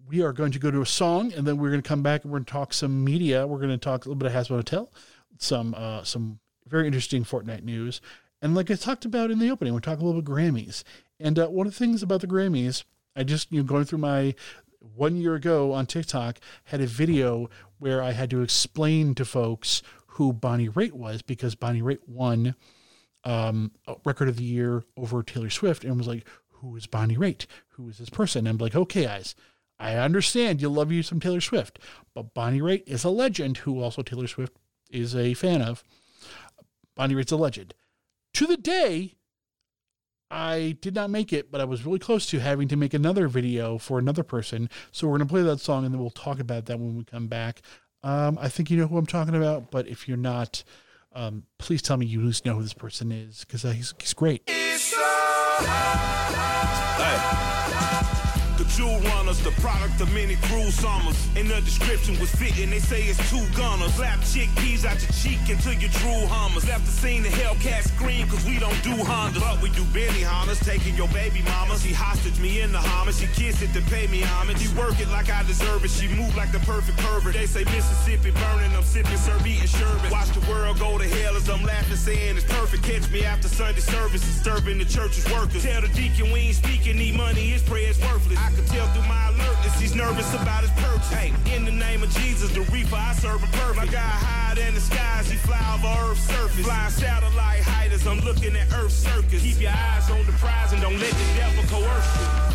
we 0.07 0.22
are 0.22 0.32
going 0.32 0.53
to 0.53 0.59
go 0.59 0.70
to 0.70 0.80
a 0.80 0.86
song, 0.86 1.32
and 1.32 1.47
then 1.47 1.59
we're 1.59 1.70
going 1.70 1.82
to 1.82 1.88
come 1.88 2.03
back 2.03 2.24
and 2.24 2.32
we're 2.32 2.38
going 2.38 2.47
to 2.47 2.53
talk 2.53 2.72
some 2.72 3.05
media. 3.05 3.47
We're 3.47 3.59
going 3.59 3.70
to 3.70 3.78
talk 3.78 4.05
a 4.05 4.09
little 4.09 4.18
bit 4.18 4.26
of 4.26 4.32
Hazbin 4.32 4.57
Hotel, 4.57 4.91
some 5.38 5.74
uh, 5.76 6.03
some 6.05 6.41
very 6.66 6.86
interesting 6.86 7.24
Fortnite 7.24 7.64
news, 7.64 8.01
and 8.43 8.55
like 8.55 8.70
I 8.70 8.74
talked 8.74 9.05
about 9.05 9.30
in 9.30 9.38
the 9.38 9.51
opening, 9.51 9.74
we're 9.74 9.80
talking 9.80 10.03
a 10.03 10.07
little 10.07 10.22
bit 10.22 10.32
Grammys. 10.32 10.82
And 11.18 11.38
uh, 11.38 11.49
one 11.49 11.66
of 11.66 11.74
the 11.74 11.78
things 11.78 12.03
about 12.03 12.22
the 12.22 12.26
Grammys 12.26 12.84
I 13.17 13.25
just, 13.25 13.53
you 13.53 13.59
know, 13.59 13.65
going 13.65 13.85
through 13.85 13.99
my 13.99 14.35
one 14.81 15.17
year 15.17 15.35
ago 15.35 15.73
on 15.73 15.87
TikTok, 15.87 16.39
had 16.65 16.81
a 16.81 16.87
video 16.87 17.51
where 17.79 18.03
I 18.03 18.13
had 18.13 18.31
to 18.31 18.43
explain 18.43 19.15
to 19.17 19.25
folks 19.25 19.83
who 20.07 20.33
Bonnie 20.33 20.69
Raitt 20.69 20.93
was 20.93 21.23
because 21.23 21.55
Bonnie 21.55 21.83
Raitt 21.83 22.07
won 22.07 22.55
um, 23.25 23.73
record 24.05 24.29
of 24.29 24.37
the 24.37 24.45
year 24.45 24.85
over 24.97 25.23
Taylor 25.23 25.51
Swift 25.51 25.85
and 25.85 25.97
was 25.97 26.07
like, 26.07 26.27
who 26.49 26.77
is 26.77 26.87
Bonnie 26.87 27.17
Raitt? 27.17 27.47
Who 27.71 27.89
is 27.89 27.99
this 27.99 28.11
person? 28.11 28.47
And 28.47 28.49
I'm 28.49 28.59
like, 28.59 28.77
okay, 28.77 29.05
guys, 29.05 29.35
I 29.79 29.97
understand 29.97 30.61
you 30.61 30.69
love 30.69 30.93
you 30.93 31.03
some 31.03 31.21
Taylor 31.21 31.41
Swift, 31.41 31.79
but 32.15 32.35
Bonnie 32.35 32.61
Raitt 32.61 32.87
is 32.87 33.05
a 33.05 33.11
legend 33.11 33.59
who 33.59 33.83
also 33.83 34.03
Taylor 34.03 34.27
Swift 34.27 34.57
is 34.91 35.17
a 35.17 35.35
fan 35.35 35.63
of. 35.63 35.83
Bonnie 36.95 37.15
Raitt's 37.15 37.33
a 37.33 37.37
legend. 37.37 37.75
To 38.35 38.47
the 38.47 38.59
day 38.59 39.15
I 40.31 40.76
did 40.81 40.95
not 40.95 41.11
make 41.11 41.33
it, 41.33 41.51
but 41.51 41.61
I 41.61 41.64
was 41.64 41.85
really 41.85 41.99
close 41.99 42.26
to 42.26 42.39
having 42.39 42.68
to 42.68 42.76
make 42.76 42.95
another 42.95 43.26
video 43.26 43.78
for 43.78 43.99
another 43.99 44.22
person. 44.22 44.70
So 44.93 45.09
we're 45.09 45.18
going 45.18 45.28
to 45.28 45.33
play 45.33 45.43
that 45.43 45.61
song 45.61 45.85
and 45.85 45.93
then 45.93 46.01
we'll 46.01 46.11
talk 46.11 46.39
about 46.39 46.66
that 46.66 46.78
when 46.78 46.97
we 46.97 47.05
come 47.05 47.26
back. 47.26 47.62
Um, 48.03 48.39
I 48.41 48.49
think 48.49 48.70
you 48.70 48.76
know 48.76 48.87
who 48.87 48.97
I'm 48.97 49.07
talking 49.07 49.35
about, 49.35 49.70
but 49.70 49.89
if 49.89 50.07
you're 50.07 50.16
not, 50.16 50.62
um, 51.12 51.45
please 51.59 51.83
tell 51.83 51.97
me 51.97 52.07
you 52.07 52.20
at 52.20 52.26
least 52.26 52.47
know 52.47 52.55
who 52.55 52.62
this 52.62 52.72
person 52.72 53.11
is 53.11 53.45
because 53.45 53.64
uh, 53.64 53.72
he's, 53.72 53.93
he's 53.99 54.14
great. 54.14 54.49
The 58.61 58.69
jewel 58.77 59.01
runners, 59.17 59.41
the 59.41 59.53
product 59.53 60.03
of 60.03 60.13
many 60.13 60.37
cruel 60.53 60.71
summers. 60.71 61.17
And 61.35 61.49
the 61.49 61.63
description 61.63 62.21
was 62.21 62.29
fitting, 62.35 62.69
they 62.69 62.79
say 62.79 63.01
it's 63.05 63.17
two 63.33 63.41
gunners. 63.57 63.95
Slap 63.95 64.21
chickpeas 64.21 64.85
out 64.85 65.01
your 65.01 65.09
cheek 65.17 65.41
until 65.49 65.73
you 65.81 65.89
drew 65.89 66.29
hummers. 66.29 66.69
Left 66.69 66.85
the 66.85 66.93
scene, 66.93 67.23
the 67.23 67.31
Hellcat 67.31 67.89
scream, 67.89 68.29
cause 68.29 68.45
we 68.45 68.59
don't 68.59 68.77
do 68.85 68.93
Hondas. 69.01 69.41
But 69.41 69.63
we 69.63 69.71
do 69.71 69.83
Benny 69.97 70.21
Hondas, 70.21 70.61
taking 70.63 70.95
your 70.95 71.09
baby 71.09 71.41
mama. 71.49 71.79
She 71.79 71.95
hostage 71.95 72.39
me 72.39 72.61
in 72.61 72.71
the 72.71 72.85
homage, 72.85 73.17
she 73.17 73.29
kiss 73.29 73.63
it 73.63 73.73
to 73.73 73.81
pay 73.89 74.07
me 74.09 74.21
homage. 74.21 74.59
She 74.61 74.69
work 74.77 75.01
it 75.01 75.09
like 75.09 75.31
I 75.31 75.43
deserve 75.45 75.83
it, 75.83 75.91
she 75.91 76.09
move 76.13 76.37
like 76.37 76.53
the 76.53 76.61
perfect 76.61 76.99
pervert. 76.99 77.33
They 77.33 77.47
say 77.47 77.65
Mississippi 77.65 78.31
burning, 78.31 78.77
I'm 78.77 78.85
sipping, 78.85 79.17
serve 79.17 79.47
eating 79.47 79.73
sherbet. 79.73 80.13
Watch 80.13 80.37
the 80.37 80.45
world 80.53 80.79
go 80.79 80.99
to 80.99 81.09
hell 81.09 81.35
as 81.35 81.49
I'm 81.49 81.65
laughing, 81.65 81.97
saying 81.97 82.37
it's 82.37 82.45
perfect. 82.45 82.83
Catch 82.83 83.09
me 83.11 83.25
after 83.25 83.49
Sunday 83.49 83.81
service, 83.81 84.21
disturbing 84.21 84.77
the 84.77 84.85
church's 84.85 85.25
workers. 85.33 85.65
Tell 85.65 85.81
the 85.81 85.89
deacon 85.89 86.31
we 86.31 86.53
ain't 86.53 86.57
speaking, 86.57 86.99
need 86.99 87.17
money, 87.17 87.49
his 87.57 87.63
prayer's 87.63 87.99
worthless. 88.03 88.37
I 88.37 88.49
can 88.51 88.64
tell 88.66 88.86
through 88.88 89.09
my 89.09 89.28
alertness, 89.28 89.80
he's 89.80 89.94
nervous 89.94 90.32
about 90.34 90.62
his 90.62 90.70
purchase. 90.82 91.11
Hey, 91.11 91.32
in 91.55 91.64
the 91.64 91.72
name 91.72 92.03
of 92.03 92.11
Jesus, 92.11 92.53
the 92.55 92.62
reaper 92.72 92.96
I 92.96 93.14
serve 93.14 93.40
him 93.40 93.51
perfect. 93.51 93.76
My 93.76 93.86
guy 93.86 93.98
higher 94.01 94.55
than 94.55 94.74
the 94.74 94.80
skies, 94.80 95.30
he 95.30 95.36
fly 95.36 95.61
over 95.74 96.11
Earth's 96.11 96.22
surface. 96.22 96.64
Flying 96.64 96.90
satellite 96.90 97.62
height 97.62 97.92
as 97.92 98.07
I'm 98.07 98.20
looking 98.20 98.57
at 98.57 98.72
Earth's 98.72 98.94
circus. 98.94 99.42
Keep 99.42 99.61
your 99.61 99.72
eyes 99.72 100.11
on 100.11 100.24
the 100.26 100.32
prize 100.32 100.72
and 100.72 100.82
don't 100.82 100.98
let 100.98 101.11
the 101.11 101.26
devil 101.36 101.64
coerce 101.68 102.20
you. 102.20 102.51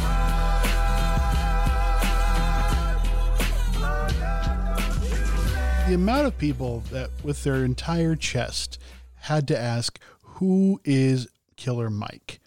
The 5.88 5.94
amount 5.94 6.26
of 6.26 6.38
people 6.40 6.82
that, 6.92 7.12
with 7.24 7.44
their 7.44 7.64
entire 7.64 8.16
chest, 8.16 8.80
had 9.18 9.48
to 9.50 9.58
ask, 9.58 10.00
Who 10.24 10.82
is 10.84 11.28
Killer 11.58 11.92
Mike? 11.92 12.40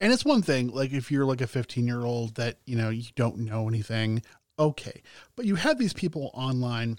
And 0.00 0.12
it's 0.12 0.24
one 0.24 0.42
thing, 0.42 0.68
like 0.68 0.92
if 0.92 1.10
you're 1.10 1.24
like 1.24 1.40
a 1.40 1.46
15 1.46 1.86
year 1.86 2.04
old 2.04 2.34
that, 2.34 2.58
you 2.66 2.76
know, 2.76 2.90
you 2.90 3.04
don't 3.14 3.38
know 3.38 3.68
anything, 3.68 4.22
okay. 4.58 5.02
But 5.36 5.46
you 5.46 5.54
have 5.54 5.78
these 5.78 5.94
people 5.94 6.30
online, 6.34 6.98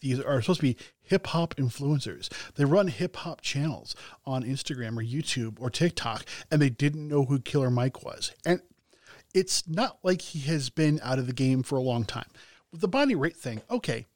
these 0.00 0.18
are 0.20 0.40
supposed 0.40 0.60
to 0.60 0.66
be 0.66 0.76
hip 1.02 1.28
hop 1.28 1.54
influencers. 1.56 2.28
They 2.54 2.64
run 2.64 2.88
hip 2.88 3.16
hop 3.16 3.42
channels 3.42 3.94
on 4.24 4.42
Instagram 4.42 4.96
or 4.96 5.04
YouTube 5.04 5.60
or 5.60 5.70
TikTok, 5.70 6.24
and 6.50 6.60
they 6.60 6.70
didn't 6.70 7.06
know 7.06 7.24
who 7.24 7.38
Killer 7.38 7.70
Mike 7.70 8.04
was. 8.04 8.32
And 8.44 8.60
it's 9.32 9.68
not 9.68 9.98
like 10.02 10.20
he 10.20 10.40
has 10.40 10.70
been 10.70 11.00
out 11.04 11.20
of 11.20 11.26
the 11.28 11.32
game 11.32 11.62
for 11.62 11.76
a 11.76 11.82
long 11.82 12.04
time. 12.04 12.28
With 12.72 12.80
the 12.80 12.88
Bonnie 12.88 13.14
Raitt 13.14 13.36
thing, 13.36 13.62
okay, 13.70 14.06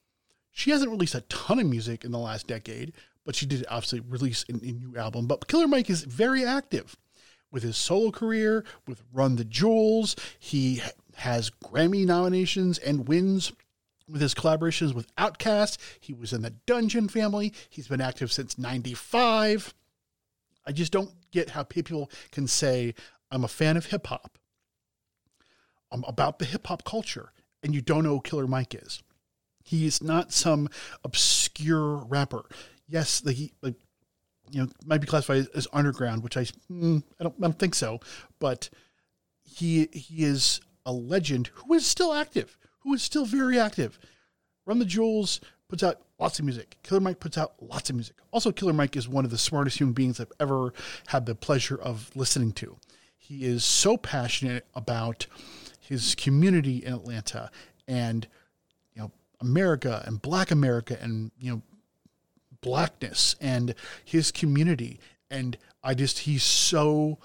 she 0.50 0.70
hasn't 0.70 0.90
released 0.90 1.14
a 1.14 1.20
ton 1.22 1.58
of 1.60 1.66
music 1.66 2.04
in 2.04 2.10
the 2.10 2.18
last 2.18 2.46
decade, 2.46 2.92
but 3.24 3.34
she 3.36 3.46
did 3.46 3.64
obviously 3.68 4.00
release 4.00 4.44
a, 4.48 4.54
a 4.54 4.72
new 4.72 4.96
album. 4.96 5.26
But 5.26 5.46
Killer 5.46 5.68
Mike 5.68 5.90
is 5.90 6.02
very 6.02 6.44
active 6.44 6.96
with 7.54 7.62
his 7.62 7.76
solo 7.76 8.10
career, 8.10 8.64
with 8.86 9.02
Run 9.12 9.36
the 9.36 9.44
Jewels. 9.44 10.16
He 10.38 10.82
has 11.14 11.50
Grammy 11.50 12.04
nominations 12.04 12.78
and 12.78 13.06
wins 13.06 13.52
with 14.10 14.20
his 14.20 14.34
collaborations 14.34 14.92
with 14.92 15.14
Outkast. 15.14 15.78
He 16.00 16.12
was 16.12 16.32
in 16.32 16.42
the 16.42 16.50
Dungeon 16.66 17.08
family. 17.08 17.54
He's 17.70 17.86
been 17.86 18.00
active 18.00 18.32
since 18.32 18.58
95. 18.58 19.72
I 20.66 20.72
just 20.72 20.92
don't 20.92 21.12
get 21.30 21.50
how 21.50 21.62
people 21.62 22.10
can 22.32 22.48
say, 22.48 22.94
I'm 23.30 23.44
a 23.44 23.48
fan 23.48 23.76
of 23.76 23.86
hip 23.86 24.08
hop. 24.08 24.36
I'm 25.92 26.04
about 26.08 26.40
the 26.40 26.44
hip 26.44 26.66
hop 26.66 26.84
culture 26.84 27.30
and 27.62 27.72
you 27.72 27.80
don't 27.80 28.02
know 28.02 28.16
who 28.16 28.20
Killer 28.20 28.48
Mike 28.48 28.74
is. 28.74 29.00
He 29.62 29.86
is 29.86 30.02
not 30.02 30.32
some 30.32 30.68
obscure 31.04 32.04
rapper. 32.04 32.44
Yes, 32.88 33.20
the, 33.20 33.32
he 33.32 33.52
like 33.62 33.76
you 34.50 34.62
know 34.62 34.68
might 34.84 35.00
be 35.00 35.06
classified 35.06 35.46
as 35.54 35.68
underground, 35.72 36.22
which 36.22 36.36
I 36.36 36.44
mm, 36.70 37.02
I 37.20 37.24
don't 37.24 37.34
I 37.38 37.42
don't 37.42 37.58
think 37.58 37.74
so, 37.74 38.00
but 38.38 38.70
he 39.42 39.88
he 39.92 40.24
is 40.24 40.60
a 40.86 40.92
legend 40.92 41.50
who 41.54 41.74
is 41.74 41.86
still 41.86 42.12
active, 42.12 42.58
who 42.80 42.94
is 42.94 43.02
still 43.02 43.24
very 43.24 43.58
active. 43.58 43.98
Run 44.66 44.78
the 44.78 44.84
Jewels 44.84 45.40
puts 45.68 45.82
out 45.82 46.00
lots 46.18 46.38
of 46.38 46.44
music. 46.44 46.76
Killer 46.82 47.00
Mike 47.00 47.20
puts 47.20 47.36
out 47.36 47.54
lots 47.60 47.90
of 47.90 47.96
music. 47.96 48.16
Also, 48.32 48.52
Killer 48.52 48.72
Mike 48.72 48.96
is 48.96 49.08
one 49.08 49.24
of 49.24 49.30
the 49.30 49.38
smartest 49.38 49.78
human 49.78 49.92
beings 49.92 50.20
I've 50.20 50.32
ever 50.40 50.72
had 51.08 51.26
the 51.26 51.34
pleasure 51.34 51.76
of 51.76 52.10
listening 52.14 52.52
to. 52.52 52.76
He 53.16 53.44
is 53.44 53.64
so 53.64 53.96
passionate 53.96 54.66
about 54.74 55.26
his 55.80 56.14
community 56.14 56.84
in 56.84 56.92
Atlanta 56.92 57.50
and 57.86 58.26
you 58.94 59.02
know 59.02 59.12
America 59.40 60.02
and 60.06 60.20
Black 60.20 60.50
America 60.50 60.98
and 61.00 61.30
you 61.38 61.50
know 61.50 61.62
blackness 62.64 63.36
and 63.40 63.74
his 64.02 64.32
community 64.32 64.98
and 65.30 65.58
I 65.82 65.92
just 65.94 66.20
he's 66.20 66.42
so 66.42 67.18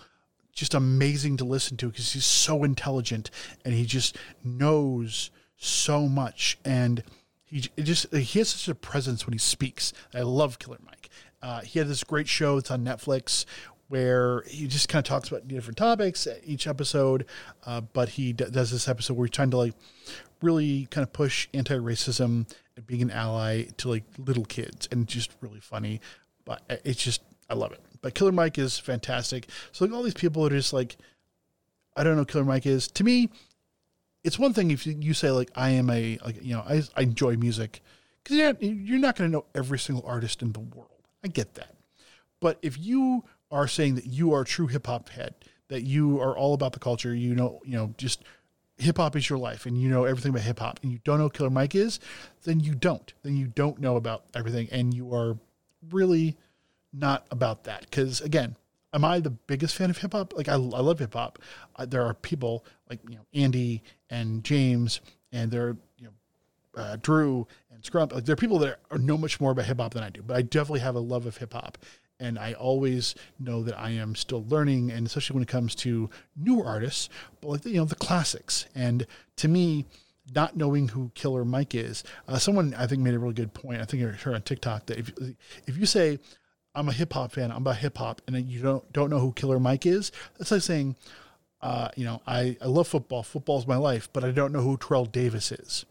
just 0.54 0.74
amazing 0.74 1.38
to 1.38 1.46
listen 1.46 1.78
to 1.78 1.88
because 1.88 2.12
he's 2.12 2.26
so 2.26 2.66
intelligent 2.66 3.32
and 3.64 3.74
he 3.74 3.86
just 3.86 4.18
knows 4.44 5.32
so 5.56 6.08
much 6.08 6.58
and 6.66 7.02
he 7.46 7.62
just 7.62 8.14
he 8.14 8.40
has 8.40 8.50
such 8.50 8.68
a 8.68 8.76
presence 8.76 9.26
when 9.26 9.34
he 9.34 9.40
speaks. 9.40 9.94
I 10.14 10.22
love 10.22 10.60
Killer 10.60 10.78
Mike. 10.86 11.10
Uh, 11.42 11.62
he 11.62 11.80
had 11.80 11.88
this 11.88 12.04
great 12.04 12.28
show 12.28 12.56
that's 12.56 12.70
on 12.70 12.84
Netflix 12.84 13.46
where 13.88 14.42
he 14.42 14.68
just 14.68 14.88
kind 14.88 15.04
of 15.04 15.08
talks 15.10 15.30
about 15.30 15.48
different 15.48 15.78
topics 15.78 16.28
each 16.46 16.68
episode. 16.68 17.26
Uh, 17.66 17.82
but 17.82 18.10
he 18.10 18.34
d- 18.34 18.46
does 18.52 18.70
this 18.70 18.88
episode 18.88 19.16
where 19.16 19.26
he's 19.26 19.34
trying 19.34 19.50
to 19.50 19.58
like 19.58 19.74
really 20.42 20.88
kind 20.92 21.04
of 21.04 21.14
push 21.14 21.48
anti-racism 21.54 22.52
and 22.76 22.88
being 22.88 23.02
an 23.02 23.12
ally 23.12 23.64
to 23.78 23.90
like 23.90 24.04
little 24.18 24.46
kids, 24.46 24.88
and 24.92 25.08
just 25.08 25.32
really 25.42 25.60
funny. 25.60 26.02
But 26.46 26.62
it's 26.86 27.04
just 27.04 27.22
I 27.50 27.54
love 27.54 27.72
it. 27.72 27.82
But 28.02 28.16
Killer 28.16 28.32
Mike 28.32 28.58
is 28.58 28.78
fantastic. 28.78 29.50
So 29.72 29.86
like 29.86 29.94
all 29.94 30.04
these 30.04 30.14
people 30.14 30.46
are 30.46 30.50
just 30.50 30.74
like, 30.74 30.98
I 31.96 32.04
don't 32.04 32.16
know, 32.16 32.26
Killer 32.26 32.46
Mike 32.46 32.66
is 32.66 32.88
to 32.90 33.04
me. 33.04 33.30
It's 34.24 34.38
one 34.38 34.54
thing 34.54 34.72
if 34.72 34.86
you 34.86 35.14
say 35.14 35.32
like 35.32 35.50
I 35.56 35.70
am 35.72 35.90
a 35.90 36.18
like 36.26 36.44
you 36.44 36.54
know 36.54 36.62
I, 36.62 36.84
I 36.96 37.02
enjoy 37.02 37.38
music 37.38 37.82
because 38.24 38.38
you're 38.38 38.48
not, 38.48 38.64
you're 38.64 39.00
not 39.00 39.16
going 39.16 39.30
to 39.30 39.34
know 39.34 39.46
every 39.56 39.80
single 39.80 40.06
artist 40.06 40.42
in 40.42 40.52
the 40.52 40.60
world. 40.60 40.90
I 41.24 41.28
get 41.30 41.56
that, 41.56 41.76
but 42.40 42.60
if 42.62 42.78
you 42.78 43.24
are 43.52 43.68
saying 43.68 43.96
that 43.96 44.06
you 44.06 44.34
are 44.34 44.42
a 44.42 44.46
true 44.46 44.68
hip 44.68 44.88
hop 44.88 45.10
head, 45.10 45.36
that 45.70 45.84
you 45.84 46.20
are 46.20 46.38
all 46.38 46.54
about 46.54 46.74
the 46.74 46.80
culture, 46.80 47.16
you 47.16 47.34
know, 47.34 47.62
you 47.64 47.78
know, 47.78 47.94
just 47.98 48.24
hip 48.80 48.98
hop 48.98 49.16
is 49.16 49.30
your 49.30 49.38
life 49.38 49.66
and 49.66 49.80
you 49.80 49.90
know 49.90 50.06
everything 50.06 50.32
about 50.32 50.44
hip 50.44 50.60
hop 50.60 50.80
and 50.82 50.92
you 50.92 51.00
don't 51.04 51.20
know 51.20 51.30
Killer 51.30 51.50
Mike 51.50 51.76
is, 51.76 52.00
then 52.44 52.60
you 52.60 52.74
don't. 52.74 53.14
Then 53.24 53.36
you 53.36 53.48
don't 53.48 53.80
know 53.80 53.98
about 53.98 54.24
everything 54.34 54.68
and 54.72 54.94
you 54.94 55.14
are 55.14 55.38
really 55.92 56.38
not 56.94 57.28
about 57.30 57.66
that. 57.66 57.92
Cause 57.92 58.22
again, 58.22 58.56
am 58.94 59.06
I 59.06 59.20
the 59.20 59.30
biggest 59.30 59.76
fan 59.76 59.90
of 59.90 59.98
hip 59.98 60.14
hop? 60.14 60.34
Like 60.36 60.48
I, 60.48 60.54
I 60.54 60.56
love 60.56 61.00
hip 61.00 61.14
hop. 61.14 61.40
There 61.88 62.04
are 62.06 62.14
people 62.14 62.66
like, 62.90 63.00
you 63.08 63.18
know, 63.18 63.26
Andy 63.34 63.84
and 64.10 64.44
James 64.44 65.02
and 65.32 65.52
there 65.52 65.68
are, 65.68 65.78
you 65.98 66.06
know, 66.06 66.82
uh, 66.82 66.98
Drew 67.02 67.48
and 67.72 67.84
Scrump. 67.84 68.14
Like 68.14 68.26
there 68.26 68.34
are 68.34 68.38
people 68.38 68.60
that 68.60 68.80
are, 68.90 68.98
know 68.98 69.18
much 69.18 69.40
more 69.42 69.52
about 69.52 69.66
hip 69.66 69.80
hop 69.80 69.94
than 69.94 70.04
I 70.04 70.10
do, 70.10 70.22
but 70.22 70.38
I 70.38 70.42
definitely 70.42 70.80
have 70.80 70.96
a 70.96 71.00
love 71.00 71.26
of 71.26 71.38
hip 71.38 71.54
hop 71.54 71.78
and 72.20 72.38
I 72.38 72.54
always 72.54 73.16
know 73.40 73.64
that 73.64 73.80
I 73.80 73.92
am 73.92 74.16
still 74.16 74.46
learning, 74.48 74.92
and 74.92 75.08
especially 75.08 75.36
when 75.36 75.44
it 75.44 75.50
comes 75.50 75.76
to 75.76 76.10
newer 76.36 76.66
artists, 76.66 77.10
but 77.42 77.50
like 77.50 77.62
the, 77.62 77.72
you 77.72 77.78
know 77.78 77.86
the 77.86 77.96
classics. 77.96 78.66
And 78.76 79.08
to 79.38 79.48
me, 79.48 79.86
not 80.36 80.56
knowing 80.56 80.90
who 80.90 81.12
Killer 81.16 81.46
Mike 81.46 81.74
is, 81.74 82.04
uh, 82.28 82.38
someone 82.38 82.74
I 82.76 82.88
think 82.88 83.02
made 83.02 83.14
a 83.14 83.20
really 83.20 83.34
good 83.34 83.54
point. 83.54 83.82
I 83.82 83.86
think 83.86 84.04
I 84.04 84.08
heard 84.08 84.36
on 84.36 84.42
TikTok 84.42 84.88
that 84.88 85.00
if 85.00 85.12
if 85.66 85.78
you 85.78 85.86
say 85.86 86.20
I'm 86.76 86.90
a 86.90 86.94
hip 86.94 87.14
hop 87.14 87.32
fan, 87.32 87.52
I'm 87.52 87.58
about 87.58 87.78
hip 87.78 87.98
hop, 87.98 88.22
and 88.28 88.38
you 88.50 88.62
don't 88.62 88.92
don't 88.94 89.10
know 89.10 89.20
who 89.20 89.32
Killer 89.34 89.60
Mike 89.60 89.86
is, 89.86 90.12
that's 90.38 90.52
like 90.52 90.62
saying, 90.62 90.96
uh, 91.62 91.90
you 91.96 92.06
know, 92.06 92.22
I 92.28 92.58
I 92.62 92.66
love 92.66 92.88
football, 92.88 93.24
football's 93.24 93.68
my 93.68 93.78
life, 93.78 94.10
but 94.14 94.24
I 94.24 94.32
don't 94.32 94.52
know 94.52 94.62
who 94.62 94.78
Terrell 94.78 95.06
Davis 95.06 95.52
is. 95.52 95.86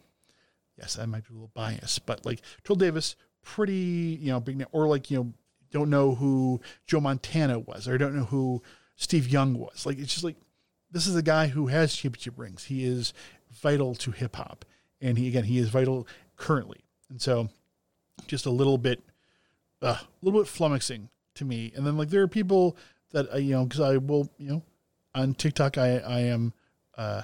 Yes, 0.78 0.98
I 0.98 1.06
might 1.06 1.26
be 1.26 1.30
a 1.30 1.34
little 1.34 1.50
biased, 1.54 2.06
but 2.06 2.24
like 2.24 2.42
Terrell 2.64 2.76
Davis, 2.76 3.16
pretty 3.42 4.18
you 4.20 4.30
know 4.30 4.40
big 4.40 4.58
name, 4.58 4.68
or 4.72 4.86
like 4.86 5.10
you 5.10 5.18
know 5.18 5.32
don't 5.70 5.90
know 5.90 6.14
who 6.14 6.60
Joe 6.86 7.00
Montana 7.00 7.58
was, 7.58 7.88
or 7.88 7.98
don't 7.98 8.16
know 8.16 8.24
who 8.24 8.62
Steve 8.96 9.28
Young 9.28 9.54
was. 9.54 9.86
Like 9.86 9.98
it's 9.98 10.12
just 10.12 10.24
like 10.24 10.36
this 10.90 11.06
is 11.06 11.16
a 11.16 11.22
guy 11.22 11.48
who 11.48 11.66
has 11.68 11.94
championship 11.94 12.34
rings. 12.36 12.64
He 12.64 12.84
is 12.84 13.12
vital 13.50 13.94
to 13.96 14.10
hip 14.10 14.36
hop, 14.36 14.64
and 15.00 15.18
he 15.18 15.28
again 15.28 15.44
he 15.44 15.58
is 15.58 15.68
vital 15.68 16.06
currently. 16.36 16.80
And 17.10 17.20
so, 17.20 17.48
just 18.26 18.46
a 18.46 18.50
little 18.50 18.78
bit, 18.78 19.02
uh, 19.82 19.98
a 20.00 20.08
little 20.22 20.40
bit 20.40 20.48
flummoxing 20.48 21.08
to 21.34 21.44
me. 21.44 21.72
And 21.74 21.86
then 21.86 21.96
like 21.96 22.10
there 22.10 22.22
are 22.22 22.28
people 22.28 22.76
that 23.12 23.28
I, 23.32 23.38
you 23.38 23.52
know 23.52 23.64
because 23.64 23.80
I 23.80 23.96
will 23.96 24.30
you 24.38 24.50
know 24.50 24.62
on 25.14 25.34
TikTok 25.34 25.78
I 25.78 25.98
I 25.98 26.20
am 26.20 26.52
uh, 26.96 27.22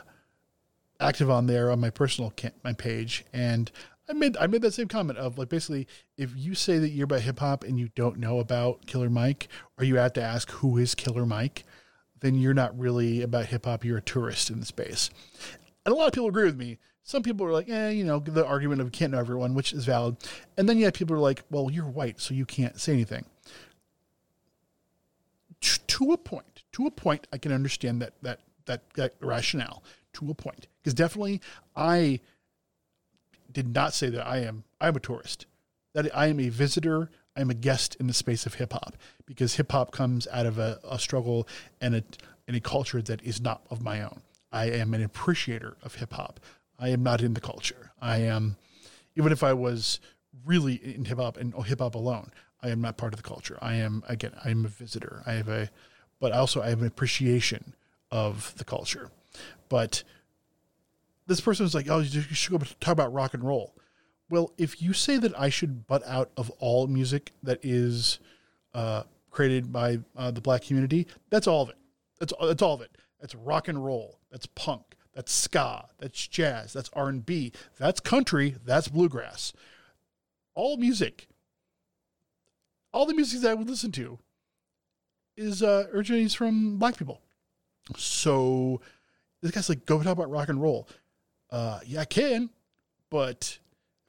active 1.00 1.30
on 1.30 1.46
there 1.46 1.70
on 1.70 1.80
my 1.80 1.90
personal 1.90 2.32
my 2.62 2.72
page, 2.72 3.24
and 3.32 3.70
I 4.08 4.12
made 4.12 4.36
I 4.36 4.46
made 4.46 4.62
that 4.62 4.74
same 4.74 4.88
comment 4.88 5.18
of 5.18 5.38
like 5.38 5.48
basically 5.48 5.86
if 6.16 6.30
you 6.36 6.54
say 6.54 6.78
that 6.78 6.90
you're 6.90 7.04
about 7.04 7.22
hip 7.22 7.38
hop 7.38 7.64
and 7.64 7.78
you 7.78 7.88
don't 7.94 8.18
know 8.18 8.38
about 8.38 8.86
Killer 8.86 9.10
Mike, 9.10 9.48
or 9.78 9.84
you 9.84 9.96
have 9.96 10.12
to 10.14 10.22
ask 10.22 10.50
who 10.50 10.76
is 10.78 10.94
Killer 10.94 11.24
Mike, 11.24 11.64
then 12.20 12.34
you're 12.34 12.54
not 12.54 12.78
really 12.78 13.22
about 13.22 13.46
hip 13.46 13.64
hop. 13.64 13.84
You're 13.84 13.98
a 13.98 14.02
tourist 14.02 14.50
in 14.50 14.60
the 14.60 14.66
space. 14.66 15.10
And 15.84 15.94
a 15.94 15.96
lot 15.96 16.06
of 16.06 16.12
people 16.12 16.28
agree 16.28 16.44
with 16.44 16.56
me. 16.56 16.78
Some 17.02 17.22
people 17.22 17.46
are 17.46 17.52
like, 17.52 17.68
eh, 17.68 17.90
you 17.90 18.04
know, 18.04 18.18
the 18.18 18.46
argument 18.46 18.80
of 18.80 18.90
can't 18.90 19.12
know 19.12 19.18
everyone, 19.18 19.54
which 19.54 19.74
is 19.74 19.84
valid. 19.84 20.16
And 20.56 20.66
then 20.66 20.78
you 20.78 20.86
have 20.86 20.94
people 20.94 21.14
are 21.14 21.20
like, 21.20 21.42
well, 21.50 21.70
you're 21.70 21.84
white, 21.84 22.18
so 22.18 22.32
you 22.32 22.46
can't 22.46 22.80
say 22.80 22.94
anything. 22.94 23.26
To 25.60 26.12
a 26.12 26.16
point, 26.16 26.64
to 26.72 26.86
a 26.86 26.90
point, 26.90 27.26
I 27.32 27.38
can 27.38 27.52
understand 27.52 28.02
that 28.02 28.14
that 28.22 28.40
that, 28.66 28.82
that 28.94 29.14
rationale. 29.20 29.82
To 30.14 30.30
a 30.30 30.34
point, 30.34 30.68
because 30.80 30.94
definitely 30.94 31.40
I 31.74 32.20
did 33.54 33.74
not 33.74 33.94
say 33.94 34.10
that 34.10 34.26
I 34.26 34.38
am 34.38 34.64
I 34.80 34.88
am 34.88 34.96
a 34.96 35.00
tourist. 35.00 35.46
That 35.94 36.14
I 36.14 36.26
am 36.26 36.40
a 36.40 36.50
visitor. 36.50 37.10
I 37.36 37.40
am 37.40 37.50
a 37.50 37.54
guest 37.54 37.96
in 37.98 38.06
the 38.06 38.12
space 38.12 38.46
of 38.46 38.54
hip 38.54 38.72
hop 38.72 38.96
because 39.26 39.54
hip 39.54 39.72
hop 39.72 39.90
comes 39.90 40.28
out 40.30 40.46
of 40.46 40.58
a, 40.58 40.78
a 40.88 40.98
struggle 40.98 41.48
and 41.80 41.96
a 41.96 42.04
and 42.46 42.56
a 42.56 42.60
culture 42.60 43.00
that 43.00 43.22
is 43.22 43.40
not 43.40 43.62
of 43.70 43.82
my 43.82 44.02
own. 44.02 44.20
I 44.52 44.66
am 44.66 44.94
an 44.94 45.02
appreciator 45.02 45.76
of 45.82 45.94
hip 45.94 46.12
hop. 46.12 46.40
I 46.78 46.90
am 46.90 47.02
not 47.02 47.22
in 47.22 47.34
the 47.34 47.40
culture. 47.40 47.92
I 48.00 48.18
am, 48.18 48.56
even 49.16 49.32
if 49.32 49.42
I 49.42 49.52
was 49.52 50.00
really 50.44 50.74
in 50.74 51.06
hip 51.06 51.18
hop 51.18 51.36
and 51.36 51.54
hip 51.64 51.80
hop 51.80 51.94
alone, 51.94 52.30
I 52.62 52.68
am 52.68 52.80
not 52.80 52.96
part 52.96 53.14
of 53.14 53.22
the 53.22 53.28
culture. 53.28 53.58
I 53.62 53.76
am 53.76 54.02
again, 54.08 54.32
I 54.44 54.50
am 54.50 54.64
a 54.64 54.68
visitor. 54.68 55.22
I 55.26 55.32
have 55.32 55.48
a, 55.48 55.70
but 56.20 56.32
also 56.32 56.62
I 56.62 56.68
have 56.68 56.80
an 56.80 56.86
appreciation 56.86 57.74
of 58.10 58.54
the 58.56 58.64
culture. 58.64 59.10
But 59.68 60.04
this 61.26 61.40
person 61.40 61.64
was 61.64 61.74
like, 61.74 61.88
"Oh, 61.88 62.00
you 62.00 62.22
should 62.22 62.52
go 62.52 62.58
talk 62.80 62.92
about 62.92 63.12
rock 63.12 63.34
and 63.34 63.44
roll." 63.44 63.74
Well, 64.30 64.52
if 64.58 64.80
you 64.80 64.92
say 64.92 65.18
that 65.18 65.38
I 65.38 65.48
should 65.48 65.86
butt 65.86 66.02
out 66.06 66.30
of 66.36 66.50
all 66.58 66.86
music 66.86 67.32
that 67.42 67.60
is 67.62 68.18
uh, 68.72 69.04
created 69.30 69.72
by 69.72 69.98
uh, 70.16 70.30
the 70.30 70.40
black 70.40 70.62
community, 70.62 71.06
that's 71.30 71.46
all 71.46 71.62
of 71.62 71.70
it. 71.70 71.76
That's 72.18 72.32
that's 72.40 72.62
all 72.62 72.74
of 72.74 72.80
it. 72.80 72.96
That's 73.20 73.34
rock 73.34 73.68
and 73.68 73.84
roll. 73.84 74.18
That's 74.30 74.46
punk. 74.46 74.82
That's 75.14 75.32
ska. 75.32 75.86
That's 75.98 76.26
jazz. 76.26 76.72
That's 76.72 76.90
R 76.92 77.08
and 77.08 77.24
B. 77.24 77.52
That's 77.78 78.00
country. 78.00 78.56
That's 78.64 78.88
bluegrass. 78.88 79.52
All 80.54 80.76
music. 80.76 81.28
All 82.92 83.06
the 83.06 83.14
music 83.14 83.40
that 83.40 83.50
I 83.50 83.54
would 83.54 83.68
listen 83.68 83.92
to 83.92 84.18
is 85.36 85.62
uh, 85.62 85.86
originates 85.92 86.34
from 86.34 86.78
black 86.78 86.96
people. 86.96 87.20
So 87.96 88.80
this 89.42 89.50
guy's 89.50 89.68
like, 89.68 89.84
go 89.84 90.02
talk 90.02 90.12
about 90.12 90.30
rock 90.30 90.48
and 90.48 90.62
roll. 90.62 90.88
Uh, 91.54 91.78
yeah, 91.86 92.00
I 92.00 92.04
can, 92.04 92.50
but 93.10 93.58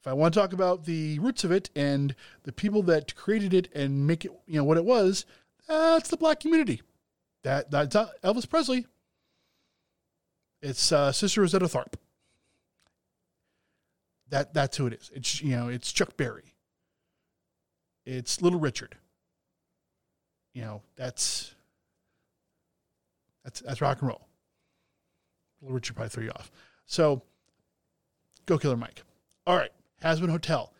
if 0.02 0.08
I 0.08 0.14
want 0.14 0.34
to 0.34 0.40
talk 0.40 0.52
about 0.52 0.86
the 0.86 1.20
roots 1.20 1.44
of 1.44 1.52
it 1.52 1.70
and 1.76 2.16
the 2.42 2.52
people 2.52 2.82
that 2.84 3.14
created 3.14 3.54
it 3.54 3.70
and 3.76 4.08
make 4.08 4.26
it, 4.26 4.32
you 4.48 4.58
know, 4.58 4.64
what 4.64 4.78
it 4.78 4.84
was, 4.84 5.28
that's 5.68 6.10
the 6.10 6.18
black 6.18 6.40
community. 6.40 6.82
That 7.44 7.70
that's 7.70 7.96
Elvis 7.96 8.50
Presley. 8.50 8.88
It's 10.64 10.92
uh, 10.92 11.12
Sister 11.12 11.42
Rosetta 11.42 11.68
Tharpe. 11.68 11.94
That 14.30 14.56
that's 14.56 14.78
who 14.78 14.88
it 14.88 14.94
is. 14.94 15.12
It's 15.14 15.40
you 15.44 15.56
know, 15.56 15.68
it's 15.68 15.92
Chuck 15.92 16.18
Berry. 16.18 16.56
It's 18.08 18.42
Little 18.42 18.60
Richard. 18.60 18.96
You 20.56 20.64
know, 20.64 20.82
that's 20.96 21.54
that's 23.44 23.60
that's 23.60 23.82
rock 23.82 24.00
and 24.02 24.08
roll. 24.08 24.28
Little 25.62 25.76
Richard 25.76 25.96
probably 25.96 26.10
threw 26.10 26.24
you 26.24 26.32
off. 26.32 26.50
So 26.88 27.22
Go 28.46 28.58
Killer 28.58 28.78
Mike. 28.78 29.04
All 29.48 29.58
right, 29.58 29.72
Hazbin 30.04 30.30
Hotel. 30.30 30.72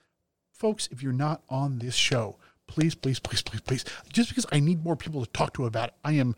Folks, 0.52 0.88
if 0.92 1.04
you're 1.04 1.12
not 1.12 1.44
on 1.50 1.80
this 1.80 1.96
show, 1.96 2.38
please, 2.68 2.96
please, 2.96 3.20
please, 3.20 3.42
please, 3.42 3.62
please, 3.62 3.86
just 4.12 4.30
because 4.30 4.46
I 4.52 4.60
need 4.60 4.84
more 4.84 4.96
people 4.96 5.24
to 5.24 5.32
talk 5.32 5.54
to 5.56 5.66
about 5.66 5.90
it, 5.90 5.96
I 6.04 6.14
am 6.14 6.36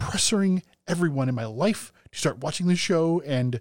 pressuring 0.00 0.62
everyone 0.86 1.28
in 1.28 1.34
my 1.34 1.44
life 1.46 1.92
to 2.12 2.18
start 2.18 2.38
watching 2.38 2.66
this 2.66 2.78
show 2.78 3.20
and 3.26 3.60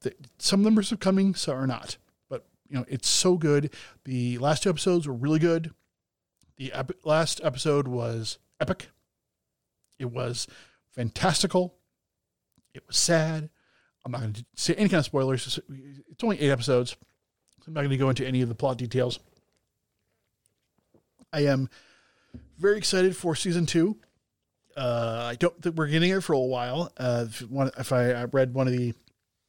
The, 0.00 0.14
some 0.38 0.62
numbers 0.62 0.92
are 0.92 0.96
coming, 0.96 1.34
some 1.34 1.56
are 1.56 1.66
not. 1.66 1.96
But 2.28 2.46
you 2.68 2.76
know, 2.76 2.84
it's 2.88 3.08
so 3.08 3.36
good. 3.36 3.72
The 4.04 4.38
last 4.38 4.62
two 4.62 4.70
episodes 4.70 5.06
were 5.08 5.14
really 5.14 5.38
good. 5.38 5.72
The 6.56 6.72
ep- 6.72 7.04
last 7.04 7.40
episode 7.42 7.88
was 7.88 8.38
epic. 8.60 8.90
It 9.98 10.06
was 10.06 10.46
fantastical. 10.90 11.74
It 12.74 12.86
was 12.86 12.96
sad. 12.96 13.50
I'm 14.04 14.12
not 14.12 14.20
going 14.20 14.32
to 14.34 14.44
say 14.54 14.74
any 14.74 14.88
kind 14.88 14.98
of 14.98 15.04
spoilers. 15.04 15.58
It's 16.10 16.24
only 16.24 16.40
eight 16.40 16.50
episodes. 16.50 16.90
So 17.60 17.68
I'm 17.68 17.74
not 17.74 17.80
going 17.80 17.90
to 17.90 17.96
go 17.96 18.10
into 18.10 18.26
any 18.26 18.42
of 18.42 18.48
the 18.48 18.54
plot 18.54 18.76
details. 18.76 19.18
I 21.32 21.46
am 21.46 21.70
very 22.58 22.76
excited 22.76 23.16
for 23.16 23.34
season 23.34 23.66
two. 23.66 23.96
Uh, 24.76 25.28
I 25.30 25.36
don't 25.36 25.60
think 25.62 25.76
we're 25.76 25.88
getting 25.88 26.10
it 26.10 26.22
for 26.22 26.34
a 26.34 26.38
while. 26.38 26.92
Uh, 26.96 27.26
if, 27.28 27.40
one, 27.50 27.70
if 27.78 27.92
I, 27.92 28.12
I 28.12 28.24
read 28.24 28.54
one 28.54 28.66
of 28.66 28.72
the, 28.72 28.92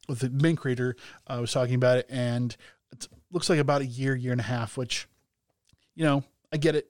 the 0.08 0.30
main 0.30 0.56
creator 0.56 0.96
uh, 1.26 1.38
was 1.40 1.52
talking 1.52 1.74
about 1.74 1.98
it, 1.98 2.06
and 2.08 2.56
it 2.92 3.08
looks 3.30 3.50
like 3.50 3.58
about 3.58 3.82
a 3.82 3.86
year, 3.86 4.14
year 4.14 4.32
and 4.32 4.40
a 4.40 4.44
half. 4.44 4.76
Which, 4.76 5.08
you 5.94 6.04
know, 6.04 6.24
I 6.52 6.56
get 6.56 6.74
it. 6.76 6.88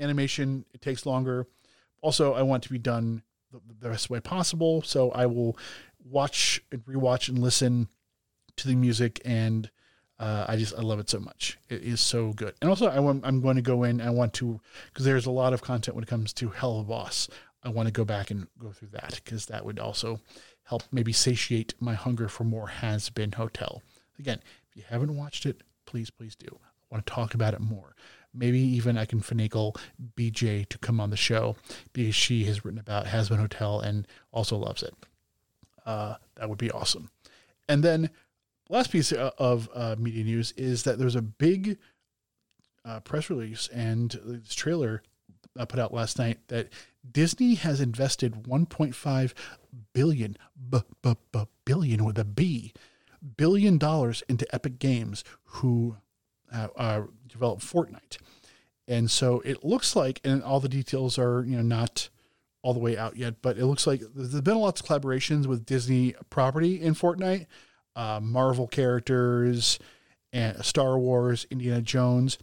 Animation 0.00 0.64
it 0.72 0.82
takes 0.82 1.04
longer. 1.06 1.46
Also, 2.00 2.34
I 2.34 2.42
want 2.42 2.62
to 2.64 2.70
be 2.70 2.78
done 2.78 3.22
the, 3.52 3.60
the 3.80 3.88
best 3.88 4.10
way 4.10 4.20
possible, 4.20 4.82
so 4.82 5.10
I 5.10 5.26
will 5.26 5.56
watch 6.04 6.62
and 6.70 6.84
rewatch 6.84 7.28
and 7.28 7.38
listen 7.38 7.88
to 8.56 8.68
the 8.68 8.74
music 8.74 9.20
and 9.24 9.70
uh, 10.18 10.44
I 10.48 10.56
just 10.56 10.74
I 10.74 10.80
love 10.80 11.00
it 11.00 11.10
so 11.10 11.18
much. 11.18 11.58
It 11.68 11.82
is 11.82 12.00
so 12.00 12.32
good. 12.32 12.54
And 12.60 12.70
also 12.70 12.86
I 12.86 13.00
want 13.00 13.24
I'm 13.26 13.40
going 13.40 13.56
to 13.56 13.62
go 13.62 13.82
in. 13.82 14.00
I 14.00 14.10
want 14.10 14.32
to 14.34 14.60
because 14.86 15.04
there's 15.04 15.26
a 15.26 15.30
lot 15.30 15.52
of 15.52 15.62
content 15.62 15.96
when 15.96 16.04
it 16.04 16.08
comes 16.08 16.32
to 16.34 16.50
Helluva 16.50 16.86
Boss. 16.86 17.28
I 17.62 17.70
want 17.70 17.88
to 17.88 17.92
go 17.92 18.04
back 18.04 18.30
and 18.30 18.46
go 18.58 18.70
through 18.70 18.88
that 18.92 19.20
because 19.24 19.46
that 19.46 19.64
would 19.64 19.78
also 19.78 20.20
help 20.64 20.84
maybe 20.92 21.12
satiate 21.12 21.74
my 21.80 21.94
hunger 21.94 22.28
for 22.28 22.44
more 22.44 22.68
Hazbin 22.68 23.34
Hotel. 23.34 23.82
Again, 24.18 24.40
if 24.70 24.76
you 24.76 24.82
haven't 24.88 25.16
watched 25.16 25.46
it, 25.46 25.62
please 25.84 26.10
please 26.10 26.36
do. 26.36 26.48
I 26.52 26.94
want 26.94 27.06
to 27.06 27.12
talk 27.12 27.34
about 27.34 27.54
it 27.54 27.60
more. 27.60 27.96
Maybe 28.32 28.60
even 28.60 28.98
I 28.98 29.04
can 29.04 29.20
finagle 29.20 29.76
BJ 30.16 30.68
to 30.68 30.78
come 30.78 31.00
on 31.00 31.10
the 31.10 31.16
show 31.16 31.56
because 31.92 32.14
she 32.14 32.44
has 32.44 32.64
written 32.64 32.80
about 32.80 33.06
Hazbin 33.06 33.38
Hotel 33.38 33.80
and 33.80 34.06
also 34.32 34.56
loves 34.56 34.82
it. 34.82 34.94
Uh, 35.84 36.16
that 36.36 36.48
would 36.48 36.58
be 36.58 36.70
awesome. 36.70 37.10
And 37.68 37.82
then 37.82 38.10
last 38.68 38.90
piece 38.90 39.12
of 39.12 39.68
uh, 39.74 39.96
media 39.98 40.24
news 40.24 40.52
is 40.52 40.82
that 40.84 40.98
there's 40.98 41.16
a 41.16 41.22
big 41.22 41.78
uh, 42.84 43.00
press 43.00 43.30
release 43.30 43.68
and 43.68 44.18
this 44.24 44.54
trailer 44.54 45.02
uh, 45.58 45.64
put 45.64 45.78
out 45.80 45.94
last 45.94 46.18
night 46.18 46.38
that 46.48 46.68
Disney 47.10 47.54
has 47.54 47.80
invested 47.80 48.44
1.5 48.44 49.32
billion, 49.92 50.36
b- 50.70 50.82
b- 51.02 51.16
b- 51.32 51.44
billion 51.64 52.04
with 52.04 52.18
a 52.18 52.24
B, 52.24 52.72
billion 53.36 53.78
dollars 53.78 54.22
into 54.28 54.52
Epic 54.54 54.78
Games, 54.78 55.24
who 55.44 55.96
uh, 56.52 56.68
uh, 56.76 57.02
developed 57.28 57.62
Fortnite. 57.62 58.18
And 58.86 59.10
so 59.10 59.40
it 59.40 59.64
looks 59.64 59.96
like, 59.96 60.20
and 60.24 60.42
all 60.42 60.60
the 60.60 60.68
details 60.68 61.18
are 61.18 61.44
you 61.46 61.56
know 61.56 61.62
not 61.62 62.08
all 62.64 62.72
the 62.72 62.80
way 62.80 62.96
out 62.96 63.14
yet, 63.18 63.42
but 63.42 63.58
it 63.58 63.66
looks 63.66 63.86
like 63.86 64.02
there's 64.14 64.40
been 64.40 64.56
lots 64.56 64.80
of 64.80 64.86
collaborations 64.86 65.46
with 65.46 65.66
Disney 65.66 66.14
property 66.30 66.80
in 66.80 66.94
Fortnite 66.94 67.46
uh, 67.94 68.20
Marvel 68.22 68.66
characters 68.66 69.78
and 70.32 70.64
Star 70.64 70.98
Wars, 70.98 71.46
Indiana 71.50 71.82
Jones. 71.82 72.38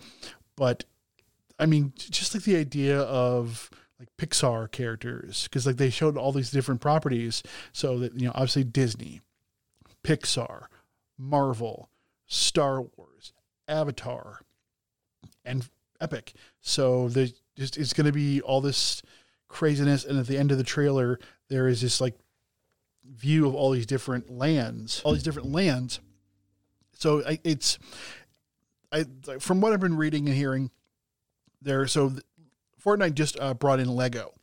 But 0.56 0.86
I 1.58 1.66
mean, 1.66 1.94
just 1.96 2.36
like 2.36 2.44
the 2.44 2.56
idea 2.56 3.00
of 3.00 3.72
like 4.00 4.10
Pixar 4.18 4.72
characters, 4.72 5.46
because 5.46 5.66
like 5.66 5.78
they 5.78 5.90
showed 5.90 6.18
all 6.18 6.32
these 6.32 6.52
different 6.52 6.82
properties. 6.82 7.42
So 7.74 7.98
that, 7.98 8.14
you 8.14 8.28
know, 8.28 8.32
obviously 8.36 8.64
Disney, 8.64 9.22
Pixar, 10.04 10.66
Marvel, 11.18 11.90
Star 12.28 12.82
Wars, 12.82 13.34
Avatar, 13.68 14.42
and 15.44 15.68
Epic. 16.00 16.34
So 16.62 17.10
there's 17.10 17.34
just, 17.58 17.76
it's 17.76 17.94
going 17.94 18.06
to 18.06 18.14
be 18.14 18.40
all 18.42 18.62
this 18.62 19.02
craziness. 19.52 20.06
And 20.06 20.18
at 20.20 20.28
the 20.28 20.38
end 20.38 20.52
of 20.52 20.58
the 20.58 20.64
trailer, 20.64 21.20
there 21.50 21.68
is 21.68 21.82
this 21.82 22.02
like 22.02 22.16
view 23.06 23.48
of 23.48 23.56
all 23.56 23.72
these 23.72 23.86
different 23.86 24.30
lands, 24.30 25.02
all 25.04 25.14
these 25.14 25.24
different 25.24 25.52
lands. 25.52 26.00
So 26.94 27.24
I, 27.26 27.40
it's, 27.44 27.80
I 28.92 29.06
from 29.40 29.62
what 29.62 29.74
I've 29.74 29.80
been 29.80 29.98
reading 29.98 30.28
and 30.28 30.36
hearing, 30.36 30.72
there. 31.62 31.88
So 31.88 32.14
Fortnite 32.84 33.14
just 33.14 33.40
uh, 33.40 33.54
brought 33.54 33.80
in 33.80 33.90
Lego, 33.90 34.34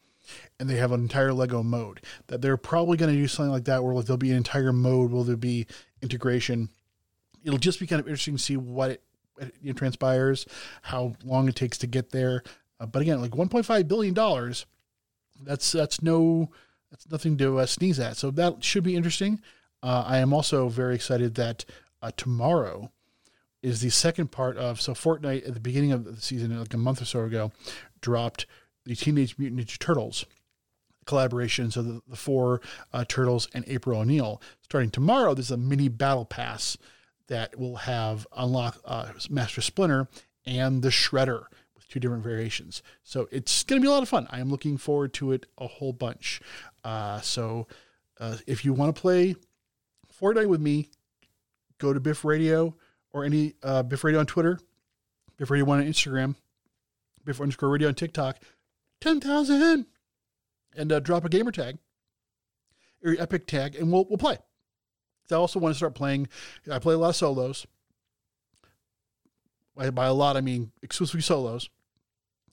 and 0.59 0.69
they 0.69 0.77
have 0.77 0.93
an 0.93 1.01
entire 1.01 1.33
Lego 1.33 1.63
mode 1.63 2.01
that 2.29 2.41
they're 2.41 2.57
probably 2.57 2.97
going 2.97 3.13
to 3.13 3.19
do 3.19 3.29
something 3.29 3.53
like 3.53 3.65
that, 3.65 3.83
where 3.83 3.95
like, 3.95 4.07
there'll 4.07 4.19
be 4.19 4.31
an 4.31 4.37
entire 4.37 4.73
mode, 4.73 5.11
will 5.11 5.25
there 5.25 5.37
be 5.37 5.67
integration? 6.03 6.69
It'll 7.45 7.59
just 7.59 7.81
be 7.81 7.87
kind 7.87 8.01
of 8.01 8.07
interesting 8.07 8.37
to 8.37 8.43
see 8.43 8.57
what 8.57 8.91
it, 8.91 9.03
it 9.63 9.77
transpires, 9.77 10.47
how 10.83 11.15
long 11.25 11.49
it 11.49 11.57
takes 11.57 11.79
to 11.79 11.87
get 11.87 12.11
there. 12.11 12.43
Uh, 12.81 12.87
but 12.87 13.03
again, 13.03 13.21
like 13.21 13.33
1.5 13.33 13.89
billion 13.89 14.15
dollars, 14.15 14.67
that's 15.43 15.73
that's 15.73 16.03
no 16.03 16.51
that's 16.91 17.11
nothing 17.11 17.37
to 17.39 17.59
uh, 17.59 17.67
sneeze 17.67 17.99
at. 17.99 18.17
So 18.17 18.31
that 18.33 18.65
should 18.65 18.85
be 18.85 18.97
interesting. 18.97 19.41
Uh, 19.83 20.05
I 20.07 20.19
am 20.19 20.33
also 20.33 20.69
very 20.69 20.95
excited 20.95 21.35
that 21.37 21.65
uh, 22.03 22.11
tomorrow 22.17 22.91
is 23.63 23.81
the 23.81 23.91
second 23.91 24.31
part 24.31 24.57
of 24.57 24.81
so 24.81 24.95
Fortnite 24.95 25.47
at 25.47 25.55
the 25.55 25.61
beginning 25.61 25.93
of 25.93 26.05
the 26.05 26.21
season, 26.21 26.59
like 26.59 26.75
a 26.75 26.79
month 26.79 27.03
or 27.03 27.05
so 27.05 27.21
ago, 27.25 27.53
dropped 28.01 28.47
the 28.85 28.95
Teenage 28.95 29.37
Mutant 29.39 29.61
Ninja 29.61 29.79
Turtles 29.79 30.25
collaboration. 31.09 31.71
So 31.71 31.83
the, 31.83 32.03
the 32.07 32.17
four 32.17 32.61
uh, 32.93 33.05
turtles 33.09 33.49
and 33.55 33.65
April 33.67 34.01
O'Neil. 34.01 34.41
Starting 34.63 34.91
tomorrow, 34.91 35.35
there's 35.35 35.51
a 35.51 35.57
mini 35.57 35.89
battle 35.89 36.25
pass 36.25 36.77
that 37.27 37.59
will 37.59 37.77
have 37.77 38.27
unlock 38.37 38.79
uh, 38.85 39.13
Master 39.29 39.61
Splinter 39.61 40.09
and 40.47 40.83
the 40.83 40.89
Shredder 40.91 41.47
two 41.89 41.99
different 41.99 42.23
variations. 42.23 42.83
So 43.03 43.29
it's 43.31 43.63
going 43.63 43.81
to 43.81 43.85
be 43.85 43.89
a 43.89 43.93
lot 43.93 44.03
of 44.03 44.09
fun. 44.09 44.27
I 44.31 44.41
am 44.41 44.51
looking 44.51 44.77
forward 44.77 45.13
to 45.15 45.33
it 45.33 45.47
a 45.57 45.67
whole 45.67 45.93
bunch. 45.93 46.41
Uh, 46.85 47.21
so 47.21 47.67
uh, 48.21 48.37
if 48.47 48.65
you 48.65 48.73
want 48.73 48.95
to 48.95 49.01
play 49.01 49.37
Fortnite 50.21 50.49
with 50.49 50.61
me, 50.61 50.91
go 51.79 51.93
to 51.93 52.01
Biff 52.01 52.25
Radio 52.25 52.77
or 53.13 53.25
any 53.25 53.55
uh, 53.63 53.83
Biff 53.83 54.05
Radio 54.05 54.21
on 54.21 54.27
Twitter, 54.27 54.59
Biff 55.37 55.51
Radio 55.51 55.65
One 55.65 55.79
on 55.79 55.87
Instagram, 55.87 56.35
Biff 57.25 57.41
underscore 57.41 57.71
Radio 57.71 57.89
on 57.89 57.95
TikTok, 57.95 58.39
ten 59.01 59.21
thousand, 59.21 59.87
and 60.77 60.93
uh, 60.93 61.01
drop 61.01 61.25
a 61.25 61.29
gamer 61.29 61.53
tag 61.53 61.79
or 63.03 63.13
your 63.13 63.23
epic 63.23 63.47
tag, 63.47 63.77
and 63.77 63.93
we'll 63.93 64.07
we'll 64.09 64.19
play. 64.19 64.39
I 65.31 65.35
also 65.35 65.59
want 65.59 65.75
to 65.75 65.77
start 65.77 65.95
playing. 65.95 66.29
I 66.71 66.79
play 66.79 66.95
a 66.95 66.99
lot 66.99 67.11
of 67.11 67.17
solos. 67.17 67.67
By, 69.77 69.91
by 69.91 70.07
a 70.07 70.13
lot, 70.13 70.37
I 70.37 70.41
mean 70.41 70.73
exclusively 70.83 71.21
solos 71.21 71.69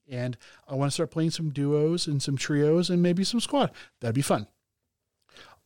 and 0.10 0.38
I 0.68 0.76
want 0.76 0.92
to 0.92 0.94
start 0.94 1.12
playing 1.12 1.32
some 1.32 1.50
duos 1.50 2.08
and 2.08 2.22
some 2.22 2.38
trios 2.38 2.90
and 2.90 3.02
maybe 3.02 3.24
some 3.24 3.40
squad. 3.40 3.72
That'd 4.02 4.16
be 4.16 4.22
fun. 4.22 4.48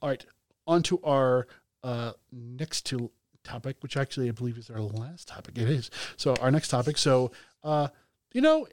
All 0.01 0.09
right, 0.09 0.25
on 0.65 0.83
to 0.83 0.99
our 1.03 1.47
uh, 1.83 2.13
next 2.31 2.85
to 2.87 3.11
topic, 3.43 3.77
which 3.81 3.97
actually 3.97 4.29
I 4.29 4.31
believe 4.31 4.57
is 4.57 4.69
our 4.69 4.81
last 4.81 5.27
topic. 5.27 5.57
It 5.57 5.69
is. 5.69 5.89
So 6.17 6.35
our 6.41 6.51
next 6.51 6.69
topic. 6.69 6.97
So, 6.97 7.31
uh, 7.63 7.89
you 8.33 8.41
know, 8.41 8.67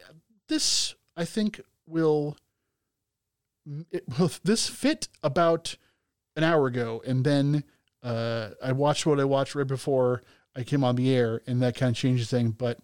this 0.48 0.94
I 1.16 1.24
think 1.24 1.60
will 1.86 2.36
it, 3.90 4.04
will 4.18 4.30
this 4.44 4.68
fit 4.68 5.08
about 5.22 5.76
an 6.36 6.44
hour 6.44 6.66
ago, 6.66 7.02
and 7.06 7.24
then 7.24 7.64
uh, 8.02 8.50
I 8.62 8.72
watched 8.72 9.06
what 9.06 9.18
I 9.18 9.24
watched 9.24 9.54
right 9.54 9.66
before 9.66 10.22
I 10.54 10.62
came 10.62 10.84
on 10.84 10.96
the 10.96 11.14
air, 11.14 11.42
and 11.46 11.62
that 11.62 11.76
kind 11.76 11.90
of 11.90 11.96
changes 11.96 12.30
things. 12.30 12.52
But 12.52 12.78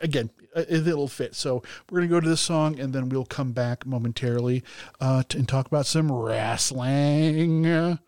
again, 0.00 0.30
it'll 0.56 1.08
fit. 1.08 1.34
So 1.34 1.62
we're 1.90 2.00
going 2.00 2.08
to 2.08 2.14
go 2.14 2.20
to 2.20 2.28
this 2.28 2.40
song 2.40 2.78
and 2.78 2.92
then 2.92 3.08
we'll 3.08 3.24
come 3.24 3.52
back 3.52 3.86
momentarily 3.86 4.62
uh, 5.00 5.22
to, 5.28 5.38
and 5.38 5.48
talk 5.48 5.66
about 5.66 5.86
some 5.86 6.10
wrestling. 6.10 7.98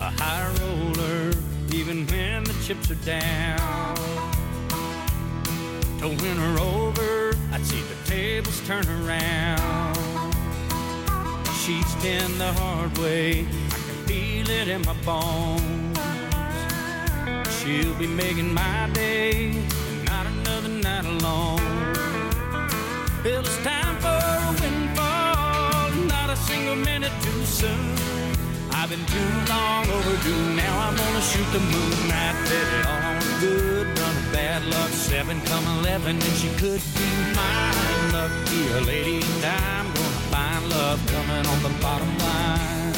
a 0.00 0.10
high 0.10 0.46
roller, 0.60 1.32
even 1.72 2.06
when 2.06 2.44
the 2.44 2.54
chips 2.64 2.90
are 2.90 2.94
down. 3.04 3.96
To 5.98 6.08
win 6.08 6.36
her 6.36 6.58
over, 6.60 7.17
I'd 7.52 7.64
see 7.64 7.80
the 7.82 7.96
tables 8.04 8.60
turn 8.66 8.86
around. 9.00 9.58
She's 11.62 11.94
been 11.96 12.38
the 12.38 12.52
hard 12.54 12.96
way, 12.98 13.46
I 13.70 13.78
can 13.86 14.06
feel 14.06 14.50
it 14.50 14.68
in 14.68 14.82
my 14.82 14.94
bones. 15.04 15.98
She'll 17.58 17.94
be 17.94 18.06
making 18.06 18.52
my 18.54 18.90
day, 18.92 19.52
not 20.04 20.26
another 20.26 20.68
night 20.68 21.04
alone. 21.04 21.60
Well, 23.24 23.40
it's 23.40 23.58
time 23.64 23.96
for 24.04 24.08
a 24.08 24.54
windfall, 24.60 25.90
not 26.06 26.30
a 26.30 26.36
single 26.36 26.76
minute 26.76 27.12
too 27.22 27.44
soon. 27.44 27.96
I've 28.70 28.90
been 28.90 29.04
too 29.06 29.32
long 29.48 29.90
overdue. 29.90 30.54
Now 30.54 30.88
I'm 30.88 30.96
gonna 30.96 31.20
shoot 31.20 31.50
the 31.52 31.60
moon. 31.60 32.12
I 32.12 32.32
bet 32.48 32.68
it 32.78 32.86
all 32.86 33.02
on 33.10 33.40
good 33.40 33.98
run 33.98 34.17
bad 34.48 34.64
luck, 34.64 34.90
seven 34.90 35.38
come 35.42 35.66
eleven, 35.78 36.16
and 36.16 36.34
she 36.40 36.48
could 36.56 36.80
be 36.96 37.10
mine. 37.36 37.74
Gonna 39.92 40.20
find 40.32 40.70
love 40.70 41.06
coming 41.08 41.46
on 41.46 41.62
the 41.62 41.82
bottom 41.82 42.08
line. 42.18 42.94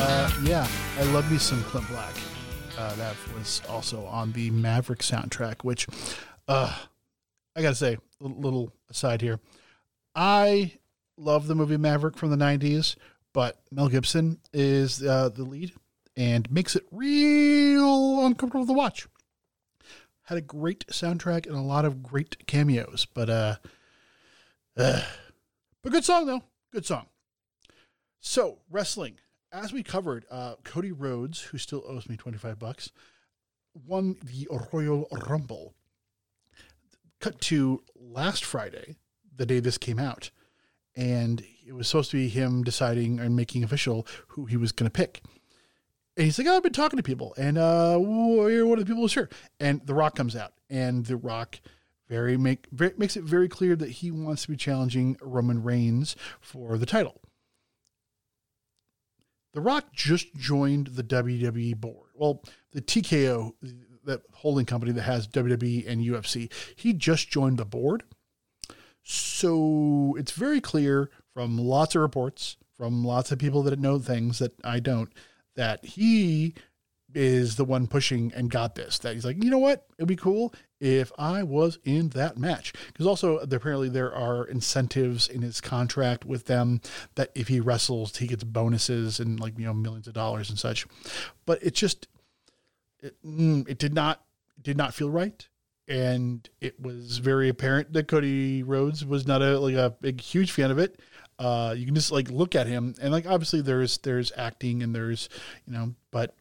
Uh, 0.00 0.30
yeah, 0.44 0.66
I 0.98 1.02
love 1.12 1.30
me 1.30 1.36
some 1.36 1.62
Clint 1.64 1.86
Black. 1.88 2.14
Uh, 2.78 2.94
that 2.94 3.14
was 3.36 3.60
also 3.68 4.06
on 4.06 4.32
the 4.32 4.50
Maverick 4.50 5.00
soundtrack, 5.00 5.56
which, 5.62 5.86
uh, 6.46 6.74
I 7.54 7.60
gotta 7.60 7.74
say, 7.74 7.98
a 8.22 8.28
little 8.28 8.72
aside 8.88 9.20
here. 9.20 9.40
I 10.14 10.72
love 11.18 11.46
the 11.46 11.54
movie 11.54 11.76
Maverick 11.76 12.16
from 12.16 12.30
the 12.30 12.36
90s, 12.42 12.96
but 13.34 13.60
Mel 13.70 13.88
Gibson 13.88 14.38
is 14.54 15.02
uh, 15.02 15.28
the 15.28 15.42
lead 15.42 15.72
and 16.18 16.50
makes 16.50 16.74
it 16.74 16.84
real 16.90 18.26
uncomfortable 18.26 18.66
to 18.66 18.72
watch. 18.72 19.06
Had 20.24 20.36
a 20.36 20.42
great 20.42 20.84
soundtrack 20.88 21.46
and 21.46 21.54
a 21.54 21.60
lot 21.60 21.84
of 21.84 22.02
great 22.02 22.44
cameos, 22.46 23.06
but 23.14 23.30
uh, 23.30 23.56
uh 24.76 25.00
but 25.82 25.92
good 25.92 26.04
song 26.04 26.26
though. 26.26 26.42
Good 26.72 26.84
song. 26.84 27.06
So, 28.20 28.58
wrestling. 28.68 29.20
As 29.50 29.72
we 29.72 29.82
covered, 29.82 30.26
uh, 30.30 30.56
Cody 30.64 30.92
Rhodes, 30.92 31.40
who 31.40 31.56
still 31.56 31.82
owes 31.86 32.08
me 32.08 32.16
25 32.18 32.58
bucks, 32.58 32.90
won 33.86 34.16
the 34.22 34.46
Royal 34.72 35.08
Rumble. 35.26 35.72
Cut 37.20 37.40
to 37.42 37.82
last 37.94 38.44
Friday, 38.44 38.96
the 39.34 39.46
day 39.46 39.60
this 39.60 39.78
came 39.78 39.98
out, 39.98 40.30
and 40.94 41.42
it 41.66 41.72
was 41.72 41.88
supposed 41.88 42.10
to 42.10 42.18
be 42.18 42.28
him 42.28 42.62
deciding 42.62 43.18
and 43.20 43.34
making 43.34 43.64
official 43.64 44.06
who 44.28 44.44
he 44.44 44.58
was 44.58 44.72
going 44.72 44.90
to 44.90 44.92
pick. 44.92 45.22
And 46.18 46.24
he's 46.24 46.36
like, 46.36 46.48
oh, 46.48 46.56
I've 46.56 46.64
been 46.64 46.72
talking 46.72 46.96
to 46.96 47.02
people, 47.02 47.32
and 47.38 47.56
uh, 47.56 47.96
one 47.96 48.72
of 48.72 48.78
the 48.80 48.84
people 48.84 49.06
here. 49.06 49.28
And 49.60 49.80
The 49.86 49.94
Rock 49.94 50.16
comes 50.16 50.34
out, 50.34 50.52
and 50.68 51.06
The 51.06 51.16
Rock 51.16 51.60
very 52.08 52.36
make 52.36 52.66
very, 52.72 52.92
makes 52.98 53.16
it 53.16 53.22
very 53.22 53.48
clear 53.48 53.76
that 53.76 53.88
he 53.88 54.10
wants 54.10 54.42
to 54.42 54.48
be 54.48 54.56
challenging 54.56 55.16
Roman 55.22 55.62
Reigns 55.62 56.16
for 56.40 56.76
the 56.76 56.86
title. 56.86 57.20
The 59.54 59.60
Rock 59.60 59.92
just 59.92 60.34
joined 60.34 60.88
the 60.88 61.04
WWE 61.04 61.76
board. 61.76 62.08
Well, 62.14 62.42
the 62.72 62.80
TKO, 62.80 63.52
that 64.04 64.22
holding 64.32 64.66
company 64.66 64.90
that 64.90 65.02
has 65.02 65.28
WWE 65.28 65.88
and 65.88 66.04
UFC, 66.04 66.50
he 66.74 66.94
just 66.94 67.30
joined 67.30 67.58
the 67.58 67.64
board. 67.64 68.02
So 69.04 70.16
it's 70.18 70.32
very 70.32 70.60
clear 70.60 71.10
from 71.32 71.56
lots 71.58 71.94
of 71.94 72.02
reports, 72.02 72.56
from 72.76 73.04
lots 73.04 73.30
of 73.30 73.38
people 73.38 73.62
that 73.62 73.78
know 73.78 74.00
things 74.00 74.40
that 74.40 74.52
I 74.64 74.80
don't, 74.80 75.12
that 75.58 75.84
he 75.84 76.54
is 77.14 77.56
the 77.56 77.64
one 77.64 77.88
pushing 77.88 78.32
and 78.34 78.48
got 78.48 78.76
this. 78.76 79.00
That 79.00 79.14
he's 79.14 79.24
like, 79.24 79.42
you 79.42 79.50
know 79.50 79.58
what? 79.58 79.86
It'd 79.98 80.06
be 80.06 80.14
cool 80.14 80.54
if 80.80 81.10
I 81.18 81.42
was 81.42 81.80
in 81.84 82.10
that 82.10 82.38
match. 82.38 82.72
Because 82.86 83.08
also, 83.08 83.38
apparently, 83.38 83.88
there 83.88 84.14
are 84.14 84.44
incentives 84.44 85.28
in 85.28 85.42
his 85.42 85.60
contract 85.60 86.24
with 86.24 86.44
them 86.44 86.80
that 87.16 87.32
if 87.34 87.48
he 87.48 87.58
wrestles, 87.58 88.16
he 88.16 88.28
gets 88.28 88.44
bonuses 88.44 89.18
and 89.18 89.40
like, 89.40 89.58
you 89.58 89.66
know, 89.66 89.74
millions 89.74 90.06
of 90.06 90.14
dollars 90.14 90.48
and 90.48 90.58
such. 90.58 90.86
But 91.44 91.60
it 91.60 91.74
just, 91.74 92.06
it, 93.00 93.16
mm, 93.26 93.68
it 93.68 93.78
did 93.78 93.94
not, 93.94 94.22
did 94.62 94.76
not 94.76 94.94
feel 94.94 95.10
right. 95.10 95.46
And 95.88 96.48
it 96.60 96.80
was 96.80 97.18
very 97.18 97.48
apparent 97.48 97.94
that 97.94 98.06
Cody 98.06 98.62
Rhodes 98.62 99.04
was 99.04 99.26
not 99.26 99.42
a 99.42 99.58
like 99.58 99.74
a 99.74 99.96
big 100.00 100.20
huge 100.20 100.52
fan 100.52 100.70
of 100.70 100.78
it. 100.78 101.00
Uh, 101.38 101.74
you 101.76 101.86
can 101.86 101.94
just 101.94 102.10
like 102.10 102.30
look 102.30 102.56
at 102.56 102.66
him 102.66 102.94
and 103.00 103.12
like 103.12 103.24
obviously 103.24 103.60
there's 103.60 103.98
there's 103.98 104.32
acting 104.36 104.82
and 104.82 104.92
there's 104.92 105.28
you 105.66 105.72
know 105.72 105.94
but 106.10 106.34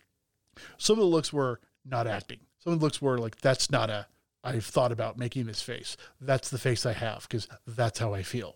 some 0.77 0.93
of 0.93 0.99
the 0.99 1.05
looks 1.05 1.31
were 1.31 1.59
not 1.85 2.07
acting. 2.07 2.39
Some 2.59 2.73
of 2.73 2.79
the 2.79 2.85
looks 2.85 3.01
were 3.01 3.17
like, 3.17 3.37
that's 3.37 3.71
not 3.71 3.89
a, 3.89 4.07
I've 4.43 4.65
thought 4.65 4.91
about 4.91 5.17
making 5.17 5.45
this 5.45 5.61
face. 5.61 5.97
That's 6.21 6.49
the 6.49 6.57
face 6.57 6.85
I 6.85 6.93
have 6.93 7.23
because 7.23 7.47
that's 7.65 7.99
how 7.99 8.13
I 8.13 8.23
feel. 8.23 8.55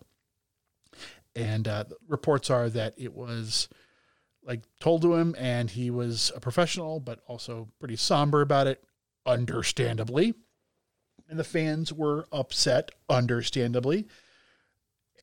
And 1.34 1.66
uh, 1.66 1.84
reports 2.08 2.50
are 2.50 2.68
that 2.70 2.94
it 2.98 3.14
was 3.14 3.68
like 4.44 4.62
told 4.80 5.02
to 5.02 5.14
him 5.14 5.34
and 5.38 5.70
he 5.70 5.90
was 5.90 6.32
a 6.34 6.40
professional, 6.40 7.00
but 7.00 7.20
also 7.26 7.68
pretty 7.78 7.96
somber 7.96 8.42
about 8.42 8.66
it, 8.66 8.84
understandably. 9.24 10.34
And 11.28 11.38
the 11.38 11.44
fans 11.44 11.92
were 11.92 12.26
upset, 12.32 12.90
understandably. 13.08 14.06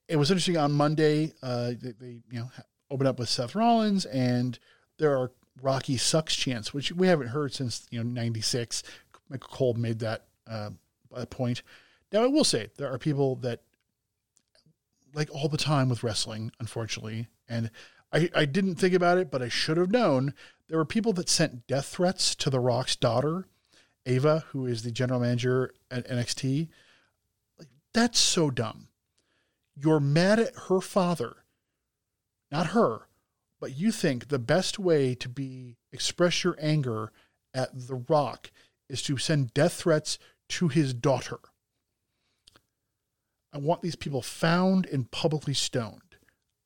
It 0.10 0.18
was 0.18 0.32
interesting 0.32 0.58
on 0.58 0.72
Monday, 0.72 1.34
uh, 1.42 1.72
they, 1.80 1.92
they 1.92 2.20
you 2.32 2.40
know 2.40 2.52
opened 2.90 3.08
up 3.08 3.20
with 3.20 3.30
Seth 3.30 3.56
Rollins, 3.56 4.06
and 4.06 4.58
there 4.98 5.16
are 5.18 5.32
Rocky 5.62 5.98
sucks 5.98 6.36
chants, 6.36 6.74
which 6.74 6.92
we 6.92 7.08
haven't 7.08 7.28
heard 7.28 7.54
since 7.54 7.88
you 7.92 8.04
know 8.04 8.10
'96. 8.10 8.84
Michael 9.30 9.50
Cole 9.50 9.74
made 9.76 10.00
that 10.00 10.26
uh, 10.48 10.72
point. 11.30 11.62
Now 12.12 12.24
I 12.24 12.28
will 12.28 12.44
say 12.44 12.70
there 12.78 12.92
are 12.92 12.98
people 12.98 13.36
that 13.38 13.62
like 15.14 15.30
all 15.32 15.48
the 15.48 15.58
time 15.58 15.90
with 15.90 16.04
wrestling, 16.04 16.52
unfortunately, 16.60 17.28
and 17.48 17.70
I, 18.12 18.30
I 18.36 18.46
didn't 18.46 18.76
think 18.76 18.94
about 18.94 19.18
it, 19.18 19.30
but 19.30 19.42
I 19.42 19.50
should 19.50 19.78
have 19.78 19.92
known. 19.92 20.34
There 20.68 20.78
were 20.78 20.86
people 20.86 21.14
that 21.14 21.30
sent 21.30 21.68
death 21.68 21.88
threats 21.88 22.36
to 22.36 22.50
The 22.50 22.60
Rock's 22.60 22.96
daughter, 22.96 23.48
Ava, 24.06 24.46
who 24.50 24.66
is 24.66 24.84
the 24.84 24.92
general 24.92 25.20
manager 25.20 25.74
at 25.92 26.08
NXT. 26.08 26.70
Like, 27.58 27.70
that's 27.94 28.20
so 28.20 28.50
dumb. 28.50 28.89
You're 29.82 30.00
mad 30.00 30.40
at 30.40 30.54
her 30.68 30.82
father, 30.82 31.38
not 32.52 32.68
her, 32.68 33.08
but 33.60 33.78
you 33.78 33.92
think 33.92 34.28
the 34.28 34.40
best 34.40 34.78
way 34.78 35.16
to 35.16 35.30
be 35.30 35.78
express 35.92 36.44
your 36.44 36.58
anger 36.60 37.12
at 37.54 37.70
The 37.88 38.04
Rock 38.10 38.52
is 38.90 39.02
to 39.04 39.18
send 39.18 39.54
death 39.54 39.74
threats 39.74 40.20
to 40.50 40.68
his 40.68 40.94
daughter. 40.94 41.40
I 43.54 43.58
want 43.58 43.82
these 43.82 43.96
people 43.96 44.22
found 44.22 44.86
and 44.86 45.10
publicly 45.12 45.54
stoned 45.54 46.18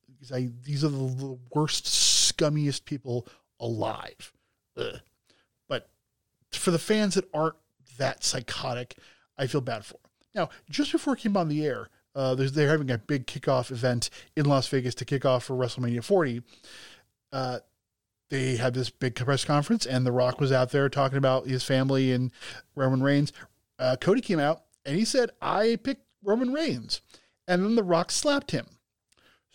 because 0.06 0.32
I 0.32 0.50
these 0.64 0.84
are 0.84 0.88
the, 0.88 1.14
the 1.14 1.38
worst, 1.54 1.84
scummiest 1.84 2.84
people 2.84 3.26
alive. 3.60 4.32
Ugh. 4.76 5.00
But 5.68 5.88
for 6.50 6.70
the 6.70 6.78
fans 6.78 7.14
that 7.14 7.28
aren't 7.32 7.56
that 7.96 8.24
psychotic, 8.24 8.96
I 9.38 9.46
feel 9.46 9.60
bad 9.60 9.84
for. 9.84 9.98
Now, 10.34 10.50
just 10.68 10.90
before 10.90 11.14
it 11.14 11.20
came 11.20 11.36
on 11.36 11.48
the 11.48 11.64
air, 11.64 11.88
uh, 12.14 12.34
they're 12.34 12.68
having 12.68 12.90
a 12.90 12.98
big 12.98 13.26
kickoff 13.26 13.70
event 13.70 14.10
in 14.36 14.46
Las 14.46 14.68
Vegas 14.68 14.94
to 14.96 15.04
kick 15.04 15.24
off 15.24 15.44
for 15.44 15.54
WrestleMania 15.54 16.04
40. 16.04 16.42
Uh, 17.32 17.58
they 18.30 18.56
had 18.56 18.74
this 18.74 18.90
big 18.90 19.14
press 19.14 19.44
conference, 19.44 19.86
and 19.86 20.06
The 20.06 20.12
Rock 20.12 20.40
was 20.40 20.52
out 20.52 20.70
there 20.70 20.88
talking 20.88 21.18
about 21.18 21.46
his 21.46 21.64
family 21.64 22.12
and 22.12 22.32
Roman 22.74 23.02
Reigns. 23.02 23.32
Uh, 23.78 23.96
Cody 24.00 24.20
came 24.20 24.40
out 24.40 24.62
and 24.84 24.96
he 24.96 25.04
said, 25.04 25.30
I 25.40 25.76
picked 25.82 26.04
Roman 26.22 26.52
Reigns. 26.52 27.00
And 27.46 27.64
then 27.64 27.74
The 27.74 27.82
Rock 27.82 28.10
slapped 28.10 28.52
him. 28.52 28.66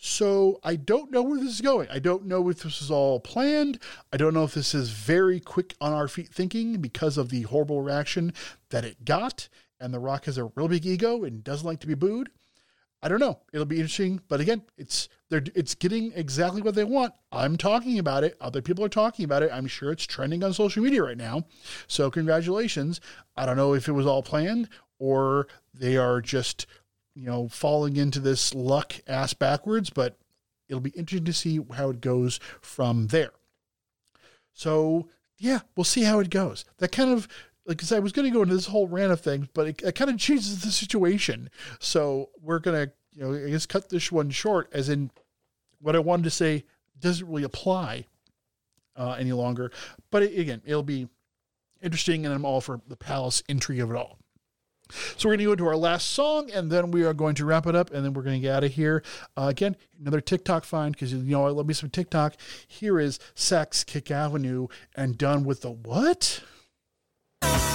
So 0.02 0.60
I 0.64 0.76
don't 0.76 1.10
know 1.10 1.22
where 1.22 1.38
this 1.38 1.52
is 1.52 1.60
going. 1.60 1.88
I 1.90 1.98
don't 1.98 2.24
know 2.24 2.48
if 2.48 2.62
this 2.62 2.80
is 2.80 2.90
all 2.90 3.20
planned. 3.20 3.78
I 4.10 4.16
don't 4.16 4.32
know 4.32 4.44
if 4.44 4.54
this 4.54 4.74
is 4.74 4.88
very 4.90 5.40
quick 5.40 5.74
on 5.78 5.92
our 5.92 6.08
feet 6.08 6.28
thinking 6.28 6.80
because 6.80 7.18
of 7.18 7.28
the 7.28 7.42
horrible 7.42 7.82
reaction 7.82 8.32
that 8.70 8.84
it 8.84 9.04
got. 9.04 9.48
And 9.78 9.92
The 9.92 9.98
Rock 9.98 10.24
has 10.24 10.38
a 10.38 10.50
real 10.54 10.68
big 10.68 10.86
ego 10.86 11.24
and 11.24 11.44
doesn't 11.44 11.66
like 11.66 11.80
to 11.80 11.86
be 11.86 11.94
booed. 11.94 12.30
I 13.02 13.08
don't 13.08 13.20
know. 13.20 13.38
It'll 13.52 13.64
be 13.66 13.76
interesting, 13.76 14.20
but 14.28 14.40
again, 14.40 14.62
it's 14.76 15.08
they're 15.30 15.42
it's 15.54 15.74
getting 15.74 16.12
exactly 16.14 16.60
what 16.60 16.74
they 16.74 16.84
want. 16.84 17.14
I'm 17.32 17.56
talking 17.56 17.98
about 17.98 18.24
it. 18.24 18.36
Other 18.40 18.60
people 18.60 18.84
are 18.84 18.90
talking 18.90 19.24
about 19.24 19.42
it. 19.42 19.50
I'm 19.52 19.66
sure 19.66 19.90
it's 19.90 20.06
trending 20.06 20.44
on 20.44 20.52
social 20.52 20.82
media 20.82 21.02
right 21.02 21.16
now. 21.16 21.46
So 21.86 22.10
congratulations. 22.10 23.00
I 23.36 23.46
don't 23.46 23.56
know 23.56 23.74
if 23.74 23.88
it 23.88 23.92
was 23.92 24.06
all 24.06 24.22
planned 24.22 24.68
or 24.98 25.48
they 25.72 25.96
are 25.96 26.20
just 26.20 26.66
you 27.14 27.26
know 27.26 27.48
falling 27.48 27.96
into 27.96 28.20
this 28.20 28.54
luck 28.54 28.94
ass 29.06 29.32
backwards, 29.32 29.88
but 29.88 30.16
it'll 30.68 30.80
be 30.80 30.90
interesting 30.90 31.24
to 31.24 31.32
see 31.32 31.60
how 31.72 31.90
it 31.90 32.00
goes 32.00 32.38
from 32.60 33.06
there. 33.06 33.32
So 34.52 35.08
yeah, 35.38 35.60
we'll 35.74 35.84
see 35.84 36.02
how 36.02 36.20
it 36.20 36.28
goes. 36.28 36.66
That 36.78 36.92
kind 36.92 37.10
of 37.10 37.26
like 37.70 37.84
I 37.84 37.86
said, 37.86 37.98
I 37.98 38.00
was 38.00 38.10
going 38.10 38.26
to 38.26 38.34
go 38.34 38.42
into 38.42 38.56
this 38.56 38.66
whole 38.66 38.88
rant 38.88 39.12
of 39.12 39.20
things, 39.20 39.46
but 39.54 39.68
it, 39.68 39.82
it 39.82 39.94
kind 39.94 40.10
of 40.10 40.18
changes 40.18 40.60
the 40.60 40.72
situation. 40.72 41.48
So 41.78 42.30
we're 42.42 42.58
going 42.58 42.88
to, 42.88 42.92
you 43.12 43.22
know, 43.22 43.46
I 43.46 43.50
guess 43.50 43.64
cut 43.64 43.88
this 43.88 44.10
one 44.10 44.30
short, 44.30 44.68
as 44.72 44.88
in 44.88 45.12
what 45.80 45.94
I 45.94 46.00
wanted 46.00 46.24
to 46.24 46.30
say 46.30 46.64
doesn't 46.98 47.24
really 47.24 47.44
apply 47.44 48.06
uh, 48.96 49.12
any 49.12 49.30
longer. 49.30 49.70
But 50.10 50.24
it, 50.24 50.36
again, 50.36 50.62
it'll 50.66 50.82
be 50.82 51.06
interesting, 51.80 52.26
and 52.26 52.34
I'm 52.34 52.44
all 52.44 52.60
for 52.60 52.80
the 52.88 52.96
palace 52.96 53.40
intrigue 53.48 53.78
of 53.78 53.92
it 53.92 53.96
all. 53.96 54.18
So 55.16 55.28
we're 55.28 55.36
going 55.36 55.38
to 55.38 55.44
go 55.44 55.52
into 55.52 55.66
our 55.68 55.76
last 55.76 56.10
song, 56.10 56.50
and 56.50 56.72
then 56.72 56.90
we 56.90 57.04
are 57.04 57.14
going 57.14 57.36
to 57.36 57.44
wrap 57.44 57.68
it 57.68 57.76
up, 57.76 57.92
and 57.92 58.04
then 58.04 58.14
we're 58.14 58.22
going 58.22 58.40
to 58.40 58.40
get 58.40 58.56
out 58.56 58.64
of 58.64 58.72
here. 58.72 59.04
Uh, 59.36 59.46
again, 59.46 59.76
another 60.00 60.20
TikTok 60.20 60.64
find 60.64 60.92
because 60.92 61.12
you 61.12 61.22
know 61.22 61.46
I 61.46 61.50
love 61.50 61.68
me 61.68 61.74
some 61.74 61.88
TikTok. 61.88 62.34
Here 62.66 62.98
is 62.98 63.20
Sax 63.36 63.84
Kick 63.84 64.10
Avenue, 64.10 64.66
and 64.96 65.16
done 65.16 65.44
with 65.44 65.60
the 65.60 65.70
what? 65.70 66.42
Oh, 67.42 67.69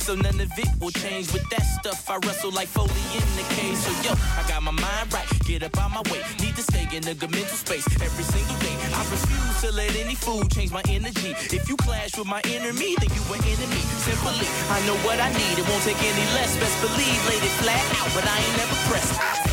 so 0.00 0.14
none 0.14 0.40
of 0.40 0.50
it 0.58 0.68
will 0.80 0.90
change. 0.90 1.32
With 1.32 1.48
that 1.50 1.62
stuff, 1.62 2.08
I 2.08 2.16
wrestle 2.24 2.50
like 2.52 2.68
Foley 2.68 3.04
in 3.14 3.28
the 3.36 3.44
cage. 3.54 3.76
So 3.76 3.92
yo, 4.02 4.12
I 4.38 4.42
got 4.48 4.62
my 4.62 4.72
mind 4.72 5.12
right, 5.12 5.28
get 5.44 5.62
up 5.62 5.76
out 5.78 5.90
my 5.90 6.02
way. 6.10 6.22
Need 6.40 6.56
to 6.56 6.62
stay 6.62 6.88
in 6.92 7.06
a 7.06 7.14
good 7.14 7.30
mental 7.30 7.56
space 7.56 7.86
every 8.00 8.24
single 8.24 8.56
day. 8.60 8.76
I 8.94 9.02
refuse 9.10 9.60
to 9.62 9.72
let 9.72 9.94
any 9.96 10.14
food 10.14 10.50
change 10.50 10.72
my 10.72 10.82
energy. 10.88 11.36
If 11.52 11.68
you 11.68 11.76
clash 11.76 12.16
with 12.16 12.26
my 12.26 12.40
inner 12.44 12.72
me, 12.72 12.96
then 12.98 13.10
you 13.12 13.22
an 13.34 13.42
enemy. 13.44 13.82
Simply, 14.06 14.48
I 14.70 14.78
know 14.86 14.96
what 15.06 15.20
I 15.20 15.28
need. 15.32 15.54
It 15.58 15.66
won't 15.68 15.84
take 15.84 16.00
any 16.00 16.26
less. 16.34 16.56
Best 16.56 16.76
believe, 16.80 17.20
laid 17.28 17.42
it 17.44 17.54
flat 17.60 17.84
out, 18.00 18.10
but 18.14 18.24
I 18.24 18.36
ain't 18.38 18.56
never 18.56 18.76
pressed. 18.88 19.49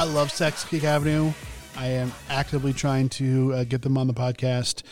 I 0.00 0.04
love 0.04 0.32
Sex 0.32 0.64
Kick 0.64 0.82
Avenue. 0.84 1.30
I 1.76 1.88
am 1.88 2.10
actively 2.30 2.72
trying 2.72 3.10
to 3.10 3.52
uh, 3.52 3.64
get 3.64 3.82
them 3.82 3.98
on 3.98 4.06
the 4.06 4.14
podcast. 4.14 4.82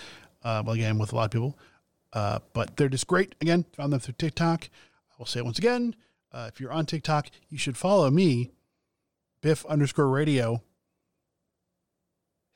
Uh, 0.43 0.63
well, 0.63 0.75
again, 0.75 0.99
with 0.99 1.15
a 1.15 1.17
lot 1.17 1.25
of 1.25 1.31
people, 1.31 1.59
uh, 2.13 2.41
but 2.53 2.77
they're 2.77 2.91
just 2.91 3.07
great. 3.07 3.35
Again, 3.41 3.65
found 3.73 3.91
them 3.91 4.01
through 4.01 4.17
TikTok. 4.19 4.69
I 5.11 5.15
will 5.19 5.25
say 5.25 5.41
it 5.41 5.47
once 5.47 5.59
again. 5.59 5.97
Uh, 6.31 6.51
if 6.53 6.61
you're 6.61 6.71
on 6.71 6.85
TikTok, 6.85 7.29
you 7.49 7.57
should 7.57 7.79
follow 7.79 8.11
me, 8.11 8.51
Biff 9.41 9.65
underscore 9.65 10.11
Radio. 10.11 10.63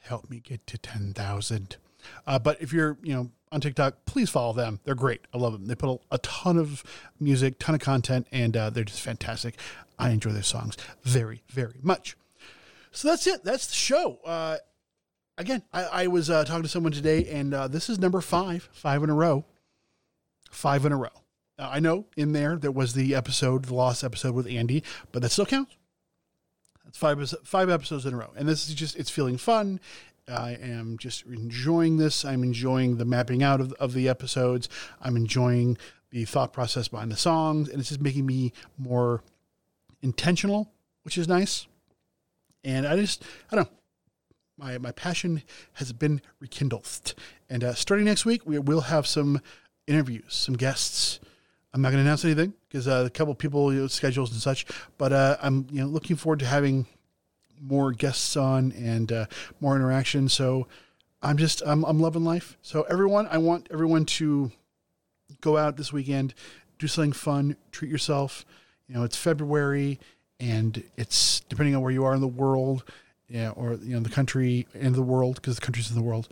Help 0.01 0.29
me 0.29 0.39
get 0.39 0.67
to 0.67 0.77
ten 0.77 1.15
thousand. 1.15 1.79
Uh, 2.27 2.39
but 2.39 2.61
if 2.61 2.71
you're, 2.71 2.99
you 3.03 3.15
know, 3.15 3.31
on 3.51 3.63
TikTok, 3.63 4.05
please 4.05 4.29
follow 4.29 4.53
them. 4.53 4.79
They're 4.85 4.95
great. 4.95 5.23
I 5.33 5.39
love 5.39 5.55
them. 5.55 5.69
They 5.69 5.75
put 5.75 5.89
a, 5.89 6.17
a 6.17 6.19
ton 6.19 6.59
of 6.59 6.85
music, 7.19 7.59
ton 7.59 7.75
of 7.75 7.81
content, 7.81 8.27
and 8.31 8.55
uh, 8.55 8.69
they're 8.69 8.85
just 8.85 9.01
fantastic. 9.01 9.59
I 9.99 10.11
enjoy 10.11 10.33
their 10.33 10.43
songs 10.43 10.77
very, 11.03 11.45
very 11.49 11.79
much. 11.81 12.15
So 12.93 13.09
that's 13.09 13.27
it. 13.27 13.43
That's 13.43 13.67
the 13.67 13.75
show. 13.75 14.19
Uh, 14.25 14.59
again, 15.39 15.63
I, 15.73 15.85
I 15.85 16.07
was 16.07 16.31
uh, 16.31 16.45
talking 16.45 16.63
to 16.63 16.69
someone 16.69 16.93
today, 16.93 17.27
and 17.29 17.53
uh, 17.53 17.69
this 17.69 17.89
is 17.89 17.99
number 17.99 18.21
five, 18.21 18.69
five 18.73 19.03
in 19.03 19.11
a 19.11 19.15
row, 19.15 19.45
five 20.51 20.85
in 20.85 20.93
a 20.93 20.97
row. 20.97 21.09
Now, 21.59 21.71
I 21.71 21.81
know 21.81 22.07
in 22.17 22.33
there 22.33 22.57
there 22.57 22.71
was 22.71 22.93
the 22.95 23.15
episode, 23.15 23.65
the 23.65 23.75
lost 23.75 24.05
episode 24.05 24.35
with 24.35 24.47
Andy, 24.47 24.83
but 25.11 25.23
that 25.23 25.31
still 25.31 25.47
counts. 25.47 25.77
That's 26.85 26.99
five 26.99 27.35
five 27.45 27.71
episodes 27.71 28.05
in 28.07 28.15
a 28.15 28.17
row, 28.17 28.31
and 28.37 28.49
this 28.49 28.69
is 28.69 28.75
just 28.75 28.97
it's 28.97 29.11
feeling 29.11 29.39
fun. 29.39 29.81
I 30.29 30.53
am 30.53 30.99
just 30.99 31.25
enjoying 31.27 31.97
this. 31.97 32.25
I'm 32.25 32.45
enjoying 32.45 32.97
the 32.97 33.05
mapping 33.05 33.43
out 33.43 33.61
of, 33.61 33.73
of 33.75 33.93
the 33.93 34.09
episodes. 34.09 34.69
I'm 35.01 35.17
enjoying 35.17 35.79
the 36.11 36.25
thought 36.25 36.53
process 36.53 36.89
behind 36.89 37.11
the 37.11 37.17
songs, 37.17 37.69
and 37.69 37.81
it's 37.81 37.89
just 37.89 38.01
making 38.01 38.27
me 38.27 38.53
more 38.79 39.23
intentional, 40.03 40.71
which 41.03 41.19
is 41.19 41.27
nice. 41.27 41.67
And 42.65 42.87
I 42.87 42.97
just, 42.97 43.25
I 43.51 43.57
don't 43.57 43.65
know, 43.65 43.77
my, 44.59 44.79
my 44.79 44.93
passion 44.93 45.43
has 45.75 45.93
been 45.93 46.21
rekindled. 46.41 47.15
And 47.51 47.65
uh, 47.65 47.75
starting 47.75 48.07
next 48.07 48.25
week, 48.25 48.43
we 48.47 48.59
will 48.59 48.83
have 48.83 49.07
some 49.07 49.41
interviews, 49.87 50.35
some 50.35 50.57
guests. 50.57 51.21
I'm 51.75 51.83
not 51.83 51.91
going 51.91 52.03
to 52.03 52.09
announce 52.09 52.25
anything 52.25 52.55
because 52.69 52.87
uh, 52.87 53.05
a 53.07 53.11
couple 53.11 53.35
people, 53.35 53.73
you 53.73 53.81
know, 53.81 53.87
schedules 53.87 54.31
and 54.31 54.41
such, 54.41 54.67
but 54.99 55.13
uh, 55.13 55.39
I'm 55.43 55.67
you 55.71 55.81
know 55.81 55.87
looking 55.87 56.17
forward 56.17 56.41
to 56.41 56.47
having 56.47 56.87
more 57.61 57.93
guests 57.93 58.37
on 58.37 58.73
and 58.73 59.11
uh, 59.11 59.27
more 59.61 59.75
interaction. 59.75 60.29
So 60.29 60.67
I'm 61.23 61.39
just 61.39 61.63
I'm, 61.65 61.85
I'm 61.85 61.99
loving 61.99 62.25
life. 62.25 62.59
So 62.63 62.83
everyone, 62.83 63.27
I 63.29 63.39
want 63.39 63.69
everyone 63.71 64.05
to 64.07 64.53
go 65.41 65.57
out 65.57 65.77
this 65.77 65.93
weekend, 65.93 66.35
do 66.79 66.87
something 66.87 67.13
fun, 67.13 67.57
treat 67.71 67.91
yourself. 67.91 68.45
You 68.87 68.97
know, 68.97 69.05
it's 69.05 69.17
February 69.17 69.99
and 70.43 70.83
it's 70.97 71.41
depending 71.49 71.77
on 71.77 71.83
where 71.83 71.93
you 71.93 72.05
are 72.05 72.15
in 72.15 72.21
the 72.21 72.27
world, 72.27 72.85
or 73.57 73.79
you 73.83 73.95
know 73.95 74.01
the 74.01 74.11
country 74.11 74.67
and 74.75 74.95
the 74.95 75.03
world 75.03 75.37
because 75.37 75.55
the 75.55 75.63
countries 75.63 75.89
in 75.89 75.97
the 75.97 76.03
world, 76.03 76.29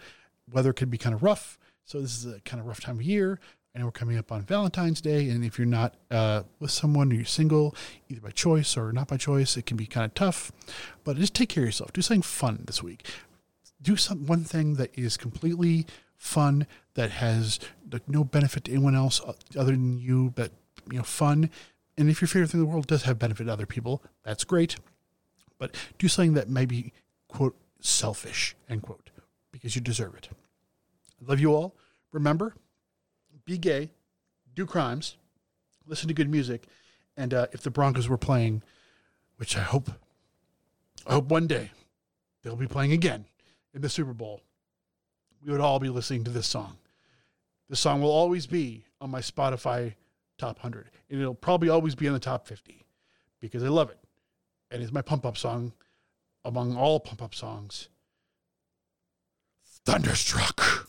weather 0.51 0.73
could 0.73 0.91
be 0.91 0.99
kind 0.99 1.15
of 1.15 1.23
rough. 1.23 1.57
So 1.85 2.01
this 2.01 2.25
is 2.25 2.35
a 2.35 2.41
kind 2.41 2.61
of 2.61 2.67
rough 2.67 2.81
time 2.81 2.97
of 2.97 3.03
year. 3.03 3.39
Know 3.75 3.85
we're 3.85 3.93
coming 3.93 4.19
up 4.19 4.33
on 4.33 4.43
Valentine's 4.43 5.01
Day, 5.01 5.31
and 5.31 5.45
if 5.45 5.57
you're 5.57 5.67
not 5.67 5.95
uh, 6.11 6.43
with 6.59 6.73
someone 6.73 7.13
or 7.13 7.15
you're 7.15 7.25
single, 7.25 7.75
either 8.09 8.21
by 8.21 8.31
choice 8.31 8.77
or 8.77 8.93
not 8.93 9.07
by 9.07 9.17
choice, 9.17 9.57
it 9.57 9.65
can 9.65 9.77
be 9.77 9.87
kind 9.87 10.05
of 10.05 10.13
tough. 10.13 10.51
But 11.05 11.17
just 11.17 11.35
take 11.35 11.51
care 11.51 11.63
of 11.63 11.69
yourself. 11.69 11.93
Do 11.93 12.03
something 12.03 12.23
fun 12.23 12.65
this 12.67 12.83
week. 12.83 13.07
Do 13.81 13.95
some 13.95 14.27
one 14.27 14.43
thing 14.43 14.75
that 14.75 14.91
is 14.99 15.17
completely 15.17 15.87
fun 16.17 16.67
that 16.95 17.13
has 17.13 17.61
like, 17.93 18.09
no 18.09 18.25
benefit 18.25 18.65
to 18.65 18.73
anyone 18.73 18.97
else 18.97 19.21
uh, 19.21 19.35
other 19.57 19.71
than 19.71 19.99
you, 19.99 20.33
but 20.35 20.51
you 20.91 20.99
know, 20.99 21.05
fun. 21.05 21.49
And 21.99 22.09
if 22.09 22.21
your 22.21 22.29
favorite 22.29 22.51
thing 22.51 22.61
in 22.61 22.67
the 22.67 22.73
world 22.73 22.87
does 22.87 23.03
have 23.03 23.19
benefit 23.19 23.45
to 23.45 23.53
other 23.53 23.67
people, 23.67 24.03
that's 24.25 24.45
great. 24.45 24.77
But 25.59 25.77
do 25.99 26.09
something 26.09 26.35
that 26.35 26.49
may 26.49 26.65
be 26.65 26.93
quote 27.29 27.57
selfish 27.81 28.57
end 28.69 28.83
quote 28.83 29.11
because 29.53 29.75
you 29.75 29.81
deserve 29.81 30.15
it. 30.15 30.29
I 31.21 31.31
love 31.31 31.41
you 31.41 31.55
all. 31.55 31.75
Remember, 32.13 32.55
be 33.45 33.59
gay, 33.59 33.91
do 34.55 34.67
crimes, 34.67 35.17
listen 35.87 36.09
to 36.09 36.15
good 36.15 36.31
music, 36.31 36.67
and 37.17 37.35
uh, 37.35 37.47
if 37.53 37.63
the 37.63 37.71
Broncos 37.71 38.09
were 38.09 38.19
playing, 38.19 38.63
which 39.37 39.57
I 39.57 39.61
hope, 39.61 39.91
I 41.07 41.13
hope 41.15 41.27
one 41.27 41.47
day 41.47 41.71
they'll 42.43 42.57
be 42.57 42.67
playing 42.67 42.93
again 42.93 43.27
in 43.75 43.83
the 43.83 43.89
Super 43.89 44.13
Bowl, 44.13 44.41
we 45.45 45.53
would 45.53 45.61
all 45.61 45.79
be 45.79 45.89
listening 45.89 46.25
to 46.25 46.31
this 46.31 46.47
song. 46.47 46.79
This 47.69 47.81
song 47.81 48.03
will 48.03 48.11
always 48.11 48.47
be 48.47 48.85
on 49.01 49.11
my 49.11 49.21
Spotify 49.21 49.95
top 50.41 50.57
100. 50.57 50.91
And 51.11 51.21
it'll 51.21 51.35
probably 51.35 51.69
always 51.69 51.95
be 51.95 52.07
in 52.07 52.13
the 52.13 52.19
top 52.19 52.47
50 52.47 52.85
because 53.41 53.63
I 53.63 53.69
love 53.69 53.91
it. 53.91 53.99
And 54.71 54.83
it's 54.83 54.93
my 54.93 55.03
pump 55.03 55.27
up 55.27 55.37
song 55.37 55.73
among 56.45 56.77
all 56.77 56.99
pump 57.01 57.23
up 57.23 57.35
songs. 57.35 57.89
Thunderstruck. 59.85 60.89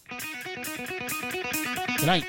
Good 1.97 2.05
night. 2.05 2.25